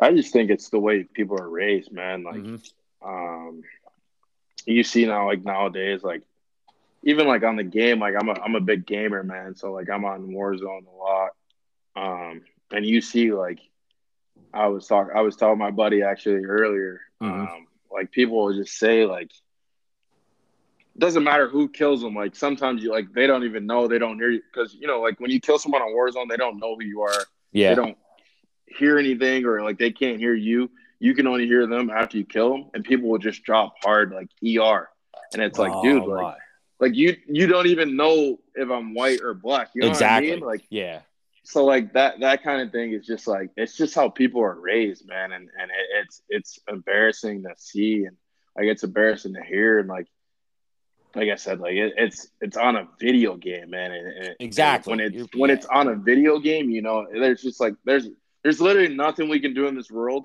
I 0.00 0.12
just 0.12 0.32
think 0.32 0.50
it's 0.50 0.68
the 0.70 0.78
way 0.78 1.04
people 1.04 1.40
are 1.40 1.48
raised, 1.48 1.92
man. 1.92 2.22
Like, 2.22 2.44
Mhm. 2.44 2.72
um, 3.02 3.62
you 4.66 4.82
see 4.82 5.06
now, 5.06 5.26
like 5.26 5.44
nowadays, 5.44 6.02
like 6.02 6.22
even 7.02 7.26
like 7.26 7.42
on 7.44 7.56
the 7.56 7.64
game, 7.64 8.00
like 8.00 8.14
I'm 8.18 8.28
a 8.28 8.32
I'm 8.34 8.54
a 8.56 8.60
big 8.60 8.86
gamer, 8.86 9.22
man. 9.22 9.54
So 9.54 9.72
like 9.72 9.88
I'm 9.90 10.04
on 10.04 10.28
Warzone 10.28 10.86
a 10.86 10.96
lot. 10.96 11.30
Um, 11.96 12.42
and 12.72 12.84
you 12.84 13.00
see 13.00 13.32
like 13.32 13.60
I 14.52 14.66
was 14.68 14.86
talking, 14.86 15.12
I 15.16 15.20
was 15.22 15.36
telling 15.36 15.58
my 15.58 15.70
buddy 15.70 16.02
actually 16.02 16.44
earlier, 16.44 17.00
Mhm. 17.22 17.48
um, 17.48 17.66
like 17.90 18.10
people 18.12 18.36
will 18.44 18.54
just 18.54 18.76
say 18.78 19.04
like. 19.06 19.30
Doesn't 20.98 21.24
matter 21.24 21.48
who 21.48 21.68
kills 21.68 22.00
them. 22.00 22.14
Like 22.14 22.34
sometimes 22.34 22.82
you 22.82 22.90
like 22.90 23.12
they 23.12 23.26
don't 23.26 23.44
even 23.44 23.66
know 23.66 23.86
they 23.86 23.98
don't 23.98 24.16
hear 24.18 24.30
you 24.30 24.40
because 24.52 24.74
you 24.74 24.86
know 24.86 25.00
like 25.00 25.20
when 25.20 25.30
you 25.30 25.40
kill 25.40 25.58
someone 25.58 25.82
on 25.82 25.90
Warzone 25.94 26.28
they 26.28 26.36
don't 26.36 26.58
know 26.58 26.74
who 26.76 26.84
you 26.84 27.02
are 27.02 27.26
Yeah, 27.56 27.70
they 27.70 27.74
don't 27.76 27.98
hear 28.66 28.98
anything 28.98 29.46
or 29.46 29.62
like 29.62 29.78
they 29.78 29.90
can't 29.90 30.18
hear 30.18 30.34
you. 30.34 30.70
You 30.98 31.14
can 31.14 31.26
only 31.26 31.46
hear 31.46 31.66
them 31.66 31.90
after 31.90 32.18
you 32.18 32.24
kill 32.24 32.50
them, 32.50 32.70
and 32.74 32.84
people 32.84 33.08
will 33.08 33.18
just 33.18 33.42
drop 33.42 33.74
hard 33.82 34.12
like 34.12 34.28
ER, 34.44 34.88
and 35.32 35.42
it's 35.42 35.58
like, 35.58 35.72
Oh, 35.74 35.82
dude, 35.82 36.04
like, 36.04 36.22
my. 36.22 36.36
like 36.80 36.94
you 36.94 37.16
you 37.26 37.46
don't 37.46 37.66
even 37.66 37.96
know 37.96 38.38
if 38.54 38.70
I'm 38.70 38.94
white 38.94 39.20
or 39.22 39.34
black. 39.34 39.70
You 39.74 39.82
know 39.82 39.88
exactly. 39.88 40.28
what 40.28 40.36
I 40.36 40.36
mean? 40.36 40.46
Like 40.46 40.64
yeah, 40.68 41.00
so, 41.44 41.64
like 41.64 41.94
that 41.94 42.20
that 42.20 42.42
kind 42.42 42.60
of 42.60 42.72
thing 42.72 42.92
is 42.92 43.06
just 43.06 43.26
like 43.26 43.50
it's 43.56 43.76
just 43.76 43.94
how 43.94 44.08
people 44.10 44.42
are 44.42 44.58
raised, 44.58 45.06
man, 45.06 45.32
and 45.32 45.48
and 45.58 45.70
it, 45.70 46.02
it's 46.02 46.22
it's 46.28 46.58
embarrassing 46.68 47.42
to 47.44 47.54
see, 47.56 48.04
and 48.04 48.16
like 48.56 48.66
it's 48.66 48.84
embarrassing 48.84 49.34
to 49.34 49.42
hear, 49.42 49.78
and 49.78 49.88
like. 49.88 50.06
Like 51.14 51.30
I 51.30 51.36
said, 51.36 51.60
like 51.60 51.74
it, 51.74 51.94
it's 51.96 52.28
it's 52.40 52.56
on 52.56 52.76
a 52.76 52.88
video 53.00 53.36
game, 53.36 53.70
man. 53.70 53.90
And, 53.92 54.06
and 54.26 54.36
Exactly. 54.40 54.90
when 54.90 55.00
it's 55.00 55.14
You're- 55.14 55.28
when 55.36 55.50
yeah. 55.50 55.56
it's 55.56 55.66
on 55.66 55.88
a 55.88 55.94
video 55.94 56.38
game, 56.38 56.68
you 56.70 56.82
know, 56.82 57.06
there's 57.10 57.42
just 57.42 57.60
like 57.60 57.74
there's 57.84 58.08
there's 58.42 58.60
literally 58.60 58.94
nothing 58.94 59.28
we 59.28 59.40
can 59.40 59.54
do 59.54 59.66
in 59.66 59.74
this 59.74 59.90
world 59.90 60.24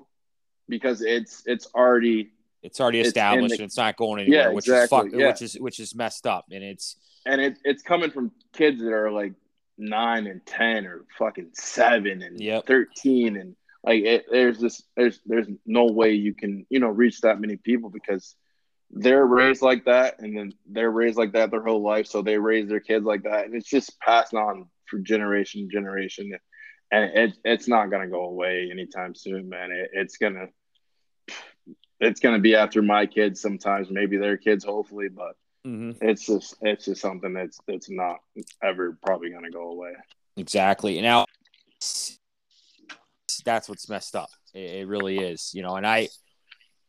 because 0.68 1.00
it's 1.02 1.42
it's 1.46 1.66
already 1.74 2.30
it's 2.62 2.80
already 2.80 3.00
it's 3.00 3.08
established 3.08 3.48
the- 3.56 3.62
and 3.62 3.64
it's 3.64 3.76
not 3.76 3.96
going 3.96 4.20
anywhere, 4.22 4.48
Yeah, 4.48 4.54
which 4.54 4.66
exactly, 4.66 4.84
is 4.84 4.90
fuck, 5.12 5.20
yeah. 5.20 5.26
which 5.28 5.42
is 5.42 5.54
which 5.54 5.80
is 5.80 5.94
messed 5.94 6.26
up, 6.26 6.44
and 6.50 6.62
it's 6.62 6.96
and 7.24 7.40
it, 7.40 7.58
it's 7.64 7.82
coming 7.82 8.10
from 8.10 8.30
kids 8.52 8.80
that 8.82 8.92
are 8.92 9.10
like 9.10 9.32
nine 9.78 10.26
and 10.26 10.44
ten 10.44 10.84
or 10.86 11.04
fucking 11.18 11.50
seven 11.54 12.22
and 12.22 12.38
Yep. 12.38 12.66
thirteen 12.66 13.36
and 13.36 13.56
like 13.82 14.02
it, 14.04 14.26
there's 14.30 14.58
this 14.58 14.82
there's 14.96 15.20
there's 15.24 15.46
no 15.64 15.86
way 15.86 16.12
you 16.12 16.34
can 16.34 16.66
you 16.68 16.78
know 16.80 16.88
reach 16.88 17.22
that 17.22 17.40
many 17.40 17.56
people 17.56 17.88
because 17.88 18.36
they're 18.92 19.24
raised 19.24 19.62
like 19.62 19.86
that 19.86 20.20
and 20.20 20.36
then 20.36 20.52
they're 20.70 20.90
raised 20.90 21.16
like 21.16 21.32
that 21.32 21.50
their 21.50 21.62
whole 21.62 21.82
life 21.82 22.06
so 22.06 22.20
they 22.20 22.36
raise 22.36 22.68
their 22.68 22.80
kids 22.80 23.06
like 23.06 23.22
that 23.22 23.46
and 23.46 23.54
it's 23.54 23.68
just 23.70 23.98
passed 24.00 24.34
on 24.34 24.66
for 24.86 24.98
generation 24.98 25.62
to 25.62 25.72
generation 25.72 26.30
and 26.90 27.04
it, 27.16 27.32
it's 27.44 27.66
not 27.68 27.86
going 27.86 28.02
to 28.02 28.08
go 28.08 28.24
away 28.24 28.68
anytime 28.70 29.14
soon 29.14 29.48
man 29.48 29.70
it, 29.70 29.90
it's 29.94 30.18
going 30.18 30.34
to 30.34 30.46
it's 32.00 32.20
going 32.20 32.34
to 32.34 32.40
be 32.40 32.54
after 32.54 32.82
my 32.82 33.06
kids 33.06 33.40
sometimes 33.40 33.88
maybe 33.90 34.18
their 34.18 34.36
kids 34.36 34.64
hopefully 34.64 35.08
but 35.08 35.34
Mhm. 35.64 35.96
it's 36.00 36.26
just 36.26 36.56
it's 36.60 36.86
just 36.86 37.00
something 37.00 37.32
that's 37.32 37.60
that's 37.68 37.88
not 37.88 38.16
ever 38.64 38.98
probably 39.00 39.30
going 39.30 39.44
to 39.44 39.50
go 39.50 39.70
away 39.70 39.92
Exactly. 40.36 41.00
Now 41.00 41.26
that's 43.44 43.68
what's 43.68 43.88
messed 43.88 44.16
up. 44.16 44.30
It, 44.54 44.80
it 44.80 44.88
really 44.88 45.18
is, 45.18 45.52
you 45.54 45.62
know. 45.62 45.76
And 45.76 45.86
I, 45.86 46.08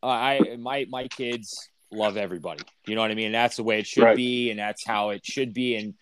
I, 0.02 0.58
my 0.60 0.86
my 0.90 1.08
kids 1.08 1.70
love 1.94 2.18
everybody. 2.18 2.66
You 2.86 2.96
know 2.96 3.02
what 3.02 3.12
I 3.12 3.16
mean? 3.16 3.28
And 3.28 3.36
that's 3.36 3.56
the 3.58 3.64
way 3.64 3.80
it 3.80 3.88
should 3.88 4.04
Right. 4.04 4.16
be, 4.16 4.50
and 4.50 4.60
that's 4.60 4.86
how 4.86 5.10
it 5.12 5.26
should 5.26 5.54
be. 5.54 5.76
And 5.76 5.94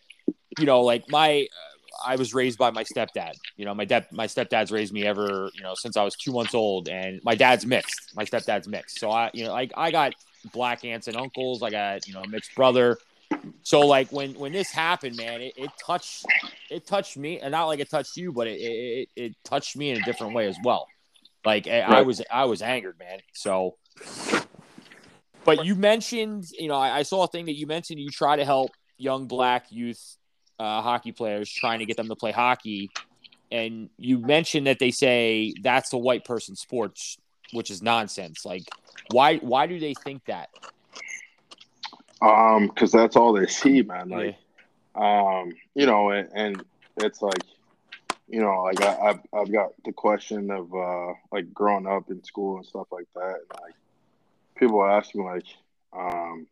you 0.58 0.66
know, 0.66 0.82
like 0.84 1.10
my, 1.10 1.42
uh, 1.42 2.12
I 2.12 2.16
was 2.16 2.34
raised 2.34 2.58
by 2.58 2.72
my 2.72 2.84
stepdad. 2.84 3.34
You 3.58 3.66
know, 3.66 3.74
my 3.74 3.86
dad, 3.86 4.08
my 4.12 4.28
stepdad's 4.28 4.72
raised 4.72 4.94
me 4.94 5.06
ever, 5.06 5.52
you 5.56 5.64
know, 5.64 5.74
since 5.76 5.98
I 5.98 6.04
was 6.04 6.16
two 6.16 6.32
months 6.34 6.54
old, 6.56 6.90
and 6.90 7.22
my 7.24 7.36
dad's 7.36 7.66
mixed. 7.66 8.10
My 8.16 8.26
stepdad's 8.26 8.68
mixed. 8.68 9.00
So 9.00 9.12
I, 9.12 9.30
you 9.34 9.46
know, 9.46 9.52
like 9.52 9.72
I 9.78 9.92
got 9.92 10.14
black 10.52 10.84
aunts 10.84 11.08
and 11.08 11.16
uncles. 11.18 11.62
I 11.64 11.70
got 11.70 12.08
you 12.08 12.14
know 12.14 12.24
a 12.24 12.28
mixed 12.28 12.56
brother. 12.56 12.98
So 13.64 13.86
like 13.88 14.12
when 14.12 14.34
when 14.34 14.52
this 14.52 14.72
happened, 14.72 15.16
man, 15.18 15.42
it, 15.42 15.54
it 15.58 15.72
touched 15.86 16.26
it 16.70 16.88
touched 16.88 17.18
me, 17.18 17.40
and 17.40 17.52
not 17.52 17.66
like 17.66 17.80
it 17.80 17.90
touched 17.90 18.18
you, 18.18 18.32
but 18.32 18.48
it 18.48 18.60
it, 18.60 19.10
it 19.16 19.36
touched 19.44 19.76
me 19.78 19.92
in 19.92 19.98
a 19.98 20.02
different 20.02 20.34
way 20.34 20.48
as 20.48 20.58
well. 20.64 20.88
Like 21.46 21.68
I, 21.68 21.82
I 21.82 22.02
was 22.02 22.22
I 22.32 22.46
was 22.46 22.62
angered, 22.62 22.98
man. 23.00 23.20
So, 23.34 23.78
but 25.46 25.66
you 25.66 25.76
mentioned, 25.76 26.46
you 26.58 26.68
know, 26.68 26.76
I, 26.76 27.00
I 27.00 27.04
saw 27.04 27.24
a 27.24 27.28
thing 27.28 27.46
that 27.46 27.56
you 27.56 27.68
mentioned. 27.68 28.00
You 28.00 28.10
try 28.10 28.36
to 28.36 28.46
help 28.46 28.72
young 28.98 29.28
black 29.28 29.66
youth 29.72 30.18
uh, 30.60 30.82
hockey 30.82 31.12
players, 31.12 31.52
trying 31.52 31.80
to 31.80 31.86
get 31.86 31.98
them 31.98 32.08
to 32.08 32.16
play 32.16 32.32
hockey, 32.32 32.90
and 33.52 33.90
you 33.98 34.20
mentioned 34.20 34.68
that 34.68 34.80
they 34.80 34.92
say 34.92 35.54
that's 35.62 35.92
a 35.94 35.98
white 35.98 36.24
person 36.24 36.56
sports, 36.56 37.18
which 37.52 37.72
is 37.72 37.82
nonsense. 37.82 38.46
Like, 38.46 38.64
why 39.12 39.38
why 39.38 39.68
do 39.68 39.80
they 39.80 39.94
think 39.94 40.26
that? 40.26 40.50
um 42.22 42.68
because 42.68 42.92
that's 42.92 43.16
all 43.16 43.34
they 43.34 43.48
see 43.48 43.82
man 43.82 44.08
like 44.10 44.36
Yeah. 44.96 45.40
um 45.40 45.52
you 45.74 45.88
know 45.88 46.12
and, 46.12 46.30
and 46.36 46.64
it's 46.98 47.20
like 47.22 47.42
you 48.28 48.40
know 48.42 48.62
like 48.62 48.80
I, 48.80 49.10
I've, 49.10 49.20
I've 49.34 49.52
got 49.52 49.72
the 49.86 49.92
question 49.92 50.52
of 50.52 50.72
uh 50.72 51.14
like 51.32 51.52
growing 51.52 51.88
up 51.88 52.12
in 52.12 52.24
school 52.24 52.58
and 52.58 52.66
stuff 52.66 52.86
like 52.92 53.08
that 53.16 53.38
and 53.40 53.62
like 53.64 53.74
people 54.62 54.86
ask 54.86 55.16
me 55.16 55.24
like 55.24 55.46
um 55.92 56.46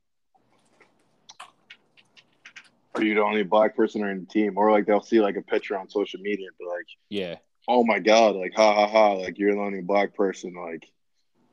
are 2.95 3.03
you 3.03 3.13
the 3.13 3.21
only 3.21 3.43
black 3.43 3.75
person 3.75 4.03
on 4.03 4.19
the 4.19 4.25
team? 4.25 4.57
Or 4.57 4.71
like 4.71 4.87
they'll 4.87 4.99
see 4.99 5.21
like 5.21 5.37
a 5.37 5.43
picture 5.43 5.77
on 5.77 5.87
social 5.87 6.19
media 6.19 6.47
and 6.47 6.57
be 6.57 6.65
like 6.65 6.87
yeah, 7.09 7.35
oh 7.67 7.83
my 7.83 7.99
god 7.99 8.35
like 8.35 8.53
ha 8.55 8.73
ha 8.73 8.87
ha 8.87 9.13
like 9.13 9.37
you're 9.37 9.53
the 9.53 9.61
only 9.61 9.81
black 9.81 10.15
person 10.15 10.55
like 10.55 10.89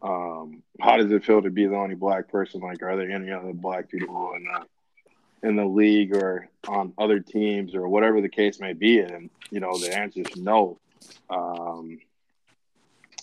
um 0.03 0.63
how 0.81 0.97
does 0.97 1.11
it 1.13 1.25
feel 1.25 1.43
to 1.43 1.51
be 1.51 1.67
the 1.67 1.77
only 1.77 1.95
black 1.95 2.29
person? 2.29 2.63
Like 2.63 2.83
are 2.83 2.97
there 2.97 3.11
any 3.11 3.31
other 3.31 3.53
black 3.53 3.91
people 3.91 4.33
in 4.35 4.45
the 4.45 5.49
in 5.49 5.57
the 5.57 5.67
league 5.67 6.17
or 6.17 6.49
on 6.67 6.95
other 6.97 7.21
teams 7.21 7.75
or 7.75 7.87
whatever 7.87 8.23
the 8.23 8.31
case 8.31 8.59
may 8.61 8.73
be? 8.73 9.01
And 9.01 9.29
you 9.51 9.61
know 9.61 9.79
the 9.79 9.95
answer 9.95 10.23
is 10.23 10.37
no. 10.37 10.81
Um 11.29 11.99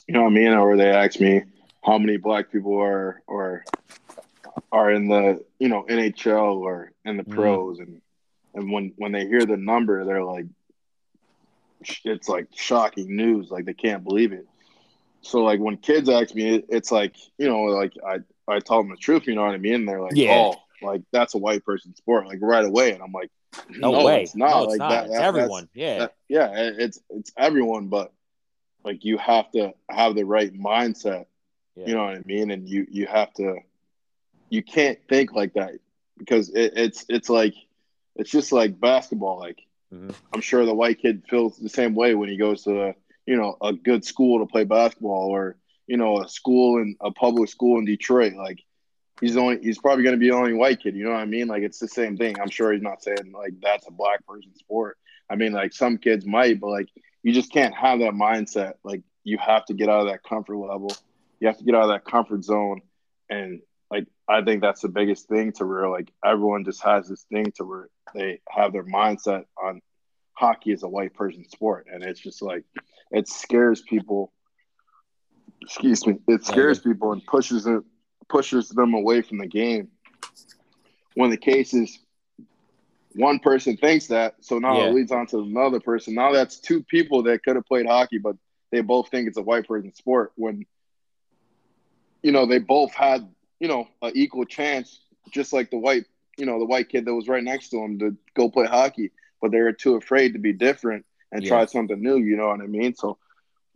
you 0.08 0.14
know 0.14 0.24
what 0.24 0.32
i 0.32 0.34
mean? 0.34 0.54
Or 0.54 0.78
they 0.78 0.92
ask 0.92 1.20
me 1.20 1.44
how 1.84 1.98
many 1.98 2.18
black 2.18 2.52
people 2.52 2.78
are 2.80 3.22
or 3.28 3.64
are 4.72 4.92
in 4.92 5.08
the 5.08 5.44
you 5.60 5.68
know 5.70 5.84
nhl 5.90 6.56
or 6.62 6.92
in 7.06 7.18
the 7.18 7.24
Mhm. 7.24 7.34
pros 7.36 7.80
and 7.80 8.02
and 8.54 8.72
when 8.72 8.94
when 8.98 9.12
they 9.12 9.26
hear 9.28 9.46
the 9.46 9.58
number 9.58 10.04
they're 10.06 10.24
like 10.24 10.46
it's 12.06 12.30
like 12.30 12.48
shocking 12.54 13.16
news 13.16 13.50
like 13.52 13.66
they 13.66 13.74
can't 13.74 14.04
believe 14.04 14.32
it 14.32 14.48
so 15.22 15.40
like 15.44 15.60
when 15.60 15.76
kids 15.78 16.08
ask 16.10 16.34
me 16.34 16.56
it, 16.56 16.66
it's 16.70 16.92
like 16.92 17.16
you 17.38 17.48
know 17.48 17.64
like 17.64 17.94
i 18.08 18.20
i 18.48 18.60
tell 18.60 18.78
them 18.78 18.90
the 18.90 18.96
truth 18.98 19.28
you 19.28 19.36
know 19.36 19.44
what 19.44 19.54
i 19.54 19.58
mean 19.58 19.86
they're 19.86 20.02
like 20.02 20.16
Yeah. 20.16 20.32
oh 20.54 20.56
like 20.82 21.02
that's 21.12 21.34
a 21.34 21.38
white 21.38 21.64
person 21.64 21.96
sport, 21.96 22.28
like 22.28 22.40
right 22.42 22.66
away. 22.66 22.92
And 22.92 23.02
I'm 23.02 23.14
like, 23.14 23.32
no, 23.70 23.92
no 23.92 24.04
way, 24.04 24.24
it's 24.24 24.36
not. 24.36 24.50
No, 24.50 24.64
it's 24.64 24.72
like 24.72 24.80
not. 24.80 24.90
that, 24.90 25.06
it's 25.06 25.14
that- 25.14 25.22
everyone. 25.24 25.70
yeah, 25.74 26.00
that- 26.00 26.16
yeah, 26.28 26.52
it's 26.78 27.00
it's 27.10 27.32
everyone, 27.38 27.88
but 27.88 28.12
like 28.84 29.06
you 29.06 29.18
have 29.18 29.50
to 29.54 29.72
have 29.90 30.14
the 30.16 30.26
right 30.26 30.54
mindset. 30.54 31.28
Yeah. 31.76 31.88
You 31.88 31.94
know 31.96 32.06
what 32.06 32.16
I 32.16 32.22
mean? 32.26 32.52
And 32.52 32.68
you 32.68 32.86
you 32.90 33.06
have 33.08 33.34
to 33.36 33.58
you 34.50 34.64
can't 34.64 35.00
think 35.10 35.34
like 35.34 35.54
that 35.54 35.72
because 36.18 36.50
it, 36.50 36.74
it's 36.76 37.06
it's 37.10 37.30
like 37.30 37.56
it's 38.16 38.30
just 38.30 38.52
like 38.52 38.80
basketball. 38.80 39.40
Like 39.40 39.60
Mhm. 39.94 40.14
I'm 40.34 40.42
sure 40.42 40.66
the 40.66 40.74
white 40.74 41.00
kid 41.00 41.24
feels 41.30 41.58
the 41.58 41.70
same 41.70 41.94
way 41.94 42.16
when 42.16 42.28
he 42.30 42.38
goes 42.38 42.64
to 42.64 42.96
you 43.26 43.36
know 43.36 43.58
a 43.62 43.74
good 43.74 44.04
school 44.04 44.40
to 44.40 44.52
play 44.52 44.64
basketball 44.64 45.30
or 45.30 45.56
you 45.88 45.98
know 45.98 46.20
a 46.22 46.28
school 46.28 46.82
in 46.82 46.96
a 47.02 47.12
public 47.12 47.50
school 47.50 47.78
in 47.80 47.86
Detroit. 47.86 48.34
Like 48.34 48.64
he's 49.22 49.38
only 49.38 49.60
he's 49.62 49.78
probably 49.78 50.04
going 50.04 50.16
to 50.16 50.20
be 50.20 50.30
the 50.30 50.36
only 50.36 50.54
white 50.54 50.82
kid. 50.82 50.96
You 50.96 51.04
know 51.06 51.12
what 51.12 51.20
I 51.20 51.26
mean? 51.26 51.48
Like 51.48 51.64
it's 51.64 51.80
the 51.80 51.88
same 51.88 52.18
thing. 52.18 52.40
I'm 52.40 52.50
sure 52.50 52.72
he's 52.72 52.82
not 52.82 53.04
saying 53.04 53.32
like 53.34 53.54
that's 53.62 53.88
a 53.88 53.92
black 53.92 54.26
person 54.26 54.56
sport. 54.56 54.98
I 55.30 55.36
mean, 55.36 55.54
like 55.54 55.74
some 55.74 55.98
kids 55.98 56.26
might, 56.26 56.60
but 56.60 56.70
like 56.70 56.90
you 57.22 57.34
just 57.34 57.52
can't 57.52 57.76
have 57.76 58.00
that 58.00 58.14
mindset. 58.14 58.74
Like 58.84 59.04
you 59.24 59.38
have 59.38 59.66
to 59.66 59.74
get 59.74 59.90
out 59.90 60.02
of 60.02 60.08
that 60.08 60.24
comfort 60.24 60.58
level. 60.58 60.92
You 61.44 61.48
have 61.48 61.58
to 61.58 61.66
get 61.66 61.76
out 61.76 61.84
of 61.84 61.90
that 61.90 62.06
comfort 62.06 62.42
zone. 62.46 62.80
And 63.30 63.60
like 63.92 64.08
I 64.30 64.42
think 64.44 64.62
that's 64.62 64.80
the 64.80 64.88
biggest 64.88 65.28
thing 65.28 65.52
to 65.58 65.66
where 65.66 65.90
like 65.90 66.10
everyone 66.24 66.64
just 66.64 66.82
has 66.84 67.10
this 67.10 67.24
thing 67.24 67.52
to 67.58 67.66
where 67.66 67.90
they 68.16 68.40
have 68.50 68.72
their 68.72 68.86
mindset 68.86 69.44
on 69.62 69.82
hockey 70.32 70.72
is 70.72 70.84
a 70.84 70.88
white 70.88 71.14
person 71.14 71.44
sport. 71.50 71.88
And 71.92 72.02
it's 72.02 72.22
just 72.22 72.42
like 72.42 72.64
it 73.12 73.28
scares 73.28 73.82
people. 73.82 74.32
Excuse 75.62 76.08
me. 76.08 76.16
It 76.30 76.46
scares 76.46 76.80
people 76.80 77.12
and 77.12 77.22
pushes 77.26 77.68
it 77.68 77.84
pushes 78.30 78.70
them 78.70 78.94
away 78.94 79.22
from 79.22 79.40
the 79.40 79.48
game. 79.48 79.90
When 81.16 81.30
the 81.30 81.36
case 81.36 81.74
is 81.74 82.00
one 83.16 83.40
person 83.40 83.76
thinks 83.76 84.08
that, 84.08 84.36
so 84.40 84.60
now 84.60 84.78
Yeah. 84.78 84.88
it 84.92 84.94
leads 84.94 85.12
on 85.12 85.28
to 85.28 85.40
another 85.40 85.82
person. 85.82 86.16
Now 86.16 86.32
that's 86.32 86.62
two 86.62 86.84
people 86.84 87.22
that 87.24 87.44
could 87.44 87.58
have 87.58 87.66
played 87.66 87.86
hockey, 87.86 88.18
but 88.18 88.38
they 88.72 88.80
both 88.80 89.10
think 89.10 89.28
it's 89.28 89.38
a 89.38 89.42
white 89.42 89.68
person 89.68 89.94
sport 89.94 90.32
when 90.36 90.66
you 92.24 92.32
know 92.32 92.46
they 92.46 92.60
both 92.60 92.94
had 92.94 93.30
you 93.60 93.68
know 93.68 93.88
an 94.02 94.12
equal 94.16 94.46
chance, 94.46 95.02
just 95.32 95.54
like 95.54 95.70
the 95.70 95.78
white 95.78 96.06
you 96.38 96.46
know 96.46 96.58
the 96.60 96.66
white 96.66 96.90
kid 96.90 97.06
that 97.06 97.14
was 97.14 97.28
right 97.28 97.44
next 97.44 97.70
to 97.70 97.78
him 97.78 98.00
to 98.00 98.18
go 98.36 98.50
play 98.50 98.66
hockey, 98.66 99.12
but 99.42 99.52
they 99.52 99.62
were 99.62 99.74
too 99.74 99.96
afraid 99.96 100.34
to 100.34 100.40
be 100.40 100.54
different 100.54 101.06
and 101.32 101.44
Yeah. 101.44 101.50
try 101.50 101.66
something 101.66 102.02
new. 102.02 102.18
You 102.18 102.36
know 102.38 102.48
what 102.48 102.62
I 102.62 102.68
mean? 102.68 102.96
So 102.96 103.18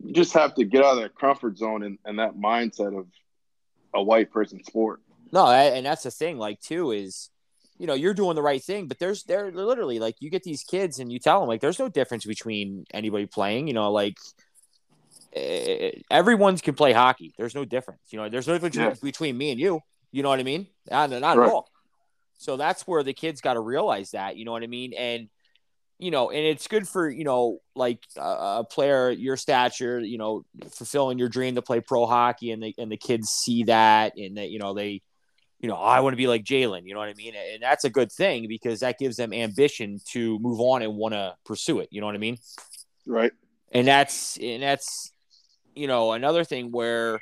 you 0.02 0.12
just 0.12 0.32
have 0.34 0.54
to 0.56 0.64
get 0.64 0.84
out 0.84 0.96
of 0.96 1.02
that 1.02 1.18
comfort 1.18 1.58
zone 1.58 1.82
and, 1.82 1.98
and 2.04 2.18
that 2.18 2.36
mindset 2.36 2.98
of 2.98 3.06
a 3.94 4.02
white 4.02 4.30
person 4.30 4.62
sport. 4.64 5.00
No, 5.32 5.46
and 5.46 5.84
that's 5.84 6.04
the 6.04 6.10
thing. 6.10 6.38
Like, 6.38 6.60
too, 6.60 6.92
is 6.92 7.30
you 7.78 7.86
know 7.86 7.94
you're 7.94 8.14
doing 8.14 8.34
the 8.34 8.42
right 8.42 8.62
thing, 8.62 8.88
but 8.88 8.98
there's 8.98 9.22
they're 9.24 9.52
literally 9.52 9.98
like 9.98 10.16
you 10.20 10.30
get 10.30 10.42
these 10.42 10.64
kids 10.64 10.98
and 10.98 11.12
you 11.12 11.18
tell 11.18 11.40
them 11.40 11.48
like 11.48 11.60
there's 11.60 11.78
no 11.78 11.88
difference 11.88 12.24
between 12.24 12.84
anybody 12.92 13.26
playing. 13.26 13.68
You 13.68 13.74
know, 13.74 13.92
like 13.92 14.16
everyone's 16.10 16.60
can 16.60 16.74
play 16.74 16.92
hockey. 16.92 17.34
There's 17.38 17.54
no 17.54 17.64
difference. 17.64 18.00
You 18.10 18.18
know, 18.18 18.28
there's 18.28 18.46
no 18.46 18.54
difference 18.54 18.76
Yeah. 18.76 18.94
between 19.02 19.36
me 19.36 19.50
and 19.50 19.60
you. 19.60 19.80
You 20.12 20.22
know 20.22 20.28
what 20.30 20.40
I 20.40 20.42
mean? 20.44 20.66
Not, 20.90 21.10
not 21.10 21.36
Right. 21.36 21.46
at 21.46 21.52
all. 21.52 21.68
So 22.38 22.56
that's 22.56 22.86
where 22.86 23.02
the 23.02 23.12
kids 23.12 23.40
got 23.40 23.54
to 23.54 23.60
realize 23.60 24.12
that. 24.12 24.36
You 24.36 24.44
know 24.44 24.52
what 24.52 24.62
I 24.62 24.66
mean? 24.68 24.94
And 24.94 25.28
you 26.00 26.12
know, 26.12 26.30
and 26.30 26.38
it's 26.46 26.68
good 26.68 26.86
for 26.88 27.10
you 27.10 27.24
know, 27.24 27.58
like 27.74 28.04
uh, 28.16 28.60
a 28.60 28.64
player 28.64 29.10
your 29.10 29.36
stature, 29.36 29.98
you 29.98 30.16
know, 30.16 30.44
fulfilling 30.70 31.18
your 31.18 31.28
dream 31.28 31.56
to 31.56 31.62
play 31.62 31.80
pro 31.80 32.06
hockey, 32.06 32.52
and 32.52 32.62
the 32.62 32.72
and 32.78 32.90
the 32.92 32.96
kids 32.96 33.28
see 33.30 33.64
that, 33.64 34.16
and 34.16 34.36
that 34.36 34.50
you 34.50 34.60
know 34.60 34.74
they, 34.74 35.02
you 35.58 35.68
know, 35.68 35.74
"Oh, 35.74 35.82
I 35.82 35.98
want 35.98 36.12
to 36.12 36.16
be 36.16 36.28
like 36.28 36.44
Jalen. 36.44 36.82
You 36.86 36.94
know 36.94 37.00
what 37.00 37.08
I 37.08 37.14
mean? 37.14 37.34
And 37.34 37.60
that's 37.60 37.82
a 37.82 37.90
good 37.90 38.12
thing 38.12 38.46
because 38.46 38.78
that 38.80 38.96
gives 39.00 39.16
them 39.16 39.32
ambition 39.32 39.98
to 40.12 40.38
move 40.38 40.60
on 40.60 40.82
and 40.82 40.94
want 40.94 41.14
to 41.14 41.34
pursue 41.44 41.80
it. 41.80 41.88
You 41.90 42.00
know 42.00 42.06
what 42.06 42.14
I 42.14 42.18
mean? 42.18 42.38
Right. 43.04 43.32
and 43.72 43.84
that's 43.88 44.36
and 44.38 44.62
that's 44.62 45.10
you 45.78 45.86
know 45.86 46.12
another 46.12 46.44
thing 46.44 46.70
where 46.72 47.20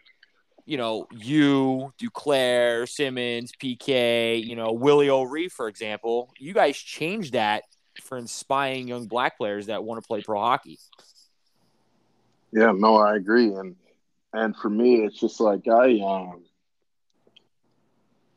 you 0.64 0.76
know 0.76 1.06
you 1.12 1.92
Duclair, 2.00 2.88
Simmons, 2.88 3.52
PK, 3.62 4.44
you 4.44 4.56
know 4.56 4.72
Willie 4.72 5.10
O'Ree, 5.10 5.48
for 5.48 5.68
example, 5.68 6.30
you 6.38 6.52
guys 6.54 6.76
changed 6.76 7.34
that 7.34 7.64
for 8.02 8.18
inspiring 8.18 8.88
young 8.88 9.06
black 9.06 9.38
players 9.38 9.66
that 9.66 9.84
want 9.84 10.02
to 10.02 10.06
play 10.06 10.22
pro 10.22 10.40
hockey. 10.40 10.78
Yeah, 12.52 12.72
no, 12.74 12.96
I 12.96 13.16
agree. 13.16 13.52
And 13.54 13.76
and 14.32 14.56
for 14.56 14.70
me 14.70 15.04
it's 15.04 15.18
just 15.20 15.40
like 15.40 15.68
I 15.68 15.98
um 16.00 16.42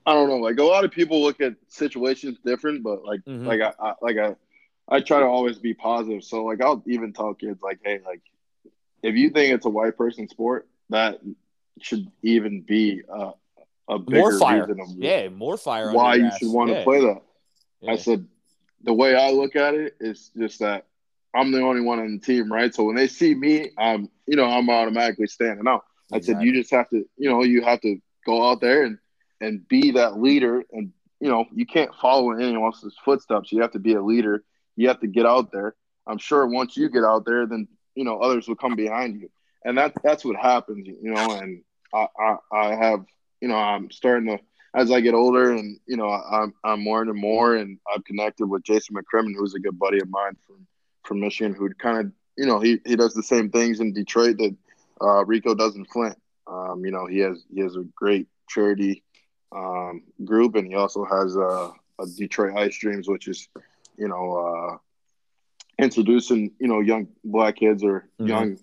I 0.06 0.14
don't 0.14 0.30
know, 0.30 0.38
like 0.38 0.58
a 0.60 0.64
lot 0.64 0.86
of 0.86 0.92
people 0.92 1.22
look 1.22 1.40
at 1.42 1.56
situations 1.68 2.38
different, 2.44 2.84
but 2.84 3.04
like 3.04 3.22
Mhm. 3.26 3.46
like 3.46 3.62
I, 3.62 3.74
I 3.80 3.94
like 4.02 4.18
I 4.18 4.36
I 4.88 5.02
try 5.02 5.20
to 5.20 5.26
always 5.26 5.60
be 5.60 5.74
positive. 5.74 6.24
So 6.24 6.44
like 6.46 6.62
I'll 6.62 6.84
even 6.88 7.14
tell 7.14 7.34
kids 7.34 7.62
like, 7.62 7.80
hey, 7.84 8.00
like 8.06 8.22
if 9.04 9.16
you 9.16 9.30
think 9.30 9.54
it's 9.54 9.66
a 9.66 9.70
white 9.70 9.98
person 9.98 10.28
sport, 10.28 10.68
that 10.90 11.20
should 11.82 12.08
even 12.24 12.62
be 12.62 13.02
a, 13.10 13.32
a 13.90 14.00
bigger 14.00 14.20
More 14.20 14.40
fire, 14.40 14.66
reason 14.66 14.80
of 14.82 14.88
yeah, 14.98 15.30
more 15.30 15.58
fire. 15.58 15.92
why 15.94 16.16
you 16.16 16.30
should 16.38 16.50
want 16.52 16.70
to 16.70 16.76
Yeah, 16.78 16.84
play 16.84 17.02
that. 17.02 17.22
yeah. 17.82 17.92
I 17.92 17.96
said 17.96 18.26
the 18.84 18.94
way 18.94 19.16
I 19.16 19.32
look 19.32 19.56
at 19.56 19.74
it 19.76 19.96
is 20.00 20.32
just 20.38 20.60
that 20.60 20.86
I'm 21.34 21.52
the 21.52 21.62
only 21.62 21.82
one 21.82 22.00
on 22.00 22.12
the 22.14 22.20
team, 22.20 22.52
right? 22.52 22.74
So 22.74 22.84
when 22.86 22.96
they 22.96 23.08
see 23.08 23.36
me, 23.36 23.70
I'm 23.78 24.10
you 24.26 24.36
know 24.36 24.46
I'm 24.46 24.70
automatically 24.70 25.28
standing 25.28 25.68
out. 25.68 25.86
I 26.12 26.20
said 26.20 26.42
you 26.42 26.54
just 26.54 26.72
have 26.72 26.90
to 26.90 27.06
you 27.18 27.30
know 27.30 27.44
you 27.44 27.62
have 27.64 27.82
to 27.82 28.00
go 28.26 28.50
out 28.50 28.62
there 28.62 28.84
and 28.84 28.98
and 29.42 29.66
be 29.68 29.92
that 29.92 30.20
leader, 30.20 30.64
and 30.72 30.92
you 31.22 31.30
know 31.30 31.46
you 31.54 31.66
can't 31.66 31.94
follow 31.96 32.32
in 32.32 32.42
anyone 32.42 32.66
else's 32.66 32.98
footsteps. 33.06 33.52
You 33.52 33.62
have 33.62 33.72
to 33.72 33.80
be 33.80 33.94
a 33.94 34.02
leader. 34.02 34.44
You 34.76 34.88
have 34.88 35.00
to 35.02 35.08
get 35.08 35.26
out 35.26 35.52
there. 35.52 35.76
I'm 36.08 36.18
sure 36.18 36.48
once 36.48 36.76
you 36.76 36.90
get 36.90 37.04
out 37.04 37.26
there, 37.26 37.46
then 37.46 37.68
you 37.96 38.04
know 38.04 38.20
others 38.20 38.48
will 38.48 38.56
come 38.56 38.76
behind 38.76 39.22
you, 39.22 39.30
and 39.64 39.78
that 39.78 39.94
that's 40.04 40.26
what 40.26 40.36
happens, 40.36 40.88
you 40.88 41.12
know. 41.12 41.32
And 41.32 41.62
I 41.94 42.08
I, 42.20 42.36
I 42.52 42.76
have 42.76 43.06
you 43.42 43.48
know 43.48 43.56
I'm 43.56 43.92
starting 43.92 44.28
to 44.28 44.40
as 44.76 44.92
I 44.92 45.02
get 45.02 45.14
older, 45.14 45.52
and 45.52 45.80
you 45.86 45.98
know, 45.98 46.10
I'm 46.10 46.54
I'm 46.64 46.84
more 46.84 47.02
and 47.02 47.14
more, 47.16 47.56
and 47.56 47.80
I've 47.94 48.04
connected 48.04 48.46
with 48.46 48.64
Jason 48.64 48.96
McCrimmon, 48.96 49.34
who's 49.36 49.56
a 49.56 49.60
good 49.60 49.80
buddy 49.80 50.00
of 50.00 50.10
mine 50.10 50.38
from 50.46 50.68
from 51.04 51.20
Michigan, 51.20 51.56
who 51.56 51.70
kind 51.74 51.98
of, 52.00 52.12
you 52.38 52.46
know, 52.46 52.60
he 52.60 52.80
he 52.86 52.96
does 52.96 53.14
the 53.14 53.24
same 53.24 53.50
things 53.50 53.80
in 53.80 53.94
Detroit 53.94 54.38
that 54.38 54.56
uh, 55.02 55.26
Rico 55.26 55.56
does 55.56 55.76
in 55.76 55.86
Flint. 55.86 56.18
Um, 56.48 56.84
you 56.86 56.92
know, 56.92 57.06
he 57.06 57.20
has 57.20 57.44
he 57.54 57.62
has 57.62 57.76
a 57.76 57.84
great 57.96 58.28
charity 58.48 59.04
um, 59.52 60.04
group, 60.24 60.56
and 60.56 60.68
he 60.68 60.76
also 60.76 61.04
has 61.04 61.36
a, 61.36 61.72
a 62.00 62.06
Detroit 62.16 62.56
Ice 62.58 62.78
Dreams, 62.78 63.08
which 63.08 63.28
is, 63.28 63.48
you 63.98 64.08
know, 64.08 64.36
uh, 64.38 64.78
introducing 65.80 66.52
you 66.60 66.68
know 66.68 66.82
young 66.82 67.08
black 67.24 67.56
kids 67.56 67.84
or 67.84 68.08
Mhm. 68.20 68.28
young 68.28 68.58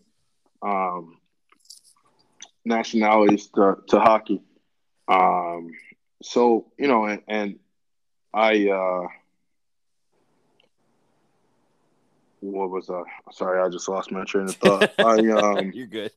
um, 0.62 1.18
nationalities 2.64 3.48
to, 3.48 3.76
to 3.88 3.98
hockey. 4.00 4.42
Um, 5.08 5.70
so 6.22 6.66
you 6.78 6.88
know, 6.88 7.06
and, 7.06 7.22
and 7.28 7.58
I 8.34 8.68
uh, 8.68 9.06
what 12.40 12.70
was 12.70 12.90
I? 12.90 13.02
Sorry, 13.32 13.60
I 13.60 13.68
just 13.68 13.88
lost 13.88 14.12
my 14.12 14.24
train 14.24 14.48
of 14.48 14.56
thought. 14.56 14.90
I 14.98 15.14
um, 15.30 15.72
You're 15.74 15.86
good. 15.86 16.12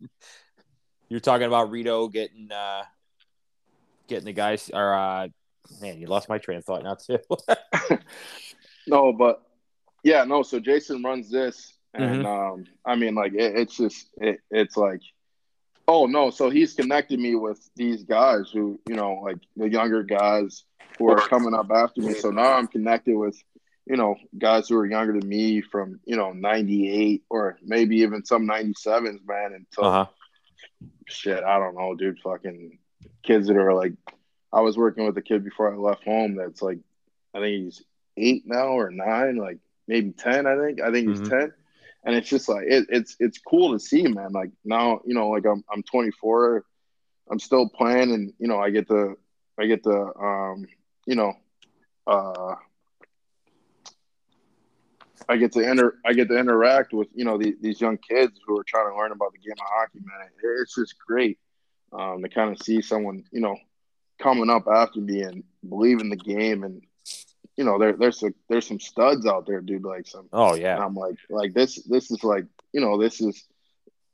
You're 1.07 1.19
talking 1.19 1.47
about 1.47 1.71
Rito 1.71 2.07
getting 2.07 2.51
uh 2.51 2.83
getting 4.07 4.25
the 4.25 4.33
guys 4.33 4.69
or 4.73 4.93
uh 4.93 5.27
man, 5.81 5.99
you 5.99 6.07
lost 6.07 6.29
my 6.29 6.37
train 6.37 6.57
of 6.59 6.65
thought 6.65 6.83
now 6.83 6.95
too. 6.95 7.19
no, 8.87 9.13
but 9.13 9.41
yeah, 10.03 10.23
no. 10.23 10.43
So 10.43 10.59
Jason 10.59 11.03
runs 11.03 11.29
this, 11.29 11.73
and 11.93 12.25
um, 12.25 12.65
I 12.85 12.95
mean, 12.95 13.15
like 13.15 13.33
it, 13.33 13.55
it's 13.55 13.77
just 13.77 14.07
it, 14.17 14.39
it's 14.51 14.77
like. 14.77 15.01
Oh 15.91 16.05
no! 16.05 16.29
So 16.29 16.51
he's 16.51 16.75
connected 16.75 17.19
me 17.19 17.33
with 17.33 17.67
these 17.75 18.03
guys 18.03 18.51
who, 18.53 18.79
you 18.87 18.93
know, 18.93 19.21
like 19.23 19.37
the 19.57 19.67
younger 19.67 20.03
guys 20.03 20.63
who 20.99 21.09
are 21.09 21.27
coming 21.27 21.53
up 21.53 21.71
after 21.71 22.01
me. 22.01 22.13
So 22.13 22.29
now 22.29 22.53
I'm 22.53 22.67
connected 22.67 23.15
with, 23.15 23.41
you 23.85 23.95
know, 23.95 24.15
guys 24.37 24.67
who 24.67 24.77
are 24.77 24.85
younger 24.85 25.17
than 25.17 25.27
me 25.27 25.61
from, 25.61 25.99
you 26.05 26.17
know, 26.17 26.33
98 26.33 27.23
or 27.29 27.57
maybe 27.63 27.97
even 27.97 28.25
some 28.25 28.47
97s, 28.47 29.25
man. 29.25 29.53
Until 29.55 29.85
uh-huh. 29.85 30.05
shit, 31.07 31.43
I 31.43 31.57
don't 31.57 31.75
know, 31.75 31.95
dude. 31.95 32.19
Fucking 32.19 32.77
kids 33.23 33.47
that 33.47 33.57
are 33.57 33.73
like, 33.73 33.93
I 34.51 34.61
was 34.61 34.77
working 34.77 35.05
with 35.05 35.17
a 35.17 35.21
kid 35.21 35.43
before 35.43 35.73
I 35.73 35.77
left 35.77 36.03
home 36.03 36.35
that's 36.35 36.61
like, 36.61 36.79
I 37.33 37.39
think 37.39 37.65
he's 37.65 37.81
eight 38.17 38.43
now 38.45 38.77
or 38.77 38.91
nine, 38.91 39.37
like 39.37 39.59
maybe 39.89 40.13
10, 40.13 40.47
I 40.47 40.57
think. 40.57 40.81
I 40.81 40.91
think 40.91 41.09
he's 41.09 41.21
Mhm. 41.21 41.31
10. 41.31 41.53
And 42.05 42.15
it's 42.15 42.29
just 42.29 42.49
like, 42.49 42.65
it, 42.67 42.87
it's, 42.89 43.17
it's 43.19 43.39
cool 43.39 43.73
to 43.73 43.79
see, 43.79 44.03
man. 44.07 44.31
Like 44.33 44.51
now, 44.65 45.01
you 45.05 45.15
know, 45.15 45.29
like 45.29 45.45
I'm, 45.45 45.63
I'm 45.73 45.83
24, 45.83 46.65
I'm 47.31 47.39
still 47.39 47.69
playing 47.69 48.13
and, 48.13 48.33
you 48.39 48.47
know, 48.47 48.59
I 48.59 48.71
get 48.71 48.87
to, 48.89 49.17
I 49.59 49.67
get 49.67 49.83
to, 49.85 50.11
um, 50.19 50.67
you 51.07 51.15
know, 51.15 51.33
uh, 52.07 52.55
I 55.29 55.37
get 55.37 55.53
to 55.53 55.65
enter 55.67 55.95
I 56.05 56.13
get 56.13 56.29
to 56.29 56.37
interact 56.37 56.93
with 56.93 57.09
you 57.13 57.25
know 57.25 57.37
the, 57.37 57.55
these 57.61 57.81
young 57.81 57.97
kids 57.97 58.39
who 58.45 58.59
are 58.59 58.63
trying 58.67 58.89
to 58.91 58.97
learn 58.97 59.11
about 59.11 59.33
the 59.33 59.39
game 59.39 59.59
of 59.59 59.67
hockey, 59.67 59.99
man. 59.99 60.29
It's 60.61 60.75
just 60.75 60.95
great 61.05 61.39
um, 61.93 62.21
to 62.23 62.29
kind 62.29 62.51
of 62.51 62.61
see 62.61 62.81
someone 62.81 63.23
you 63.31 63.41
know 63.41 63.57
coming 64.21 64.49
up 64.49 64.67
after 64.67 64.99
me 65.01 65.21
and 65.21 65.43
believe 65.67 66.01
in 66.01 66.09
the 66.09 66.17
game 66.17 66.63
and 66.63 66.81
you 67.60 67.66
know 67.66 67.78
there 67.78 67.91
there's 68.01 68.24
a, 68.24 68.32
there's 68.47 68.66
some 68.66 68.80
studs 68.80 69.26
out 69.28 69.45
there 69.45 69.60
dude 69.60 69.84
like 69.84 70.07
some 70.07 70.28
Oh 70.32 70.53
and 70.53 70.62
yeah. 70.62 70.78
I'm 70.84 70.95
like 70.95 71.18
like 71.30 71.53
this 71.53 71.76
this 71.93 72.10
is 72.10 72.24
like 72.24 72.45
you 72.72 72.80
know 72.80 72.97
this 72.97 73.20
is 73.20 73.36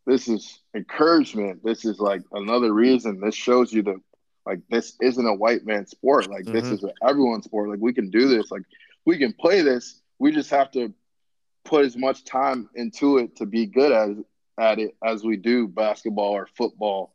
this 0.08 0.28
is 0.28 0.60
encouragement. 0.76 1.64
This 1.64 1.86
is 1.86 2.00
like 2.00 2.22
another 2.32 2.72
reason 2.74 3.20
this 3.20 3.36
shows 3.36 3.72
you 3.72 3.84
that 3.84 4.00
like 4.46 4.62
this 4.70 4.96
isn't 5.02 5.26
a 5.34 5.34
white 5.44 5.64
man 5.66 5.86
sport. 5.86 6.28
Like 6.30 6.46
this 6.46 6.66
Mhm. 6.66 6.74
is 6.74 6.86
everyone's 7.08 7.46
sport. 7.46 7.70
Like 7.70 7.80
we 7.88 7.94
can 7.94 8.10
do 8.10 8.28
this. 8.28 8.50
Like 8.52 8.64
we 9.06 9.18
can 9.20 9.34
play 9.34 9.62
this. 9.62 10.02
We 10.20 10.32
just 10.32 10.50
have 10.50 10.72
to 10.72 10.92
put 11.66 11.86
as 11.86 11.96
much 11.98 12.24
time 12.26 12.70
into 12.76 13.18
it 13.20 13.36
to 13.38 13.46
be 13.46 13.66
good 13.68 13.92
as 13.92 14.18
at 14.60 14.80
it 14.80 14.96
as 15.04 15.24
we 15.24 15.38
do 15.38 15.68
basketball 15.68 16.32
or 16.32 16.48
football. 16.58 17.14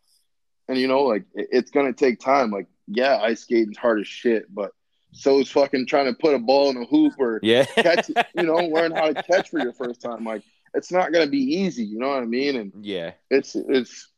And 0.68 0.78
you 0.78 0.86
know 0.88 1.02
like 1.02 1.24
it- 1.34 1.48
it's 1.50 1.70
gonna 1.72 1.92
take 1.92 2.20
time. 2.20 2.50
Like 2.52 2.68
yeah 2.86 3.18
ice 3.18 3.40
skating's 3.42 3.78
hard 3.78 4.00
as 4.00 4.08
shit 4.08 4.52
but 4.54 4.72
so 5.12 5.38
it's 5.40 5.50
fucking 5.50 5.86
trying 5.86 6.06
to 6.06 6.12
put 6.14 6.34
a 6.34 6.38
ball 6.38 6.70
in 6.70 6.76
a 6.76 6.84
hoop 6.84 7.14
or 7.18 7.40
Yeah. 7.42 7.64
catch 7.64 8.08
you 8.08 8.42
know 8.42 8.56
learn 8.56 8.92
how 8.92 9.12
to 9.12 9.22
catch 9.22 9.48
for 9.50 9.58
your 9.60 9.72
first 9.72 10.00
time 10.00 10.24
like 10.24 10.42
it's 10.74 10.92
not 10.92 11.12
going 11.12 11.24
to 11.24 11.30
be 11.30 11.38
easy 11.38 11.84
you 11.84 11.98
know 11.98 12.08
what 12.08 12.22
i 12.22 12.26
mean 12.26 12.56
and 12.56 12.72
yeah. 12.84 13.12
it's 13.30 13.54
it's 13.56 14.08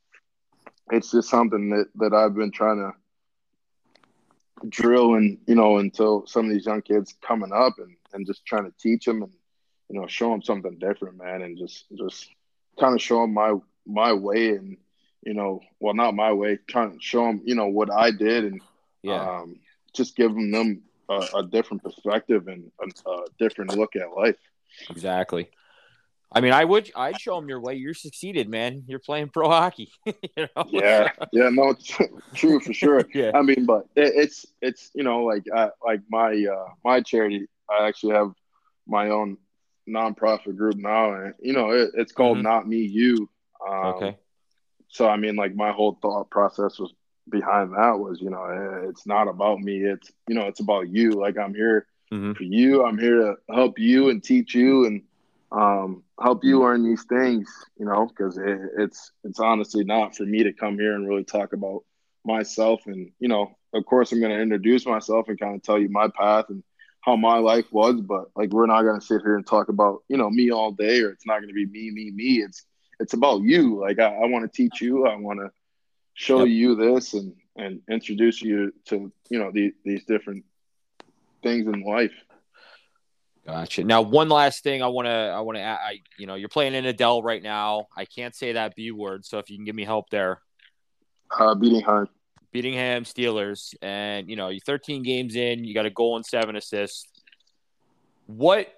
it's 0.90 1.11
just 1.12 1.30
something 1.30 1.70
that 1.70 1.86
that 1.97 2.12
i've 2.14 2.34
been 2.34 2.51
trying 2.51 2.78
to 2.78 2.93
drill 4.68 5.14
and 5.14 5.38
you 5.47 5.55
know 5.55 5.78
until 5.78 6.24
some 6.26 6.47
of 6.47 6.53
these 6.53 6.66
young 6.66 6.82
kids 6.82 7.14
coming 7.26 7.53
up 7.53 7.74
and 7.78 7.97
and 8.12 8.26
just 8.26 8.45
trying 8.47 8.64
to 8.64 8.72
teach 8.78 9.05
them 9.05 9.22
and 9.22 9.32
you 9.88 9.99
know 10.01 10.07
show 10.07 10.30
them 10.30 10.43
something 10.43 10.78
different 10.78 11.16
man 11.16 11.43
and 11.43 11.59
just 11.59 11.86
just 11.97 12.28
kind 12.78 12.95
of 12.95 13.01
show 13.03 13.22
them 13.22 13.34
my 13.34 13.55
my 13.86 14.12
way 14.12 14.51
and 14.51 14.76
you 15.24 15.34
know 15.34 15.61
well 15.80 15.95
not 15.95 16.14
my 16.14 16.32
way 16.32 16.59
trying 16.68 16.93
to 16.93 16.99
show 17.01 17.24
them 17.26 17.40
you 17.45 17.55
know 17.55 17.66
what 17.66 17.90
i 17.93 18.11
did 18.11 18.45
and 18.45 18.61
Yeah. 19.03 19.20
um, 19.40 19.57
just 19.95 20.16
giving 20.16 20.51
them 20.51 20.82
a, 21.09 21.26
a 21.36 21.43
different 21.47 21.82
perspective 21.82 22.49
and 22.49 22.70
a, 22.80 23.11
a 23.11 23.24
different 23.38 23.76
look 23.76 23.97
at 23.97 24.11
life. 24.16 24.36
Exactly. 24.90 25.51
I 26.34 26.40
mean, 26.40 26.53
I 26.55 26.64
would. 26.64 26.90
I'd 26.97 27.20
show 27.20 27.36
them 27.38 27.49
your 27.49 27.61
way. 27.61 27.74
You're 27.74 27.93
succeeded, 27.93 28.49
man. 28.49 28.84
You're 28.86 28.99
playing 29.01 29.28
pro 29.28 29.51
hockey. 29.51 29.93
you 30.07 30.14
know? 30.38 30.64
Yeah, 30.68 31.11
yeah, 31.30 31.51
no, 31.51 31.70
it's 31.70 31.84
true 32.34 32.59
for 32.61 32.72
sure. 32.72 33.05
Yeah. 33.14 33.32
I 33.34 33.43
mean, 33.43 33.66
but 33.66 33.86
it, 33.97 34.14
it's 34.16 34.47
it's 34.62 34.90
you 34.95 35.05
know 35.05 35.24
like 35.24 35.45
I, 35.55 35.68
like 35.84 36.01
my 36.09 36.32
uh, 36.51 36.68
my 36.84 37.03
charity. 37.03 37.47
I 37.68 37.86
actually 37.86 38.14
have 38.14 38.32
my 38.86 39.11
own 39.11 39.36
nonprofit 39.86 40.57
group 40.57 40.76
now, 40.76 41.12
and 41.12 41.34
you 41.38 41.53
know 41.53 41.70
it, 41.70 41.90
it's 41.95 42.12
called 42.12 42.38
Mhm. 42.38 42.43
Not 42.45 42.66
Me 42.66 42.78
You. 42.78 43.28
Um, 43.68 43.86
Okay. 43.95 44.16
So 44.88 45.09
I 45.09 45.18
mean, 45.18 45.36
like 45.36 45.55
my 45.55 45.70
whole 45.72 45.99
thought 46.01 46.30
process 46.30 46.78
was 46.78 46.95
behind 47.29 47.73
that 47.73 47.99
was 47.99 48.20
you 48.20 48.31
know 48.31 48.45
eh, 48.45 48.89
it's 48.89 49.07
not 49.07 49.29
about 49.29 49.61
me. 49.61 49.79
It's 49.85 50.11
you 50.29 50.35
know 50.35 50.47
it's 50.47 50.61
about 50.61 50.89
you. 50.89 51.12
Like 51.12 51.39
I'm 51.39 51.55
here 51.55 51.87
Mhm. 52.12 52.37
for 52.37 52.43
you. 52.45 52.85
I'm 52.85 52.99
here 52.99 53.16
to 53.16 53.37
help 53.55 53.79
you 53.79 54.11
and 54.11 54.23
teach 54.23 54.55
you 54.55 54.87
and 54.87 55.03
um, 55.51 56.03
help 56.20 56.45
you 56.45 56.61
learn 56.61 56.83
these 56.85 57.05
things. 57.05 57.49
You 57.79 57.87
know, 57.87 58.07
because 58.07 58.37
it, 58.39 58.59
it's 58.79 59.12
it's 59.25 59.41
honestly 59.41 59.85
not 59.85 60.16
for 60.16 60.25
me 60.25 60.43
to 60.45 60.53
come 60.53 60.79
here 60.79 60.95
and 60.95 61.09
really 61.09 61.25
talk 61.25 61.53
about 61.53 61.83
myself. 62.25 62.83
And 62.87 63.11
you 63.18 63.29
know, 63.29 63.51
of 63.75 63.85
course, 63.87 64.12
I'm 64.12 64.20
going 64.20 64.33
to 64.33 64.41
introduce 64.41 64.87
myself 64.87 65.29
and 65.29 65.39
kind 65.39 65.55
of 65.57 65.62
tell 65.62 65.79
you 65.79 65.89
my 65.89 66.09
path 66.09 66.47
and 66.49 66.62
how 67.01 67.16
my 67.16 67.39
life 67.39 67.66
was. 67.73 68.01
But 68.01 68.27
like, 68.37 68.51
we're 68.51 68.66
not 68.66 68.83
going 68.83 68.99
to 69.01 69.05
sit 69.07 69.23
here 69.23 69.37
and 69.37 69.47
talk 69.47 69.68
about 69.68 70.03
you 70.09 70.16
know 70.16 70.31
me 70.31 70.51
all 70.51 70.73
day, 70.73 71.01
or 71.03 71.11
it's 71.11 71.27
not 71.27 71.39
going 71.41 71.49
to 71.49 71.55
be 71.55 71.66
me, 71.66 71.91
me, 71.91 72.11
me. 72.11 72.43
It's 72.43 72.64
it's 73.01 73.14
about 73.14 73.43
you. 73.43 73.81
Like 73.81 73.99
I, 73.99 74.07
I 74.14 74.27
want 74.27 74.51
to 74.51 74.57
teach 74.57 74.81
you. 74.81 75.07
I 75.07 75.16
want 75.16 75.41
to 75.41 75.51
show 76.15 76.41
Yep. 76.41 76.49
you 76.49 76.75
this 76.77 77.15
and 77.15 77.35
and 77.57 77.81
introduce 77.91 78.41
you 78.41 78.73
to 78.87 79.13
you 79.29 79.39
know 79.39 79.51
the, 79.53 79.73
these 79.85 80.05
different 80.05 80.45
things 81.43 81.67
in 81.67 81.83
life. 81.83 82.13
Gotcha. 83.47 83.83
Now, 83.83 84.03
one 84.03 84.29
last 84.29 84.63
thing 84.63 84.83
I 84.85 84.87
want 84.87 85.07
to, 85.07 85.11
I 85.11 85.41
want 85.41 85.59
to, 85.59 85.65
I, 85.65 85.99
you 86.17 86.29
know, 86.29 86.37
you're 86.37 86.49
playing 86.49 86.75
in 86.75 86.87
Adele 86.87 87.25
right 87.25 87.43
now. 87.43 87.89
I 87.97 88.05
can't 88.05 88.37
say 88.37 88.53
that 88.53 88.77
B 88.77 88.93
word, 88.93 89.25
so 89.25 89.39
if 89.39 89.51
you 89.51 89.57
can 89.57 89.65
give 89.65 89.75
me 89.75 89.85
help 89.85 90.11
there. 90.11 90.41
Uh, 91.37 91.55
beating 91.57 91.81
Heim. 91.81 92.09
Beatingham 92.55 93.03
Steelers, 93.03 93.75
and 93.83 94.29
you 94.31 94.37
know, 94.37 94.49
you're 94.49 94.61
13 94.61 95.03
games 95.03 95.35
in, 95.35 95.65
you 95.65 95.75
got 95.75 95.87
a 95.87 95.91
goal 95.91 96.17
and 96.17 96.25
seven 96.25 96.55
assists. 96.55 97.09
What, 98.27 98.69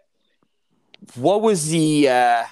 what 1.14 1.42
was 1.42 1.68
the, 1.68 2.08
uh, 2.08 2.44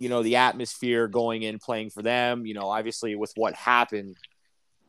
you 0.00 0.08
know, 0.08 0.24
the 0.24 0.36
atmosphere 0.36 1.06
going 1.06 1.42
in 1.44 1.58
playing 1.60 1.90
for 1.90 2.02
them? 2.02 2.44
You 2.46 2.54
know, 2.54 2.68
obviously 2.68 3.14
with 3.14 3.32
what 3.36 3.54
happened, 3.54 4.16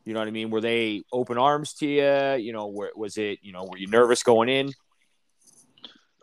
you 0.04 0.14
know 0.14 0.18
what 0.18 0.26
I 0.26 0.32
mean. 0.32 0.50
Were 0.50 0.60
they 0.60 1.04
open 1.12 1.38
arms 1.38 1.74
to 1.74 1.86
you? 1.86 2.44
You 2.44 2.52
know, 2.52 2.66
where, 2.66 2.90
was 2.96 3.16
it? 3.16 3.38
You 3.42 3.52
know, 3.52 3.64
were 3.64 3.76
you 3.78 3.86
nervous 3.86 4.24
going 4.24 4.48
in? 4.48 4.72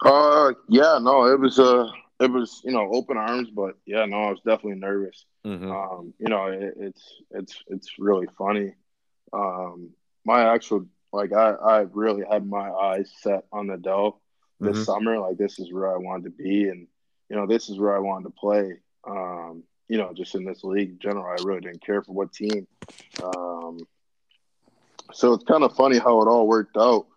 Uh, 0.04 0.54
yeah, 0.68 0.98
no, 1.02 1.26
it 1.26 1.40
was 1.40 1.60
uh, 1.60 1.90
it 2.20 2.32
was 2.32 2.62
you 2.64 2.72
know 2.72 2.90
open 2.92 3.18
arms, 3.18 3.50
but 3.50 3.76
yeah, 3.86 4.06
no, 4.06 4.18
I 4.24 4.30
was 4.32 4.40
definitely 4.46 4.80
nervous. 4.80 5.26
Mm-hmm. 5.46 5.72
Um, 5.72 6.14
you 6.20 6.30
know, 6.30 6.48
it, 6.48 6.74
it's 6.78 7.14
it's 7.32 7.64
it's 7.68 8.00
really 8.00 8.28
funny. 8.38 8.74
Um, 9.34 9.92
my 10.26 10.54
actual 10.54 10.86
like 11.12 11.34
I 11.34 11.52
I 11.52 11.80
really 11.92 12.24
had 12.30 12.46
my 12.46 12.70
eyes 12.72 13.12
set 13.20 13.44
on 13.52 13.68
the 13.68 13.78
Dell 13.78 14.22
this 14.60 14.78
Mhm. 14.78 14.86
summer. 14.86 15.20
Like 15.20 15.38
this 15.38 15.60
is 15.60 15.72
where 15.72 15.94
I 15.94 15.98
wanted 15.98 16.26
to 16.26 16.44
be, 16.44 16.70
and 16.70 16.88
you 17.30 17.36
know 17.36 17.46
this 17.48 17.70
is 17.70 17.78
where 17.78 17.96
I 17.96 18.00
wanted 18.00 18.26
to 18.26 18.32
play. 18.32 18.74
Um, 19.08 19.64
you 19.88 19.98
know, 19.98 20.14
just 20.14 20.36
in 20.36 20.46
this 20.46 20.64
league 20.64 20.90
in 20.92 21.00
general, 21.00 21.26
I 21.26 21.42
really 21.44 21.62
didn't 21.62 21.84
care 21.84 22.02
for 22.04 22.12
what 22.12 22.32
team. 22.32 22.68
Um, 23.24 23.80
so 25.14 25.34
it's 25.34 25.44
kind 25.46 25.64
of 25.64 25.76
funny 25.76 25.98
how 25.98 26.22
it 26.22 26.28
all 26.28 26.48
worked 26.48 26.78
out. 26.78 27.08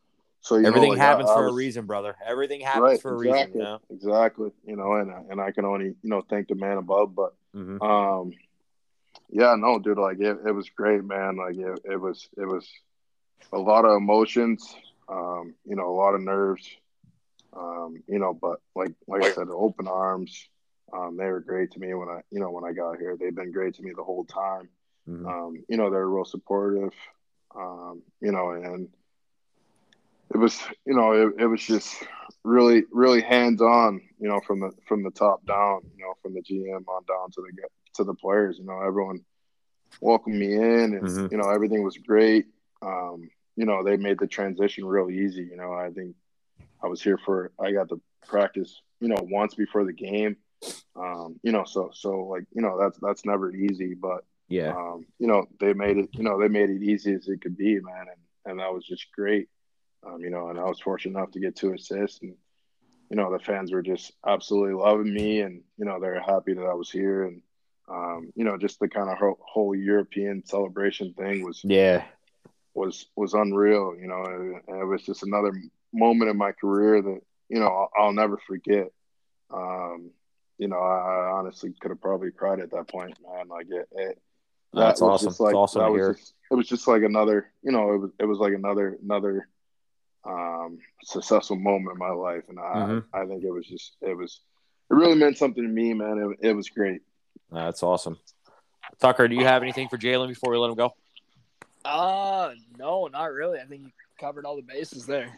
So 0.40 0.56
you 0.56 0.62
know, 0.62 0.68
Everything 0.68 0.90
like, 0.90 0.98
happens 0.98 1.28
I 1.30 1.34
for 1.34 1.44
was- 1.44 1.52
a 1.52 1.56
reason, 1.56 1.86
brother. 1.86 2.16
Everything 2.26 2.60
happens 2.62 2.82
right, 2.82 3.00
for 3.02 3.14
a 3.14 3.20
exactly, 3.20 3.44
reason. 3.44 3.58
You 3.58 3.62
know? 3.64 3.80
exactly. 3.90 4.50
You 4.66 4.76
know, 4.76 4.92
and 4.94 5.10
and 5.30 5.40
I 5.40 5.50
can 5.52 5.64
only 5.64 5.86
you 5.86 5.96
know 6.10 6.22
thank 6.28 6.48
the 6.48 6.54
man 6.54 6.78
above, 6.78 7.14
but 7.14 7.34
Mhm. 7.54 7.80
um, 7.82 8.32
yeah, 9.30 9.54
no, 9.56 9.78
dude, 9.78 9.98
like 9.98 10.18
it, 10.20 10.38
it 10.46 10.52
was 10.52 10.68
great, 10.70 11.04
man. 11.04 11.36
Like 11.36 11.56
it, 11.56 11.80
it 11.84 12.00
was, 12.00 12.28
it 12.36 12.44
was 12.46 12.66
a 13.52 13.58
lot 13.58 13.84
of 13.84 13.96
emotions, 13.96 14.74
um, 15.08 15.54
you 15.66 15.74
know, 15.76 15.88
a 15.90 15.96
lot 15.96 16.14
of 16.14 16.20
nerves, 16.22 16.68
um, 17.57 18.03
you 18.07 18.18
know, 18.18 18.32
but 18.34 18.61
like, 18.74 18.92
like 19.07 19.24
I 19.24 19.32
said, 19.32 19.48
open 19.50 19.88
arms. 19.88 20.48
Um, 20.92 21.16
they 21.16 21.26
were 21.26 21.40
great 21.40 21.70
to 21.72 21.80
me 21.80 21.94
when 21.94 22.09
I, 22.09 22.20
you 22.30 22.38
know, 22.40 22.50
when 22.50 22.64
I 22.64 22.72
got 22.72 22.98
here. 22.98 23.16
They've 23.16 23.34
been 23.34 23.53
great 23.53 23.74
to 23.74 23.82
me 23.82 23.92
the 23.96 24.05
whole 24.05 24.24
time. 24.24 24.68
Mhm. 25.09 25.26
Um, 25.26 25.64
you 25.68 25.76
know, 25.76 25.90
they're 25.90 26.07
real 26.09 26.24
supportive. 26.24 26.92
Um, 27.55 28.03
you 28.20 28.32
know, 28.32 28.50
and 28.50 28.88
it 30.34 30.36
was, 30.38 30.61
you 30.86 30.94
know, 30.94 31.12
it, 31.12 31.34
it 31.42 31.46
was 31.46 31.62
just 31.62 32.03
really, 32.44 32.84
really 32.90 33.20
hands 33.20 33.61
on. 33.61 34.00
You 34.18 34.28
know, 34.28 34.40
from 34.40 34.61
the 34.61 34.70
from 34.86 35.03
the 35.03 35.11
top 35.11 35.44
down. 35.46 35.80
You 35.96 36.05
know, 36.05 36.14
from 36.22 36.34
the 36.34 36.42
GM 36.42 36.86
on 36.88 37.05
down 37.05 37.30
to 37.32 37.42
the 37.42 37.68
to 37.94 38.05
the 38.05 38.14
players. 38.14 38.59
You 38.59 38.64
know, 38.64 38.80
everyone 38.80 39.24
welcomed 40.00 40.38
me 40.38 40.55
in, 40.55 40.94
and 40.94 41.03
Mhm. 41.03 41.30
you 41.32 41.38
know, 41.38 41.50
everything 41.50 41.82
was 41.82 41.96
great. 41.98 42.46
Um, 42.80 43.30
you 43.57 43.66
know, 43.66 43.82
they 43.82 43.96
made 43.96 44.18
the 44.18 44.26
transition 44.26 44.84
real 44.84 45.11
easy. 45.11 45.42
You 45.42 45.57
know, 45.57 45.72
I 45.72 45.90
think 45.90 46.16
I 46.83 46.87
was 46.89 47.03
here 47.03 47.18
for 47.18 47.53
I 47.61 47.72
got 47.72 47.89
to 47.91 48.01
practice. 48.26 48.80
You 49.01 49.09
know, 49.09 49.18
once 49.20 49.55
before 49.55 49.85
the 49.85 49.93
game. 49.93 50.37
Um, 50.95 51.41
you 51.43 51.51
know, 51.51 51.64
so 51.64 51.91
so 51.93 52.24
like 52.26 52.45
you 52.55 52.62
know 52.62 52.78
that's 52.78 52.99
that's 53.01 53.24
never 53.24 53.53
easy, 53.55 53.95
but 53.95 54.24
Yeah. 54.49 54.76
um, 54.76 55.07
you 55.18 55.26
know, 55.26 55.47
they 55.59 55.72
made 55.72 55.97
it, 55.99 56.11
you 56.12 56.22
know, 56.22 56.39
they 56.39 56.49
made 56.49 56.70
it 56.70 56.83
easy 56.83 57.14
as 57.14 57.26
it 57.26 57.41
could 57.41 57.57
be, 57.57 57.80
man. 57.80 58.07
And, 58.12 58.20
and 58.45 58.61
that 58.61 58.72
was 58.72 58.85
just 58.87 59.07
great. 59.12 59.49
Um, 60.07 60.20
you 60.20 60.30
know, 60.30 60.49
and 60.49 60.59
I 60.59 60.64
was 60.64 60.78
fortunate 60.80 61.18
enough 61.18 61.33
to 61.33 61.41
get 61.41 61.57
two 61.57 61.72
assists 61.72 62.20
and, 62.22 62.35
you 63.11 63.16
know, 63.16 63.33
the 63.33 63.39
fans 63.39 63.72
were 63.72 63.83
just 63.83 64.12
absolutely 64.26 64.74
loving 64.74 65.12
me 65.12 65.41
and, 65.41 65.62
you 65.78 65.85
know, 65.85 65.99
they're 65.99 66.20
happy 66.20 66.55
that 66.55 66.66
I 66.66 66.74
was 66.74 66.91
here. 66.91 67.24
And, 67.24 67.43
um, 67.89 68.33
you 68.37 68.45
know, 68.45 68.57
just 68.59 68.78
the 68.78 68.89
kind 68.89 69.09
of 69.11 69.18
whole, 69.18 69.39
whole 69.41 69.74
European 69.74 70.45
celebration 70.45 71.14
thing 71.14 71.43
was, 71.45 71.61
Yeah. 71.64 72.05
was, 72.74 73.07
was 73.16 73.35
unreal, 73.35 73.97
you 73.99 74.07
know, 74.09 74.22
and, 74.24 74.61
and 74.68 74.83
it 74.83 74.87
was 74.87 75.03
just 75.03 75.22
another 75.22 75.53
moment 75.93 76.30
in 76.30 76.36
my 76.36 76.53
career 76.53 77.03
that, 77.03 77.20
you 77.49 77.61
know, 77.61 77.66
I'll, 77.66 77.90
I'll 77.99 78.12
never 78.12 78.38
forget. 78.47 78.88
Um, 79.53 80.11
you 80.59 80.68
know, 80.68 80.78
I, 80.78 81.28
I 81.28 81.30
honestly 81.38 81.74
could 81.80 81.90
have 81.90 82.01
probably 82.01 82.30
cried 82.30 82.61
at 82.61 82.70
that 82.70 82.88
point, 82.88 83.16
man. 83.22 83.49
Like 83.49 83.66
it, 83.68 83.88
it 83.93 84.22
That's 84.72 85.01
was 85.01 85.14
awesome. 85.14 85.28
just 85.28 85.40
like 85.40 85.53
it's 85.53 85.57
awesome 85.57 85.82
that 85.82 85.90
was 85.90 86.01
hear. 86.01 86.12
just 86.14 86.34
it 86.51 86.55
was 86.55 86.68
just 86.68 86.86
like 86.88 87.03
another 87.03 87.51
you 87.62 87.72
know 87.72 87.93
it 87.93 87.99
was 87.99 88.11
it 88.20 88.24
was 88.24 88.38
like 88.38 88.53
another 88.55 88.99
another 89.03 89.49
um 90.24 90.78
successful 91.03 91.57
moment 91.57 91.93
in 91.95 91.99
my 91.99 92.11
life 92.11 92.45
and 92.49 92.59
I 92.59 92.62
Mhm. 92.62 93.05
I 93.12 93.26
think 93.26 93.43
it 93.45 93.51
was 93.51 93.66
just 93.66 93.97
it 94.03 94.16
was 94.16 94.40
it 94.90 94.95
really 94.95 95.16
meant 95.16 95.36
something 95.38 95.62
to 95.62 95.68
me 95.68 95.95
man 95.95 96.36
it, 96.40 96.51
it 96.51 96.53
was 96.53 96.68
great 96.68 97.03
That's 97.51 97.82
awesome. 97.82 98.18
Tucker, 99.01 99.26
do 99.28 99.34
you 99.34 99.45
have 99.45 99.62
anything 99.62 99.88
for 99.88 99.99
Jalen 99.99 100.28
before 100.28 100.53
we 100.53 100.59
let 100.59 100.70
him 100.70 100.76
go? 100.76 100.95
Uh 101.84 102.51
no, 102.78 103.09
not 103.09 103.32
really. 103.32 103.59
I 103.59 103.64
think 103.64 103.82
you 103.82 103.90
covered 104.20 104.47
all 104.47 104.57
the 104.57 104.62
bases 104.62 105.07
there. 105.07 105.36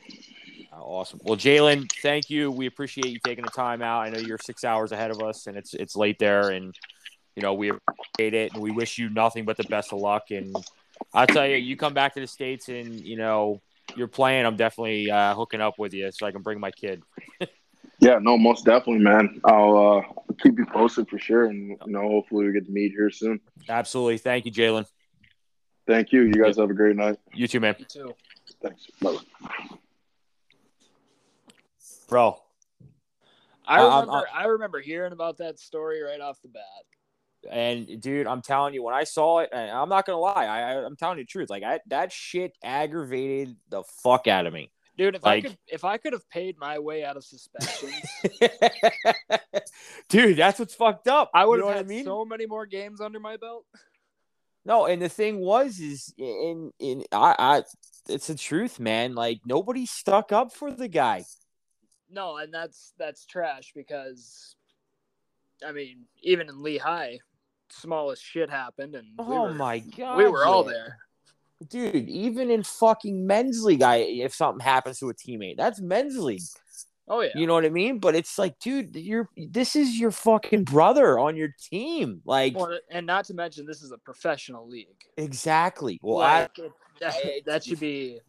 Uh, 0.74 0.82
awesome. 0.82 1.20
Well, 1.22 1.36
Jalen, 1.36 1.90
thank 2.02 2.30
you. 2.30 2.50
We 2.50 2.66
appreciate 2.66 3.06
you 3.06 3.18
taking 3.24 3.44
the 3.44 3.50
time 3.50 3.82
out. 3.82 4.00
I 4.00 4.10
know 4.10 4.18
you're 4.18 4.38
six 4.38 4.64
hours 4.64 4.92
ahead 4.92 5.10
of 5.10 5.22
us, 5.22 5.46
and 5.46 5.56
it's 5.56 5.74
it's 5.74 5.94
late 5.94 6.18
there, 6.18 6.50
and 6.50 6.74
you 7.36 7.42
know 7.42 7.54
we 7.54 7.70
appreciate 7.70 8.34
it, 8.34 8.54
and 8.54 8.62
we 8.62 8.70
wish 8.70 8.98
you 8.98 9.08
nothing 9.08 9.44
but 9.44 9.56
the 9.56 9.64
best 9.64 9.92
of 9.92 10.00
luck. 10.00 10.30
And 10.30 10.56
I'll 11.12 11.26
tell 11.26 11.46
you, 11.46 11.56
you 11.56 11.76
come 11.76 11.94
back 11.94 12.14
to 12.14 12.20
the 12.20 12.26
states 12.26 12.68
and 12.68 13.00
you 13.00 13.16
know 13.16 13.60
you're 13.96 14.08
playing. 14.08 14.46
I'm 14.46 14.56
definitely 14.56 15.10
uh, 15.10 15.34
hooking 15.34 15.60
up 15.60 15.78
with 15.78 15.94
you 15.94 16.10
so 16.10 16.26
I 16.26 16.32
can 16.32 16.42
bring 16.42 16.60
my 16.60 16.70
kid. 16.70 17.02
Yeah, 18.00 18.18
no, 18.20 18.36
most 18.36 18.64
definitely, 18.64 19.02
man. 19.04 19.40
I'll 19.44 19.76
uh, 19.76 20.34
keep 20.42 20.58
you 20.58 20.66
posted 20.66 21.08
for 21.08 21.18
sure, 21.18 21.46
and 21.46 21.70
you 21.86 21.92
know, 21.92 22.02
hopefully 22.02 22.46
we 22.46 22.52
get 22.52 22.66
to 22.66 22.72
meet 22.72 22.90
here 22.90 23.08
soon. 23.08 23.40
Absolutely. 23.68 24.18
Thank 24.18 24.46
you, 24.46 24.52
Jalen. 24.52 24.84
Thank 25.86 26.12
you. 26.12 26.22
You 26.22 26.34
guys 26.34 26.56
have 26.56 26.68
a 26.68 26.74
great 26.74 26.96
night. 26.96 27.18
You 27.32 27.46
too, 27.46 27.60
man. 27.60 27.76
You 27.78 27.84
too. 27.84 28.14
Thanks. 28.60 28.88
Bye. 29.00 29.78
Bro, 32.14 32.40
I 33.66 33.80
Uh, 33.80 33.88
I'm- 33.88 34.08
remember. 34.08 34.28
I 34.32 34.44
remember 34.44 34.80
hearing 34.80 35.12
about 35.12 35.38
that 35.38 35.58
story 35.58 36.00
right 36.00 36.20
off 36.20 36.40
the 36.42 36.48
bat. 36.48 36.62
and 37.50 38.00
dude, 38.00 38.28
I'm 38.28 38.40
telling 38.40 38.72
you, 38.72 38.84
when 38.84 38.94
I 38.94 39.02
saw 39.02 39.40
it, 39.40 39.48
and 39.52 39.68
I'm 39.68 39.88
not 39.88 40.06
gonna 40.06 40.20
lie, 40.20 40.46
I, 40.46 40.74
I'm 40.86 40.94
telling 40.94 41.18
you 41.18 41.24
the 41.24 41.28
truth. 41.28 41.50
Like 41.50 41.64
I, 41.64 41.80
that 41.88 42.12
shit 42.12 42.56
aggravated 42.62 43.56
the 43.68 43.82
fuck 43.82 44.28
out 44.28 44.46
of 44.46 44.52
me. 44.54 44.70
Dude, 44.96 45.16
if 45.16 45.24
Like- 45.24 45.44
I 45.44 45.48
could, 45.48 45.58
if 45.66 45.84
I 45.84 45.96
could 45.98 46.12
have 46.12 46.30
paid 46.30 46.56
my 46.56 46.78
way 46.78 47.04
out 47.04 47.16
of 47.16 47.24
suspensions, 47.24 48.00
dude, 50.08 50.36
that's 50.36 50.60
what's 50.60 50.76
fucked 50.76 51.08
up. 51.08 51.32
I 51.34 51.44
would 51.44 51.56
you 51.56 51.62
know 51.62 51.68
have 51.70 51.76
had 51.78 51.86
I 51.86 51.88
mean. 51.88 52.04
so 52.04 52.24
many 52.24 52.46
more 52.46 52.64
games 52.64 53.00
under 53.00 53.18
my 53.18 53.38
belt. 53.38 53.64
No, 54.64 54.86
and 54.86 55.02
the 55.02 55.08
thing 55.08 55.40
was, 55.40 55.80
is 55.80 56.14
in 56.16 56.72
in 56.78 57.02
I, 57.10 57.34
I 57.36 57.62
it's 58.08 58.28
the 58.28 58.36
truth, 58.36 58.78
man. 58.78 59.16
Like 59.16 59.40
nobody 59.44 59.84
stuck 59.84 60.30
up 60.30 60.52
for 60.52 60.70
the 60.70 60.86
guy. 60.86 61.24
No, 62.10 62.36
and 62.36 62.52
that's 62.52 62.92
that's 62.98 63.24
trash 63.26 63.72
because, 63.74 64.56
I 65.66 65.72
mean, 65.72 66.04
even 66.22 66.48
in 66.48 66.62
Lehigh, 66.62 67.16
smallest 67.70 68.22
shit 68.22 68.50
happened, 68.50 68.94
and 68.94 69.06
we 69.16 69.24
Oh 69.36 69.42
were, 69.42 69.54
my 69.54 69.78
god, 69.80 70.18
we 70.18 70.28
were 70.28 70.44
all 70.44 70.64
there. 70.64 70.98
dude. 71.68 72.08
Even 72.08 72.50
in 72.50 72.62
fucking 72.62 73.26
men's 73.26 73.64
league, 73.64 73.82
I 73.82 73.96
if 73.96 74.34
something 74.34 74.64
happens 74.64 74.98
to 75.00 75.08
a 75.08 75.14
teammate, 75.14 75.56
that's 75.56 75.80
men's 75.80 76.18
league. 76.18 76.42
Oh 77.06 77.20
yeah, 77.20 77.30
You 77.34 77.46
know 77.46 77.52
what 77.52 77.66
I 77.66 77.70
mean? 77.70 77.98
But 77.98 78.14
it's 78.14 78.38
like, 78.38 78.58
dude, 78.60 78.96
you're 78.96 79.28
this 79.36 79.76
is 79.76 79.98
your 79.98 80.10
fucking 80.10 80.64
brother 80.64 81.18
on 81.18 81.36
your 81.36 81.54
team. 81.70 82.22
Like 82.24 82.56
Well, 82.56 82.78
and 82.90 83.06
not 83.06 83.26
to 83.26 83.34
mention 83.34 83.66
this 83.66 83.82
is 83.82 83.92
a 83.92 83.98
professional 83.98 84.66
league. 84.68 84.88
exactly. 85.18 85.98
Well, 86.02 86.20
I, 86.22 86.40
Like, 86.42 86.58
it- 86.58 86.72
that, 87.00 87.14
that 87.46 87.64
should 87.64 87.80
be. 87.80 88.20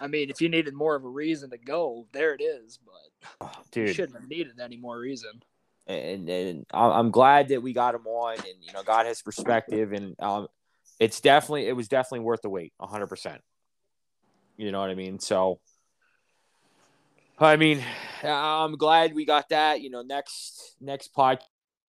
I 0.00 0.06
mean, 0.06 0.30
if 0.30 0.40
you 0.40 0.48
needed 0.48 0.74
more 0.74 0.94
of 0.94 1.04
a 1.04 1.08
reason 1.08 1.50
to 1.50 1.58
go, 1.58 2.06
there 2.12 2.34
it 2.34 2.42
is. 2.42 2.78
But 2.84 3.28
oh, 3.40 3.62
you 3.74 3.92
shouldn't 3.92 4.20
have 4.20 4.28
needed 4.28 4.60
any 4.60 4.76
more 4.76 4.98
reason. 4.98 5.30
and 5.86 6.28
and 6.28 6.66
I'm 6.72 7.10
glad 7.10 7.48
that 7.48 7.62
we 7.62 7.72
got 7.72 7.94
him 7.94 8.06
on, 8.06 8.34
and 8.34 8.62
you 8.62 8.72
know, 8.72 8.82
got 8.82 9.06
his 9.06 9.22
perspective, 9.22 9.92
and 9.92 10.14
um, 10.20 10.48
it's 10.98 11.20
definitely 11.20 11.66
it 11.66 11.76
was 11.76 11.88
definitely 11.88 12.20
worth 12.20 12.42
the 12.42 12.50
wait, 12.50 12.72
hundred 12.80 13.08
percent. 13.08 13.40
You 14.56 14.72
know 14.72 14.80
what 14.80 14.90
I 14.90 14.94
mean? 14.94 15.18
So, 15.18 15.60
I 17.38 17.56
mean, 17.56 17.82
I'm 18.22 18.76
glad 18.76 19.14
we 19.14 19.26
got 19.26 19.50
that. 19.50 19.82
You 19.82 19.90
know, 19.90 20.02
next 20.02 20.76
next 20.80 21.14
podcast 21.14 21.40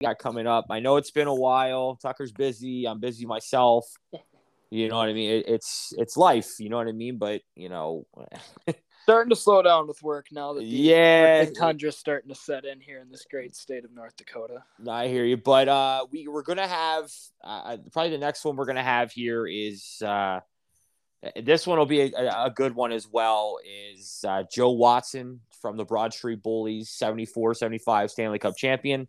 got 0.02 0.18
coming 0.18 0.46
up. 0.46 0.66
I 0.70 0.80
know 0.80 0.96
it's 0.96 1.10
been 1.10 1.28
a 1.28 1.34
while. 1.34 1.96
Tucker's 1.96 2.32
busy. 2.32 2.86
I'm 2.86 3.00
busy 3.00 3.26
myself. 3.26 3.86
You 4.70 4.88
know 4.88 4.96
what 4.96 5.08
I 5.08 5.12
mean? 5.12 5.30
It, 5.30 5.48
it's 5.48 5.92
it's 5.96 6.16
life. 6.16 6.58
You 6.58 6.68
know 6.70 6.76
what 6.76 6.88
I 6.88 6.92
mean? 6.92 7.18
But 7.18 7.42
you 7.54 7.68
know, 7.68 8.06
Starting 9.06 9.30
to 9.30 9.36
slow 9.36 9.62
down 9.62 9.86
with 9.86 10.02
work 10.02 10.26
now 10.32 10.52
that 10.52 10.58
the, 10.58 10.66
yeah, 10.66 11.44
tundra's 11.44 11.96
starting 11.96 12.28
to 12.28 12.34
set 12.34 12.64
in 12.64 12.80
here 12.80 13.00
in 13.00 13.08
this 13.08 13.24
great 13.30 13.54
state 13.54 13.84
of 13.84 13.92
North 13.92 14.16
Dakota. 14.16 14.64
I 14.90 15.06
hear 15.06 15.24
you, 15.24 15.36
but 15.36 15.68
uh, 15.68 16.06
we 16.10 16.26
we're 16.26 16.42
gonna 16.42 16.66
have 16.66 17.08
uh, 17.44 17.76
probably 17.92 18.10
the 18.10 18.18
next 18.18 18.44
one 18.44 18.56
we're 18.56 18.64
gonna 18.64 18.82
have 18.82 19.12
here 19.12 19.46
is 19.46 20.02
uh, 20.04 20.40
this 21.40 21.68
one 21.68 21.78
will 21.78 21.86
be 21.86 22.00
a, 22.00 22.46
a 22.46 22.52
good 22.52 22.74
one 22.74 22.90
as 22.90 23.06
well. 23.08 23.58
Is 23.64 24.24
uh, 24.26 24.42
Joe 24.52 24.72
Watson 24.72 25.38
from 25.62 25.76
the 25.76 25.84
Broad 25.84 26.12
Street 26.12 26.42
Bullies, 26.42 26.90
74-75 27.00 28.10
Stanley 28.10 28.40
Cup 28.40 28.56
champion. 28.56 29.06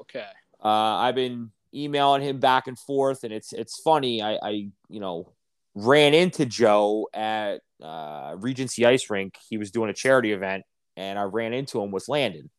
Okay. 0.00 0.26
Uh, 0.62 0.68
I've 0.68 1.14
been 1.14 1.50
emailing 1.74 2.22
him 2.22 2.40
back 2.40 2.66
and 2.66 2.78
forth, 2.78 3.24
and 3.24 3.32
it's 3.32 3.52
it's 3.52 3.80
funny. 3.80 4.22
I, 4.22 4.38
I 4.42 4.50
you 4.88 5.00
know 5.00 5.32
ran 5.74 6.14
into 6.14 6.46
Joe 6.46 7.08
at 7.14 7.60
uh, 7.82 8.34
Regency 8.38 8.84
Ice 8.84 9.08
Rink. 9.10 9.36
He 9.48 9.58
was 9.58 9.70
doing 9.70 9.90
a 9.90 9.94
charity 9.94 10.32
event, 10.32 10.64
and 10.96 11.18
I 11.18 11.22
ran 11.22 11.52
into 11.52 11.80
him 11.80 11.90
with 11.90 12.08
Landon. 12.08 12.50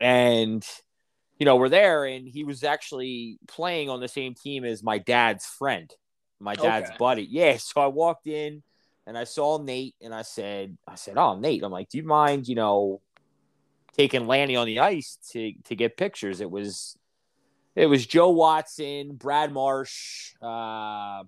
And 0.00 0.64
you 1.38 1.46
know 1.46 1.56
we're 1.56 1.68
there, 1.68 2.04
and 2.04 2.26
he 2.26 2.44
was 2.44 2.64
actually 2.64 3.38
playing 3.48 3.90
on 3.90 4.00
the 4.00 4.08
same 4.08 4.34
team 4.34 4.64
as 4.64 4.82
my 4.82 4.98
dad's 4.98 5.46
friend, 5.46 5.92
my 6.38 6.54
dad's 6.54 6.90
Okay. 6.90 6.98
buddy. 6.98 7.28
Yeah, 7.30 7.56
so 7.58 7.80
I 7.80 7.86
walked 7.86 8.26
in. 8.26 8.62
And 9.06 9.18
I 9.18 9.24
saw 9.24 9.60
Nate, 9.60 9.96
and 10.00 10.14
I 10.14 10.22
said, 10.22 10.76
"I 10.86 10.94
said, 10.94 11.16
oh 11.16 11.36
Nate, 11.36 11.64
I'm 11.64 11.72
like, 11.72 11.88
do 11.88 11.98
you 11.98 12.04
mind, 12.04 12.46
you 12.46 12.54
know, 12.54 13.00
taking 13.96 14.26
Lanny 14.26 14.56
on 14.56 14.66
the 14.66 14.80
ice 14.80 15.18
to 15.30 15.52
to 15.64 15.76
get 15.76 15.96
pictures. 15.96 16.40
It 16.40 16.50
was 16.50 16.96
it 17.76 17.86
was 17.86 18.06
Joe 18.06 18.30
Watson, 18.30 19.14
Brad 19.14 19.52
Marsh, 19.52 20.32
uh, 20.42 21.22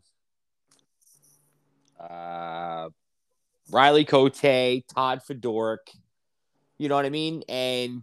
uh, 2.01 2.89
Riley 3.71 4.05
Cote, 4.05 4.35
Todd 4.35 5.23
Fedoruk. 5.29 5.79
You 6.79 6.89
know 6.89 6.97
what 6.97 7.07
I 7.07 7.11
mean? 7.11 7.43
And 7.49 8.03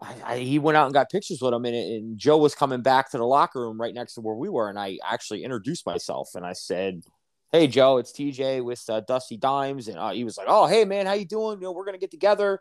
I, 0.00 0.14
I, 0.24 0.38
he 0.38 0.58
went 0.60 0.76
out 0.76 0.84
and 0.84 0.94
got 0.94 1.10
pictures 1.10 1.40
with 1.42 1.52
him, 1.52 1.64
and, 1.64 1.74
and 1.74 2.18
Joe 2.18 2.36
was 2.36 2.54
coming 2.54 2.82
back 2.82 3.10
to 3.10 3.18
the 3.18 3.24
locker 3.24 3.60
room 3.60 3.80
right 3.80 3.94
next 3.94 4.14
to 4.14 4.20
where 4.20 4.36
we 4.36 4.48
were, 4.48 4.68
and 4.68 4.78
I 4.78 4.98
actually 5.04 5.42
introduced 5.42 5.86
myself 5.86 6.30
and 6.34 6.44
I 6.44 6.52
said. 6.52 7.02
Hey 7.50 7.66
Joe, 7.66 7.96
it's 7.96 8.12
TJ 8.12 8.62
with 8.62 8.84
uh, 8.90 9.00
Dusty 9.00 9.38
Dimes, 9.38 9.88
and 9.88 9.96
uh, 9.96 10.10
he 10.10 10.22
was 10.22 10.36
like, 10.36 10.48
"Oh, 10.50 10.66
hey 10.66 10.84
man, 10.84 11.06
how 11.06 11.14
you 11.14 11.24
doing? 11.24 11.56
You 11.60 11.62
know, 11.64 11.72
we're 11.72 11.86
gonna 11.86 11.96
get 11.96 12.10
together." 12.10 12.60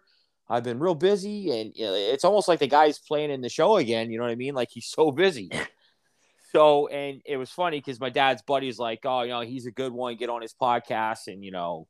I've 0.50 0.64
been 0.64 0.80
real 0.80 0.96
busy, 0.96 1.60
and 1.60 1.72
you 1.76 1.86
know, 1.86 1.94
it's 1.94 2.24
almost 2.24 2.48
like 2.48 2.60
the 2.60 2.68
guy's 2.68 3.00
playing 3.00 3.32
in 3.32 3.42
the 3.42 3.50
show 3.50 3.78
again. 3.78 4.12
You 4.12 4.18
know 4.18 4.24
what 4.24 4.32
I 4.32 4.36
mean? 4.36 4.56
Like 4.56 4.70
he's 4.72 4.88
so 4.88 5.12
busy. 5.12 5.50
so, 6.54 6.88
and 6.88 7.22
it 7.26 7.38
was 7.38 7.50
funny 7.50 7.80
because 7.80 8.00
my 8.00 8.10
dad's 8.10 8.42
buddy's 8.42 8.80
like, 8.80 9.00
"Oh, 9.06 9.24
you 9.24 9.30
know, 9.30 9.42
he's 9.42 9.66
a 9.66 9.72
good 9.72 9.92
one. 9.92 10.16
Get 10.16 10.30
on 10.30 10.42
his 10.42 10.54
podcast." 10.60 11.28
And 11.28 11.44
you 11.44 11.52
know, 11.52 11.88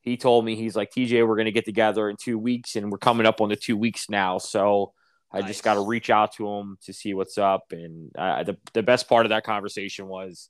he 0.00 0.16
told 0.16 0.44
me 0.44 0.56
he's 0.56 0.74
like, 0.76 0.90
"TJ, 0.90 1.26
we're 1.26 1.36
gonna 1.36 1.50
get 1.50 1.66
together 1.66 2.08
in 2.08 2.16
two 2.16 2.38
weeks, 2.38 2.76
and 2.76 2.90
we're 2.90 2.98
coming 2.98 3.26
up 3.26 3.40
on 3.40 3.50
the 3.50 3.56
two 3.56 3.76
weeks 3.76 4.08
now." 4.08 4.38
So 4.38 4.94
I 5.30 5.40
Nice. 5.40 5.48
just 5.48 5.64
got 5.64 5.74
to 5.74 5.80
reach 5.80 6.08
out 6.08 6.32
to 6.36 6.48
him 6.48 6.78
to 6.84 6.92
see 6.92 7.12
what's 7.12 7.36
up. 7.36 7.72
And 7.72 8.10
uh, 8.16 8.44
the 8.44 8.56
the 8.72 8.82
best 8.82 9.08
part 9.08 9.26
of 9.26 9.30
that 9.30 9.44
conversation 9.44 10.06
was 10.08 10.48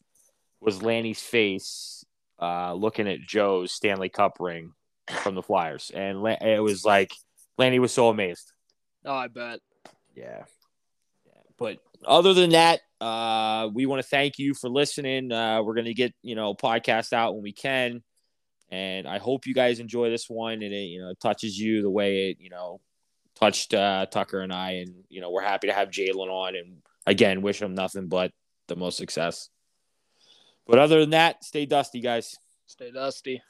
was 0.61 0.83
Lanny's 0.83 1.21
face 1.21 2.05
uh, 2.41 2.73
looking 2.75 3.09
at 3.09 3.21
Joe's 3.21 3.73
Stanley 3.73 4.09
Cup 4.09 4.37
ring 4.39 4.73
from 5.23 5.35
the 5.35 5.43
Flyers, 5.43 5.91
and 5.93 6.25
it 6.41 6.63
was 6.63 6.85
like 6.85 7.13
Lanny 7.59 7.81
was 7.81 7.93
so 7.93 8.09
amazed. 8.09 8.53
Oh, 9.05 9.15
I 9.15 9.29
bet. 9.29 9.61
Yeah. 10.15 10.45
yeah. 11.27 11.43
But 11.59 11.79
other 12.07 12.33
than 12.33 12.51
that, 12.51 12.81
uh, 13.01 13.69
we 13.73 13.87
want 13.87 14.03
to 14.03 14.09
thank 14.09 14.39
you 14.39 14.55
for 14.55 14.69
listening. 14.69 15.33
Uh, 15.33 15.63
we're 15.63 15.75
gonna 15.75 15.95
get 15.95 16.15
you 16.23 16.35
know 16.35 16.55
podcast 16.55 17.13
out 17.13 17.35
when 17.35 17.43
we 17.43 17.53
can, 17.53 18.03
and 18.71 19.07
I 19.07 19.19
hope 19.19 19.47
you 19.47 19.55
guys 19.55 19.81
enjoy 19.81 20.11
this 20.11 20.29
one 20.29 20.63
and 20.63 20.73
it 20.73 20.87
you 20.87 21.01
know 21.01 21.15
touches 21.21 21.59
you 21.59 21.83
the 21.83 21.91
way 21.91 22.31
it 22.31 22.39
you 22.41 22.51
know 22.51 22.81
touched 23.35 23.75
uh, 23.75 24.07
Tucker 24.07 24.41
and 24.41 24.53
I, 24.53 24.73
and 24.73 25.05
you 25.09 25.21
know 25.21 25.31
we're 25.31 25.43
happy 25.43 25.67
to 25.67 25.73
have 25.73 25.91
Jalen 25.91 26.29
on, 26.29 26.57
and 26.57 26.79
again 27.07 27.43
wish 27.43 27.61
him 27.61 27.75
nothing 27.75 28.09
but 28.09 28.33
the 28.69 28.77
most 28.77 28.97
success. 28.97 29.49
But 30.67 30.79
other 30.79 31.01
than 31.01 31.11
that, 31.11 31.45
stay 31.45 31.65
dusty, 31.65 32.01
guys. 32.01 32.37
Stay 32.67 32.91
dusty. 32.91 33.41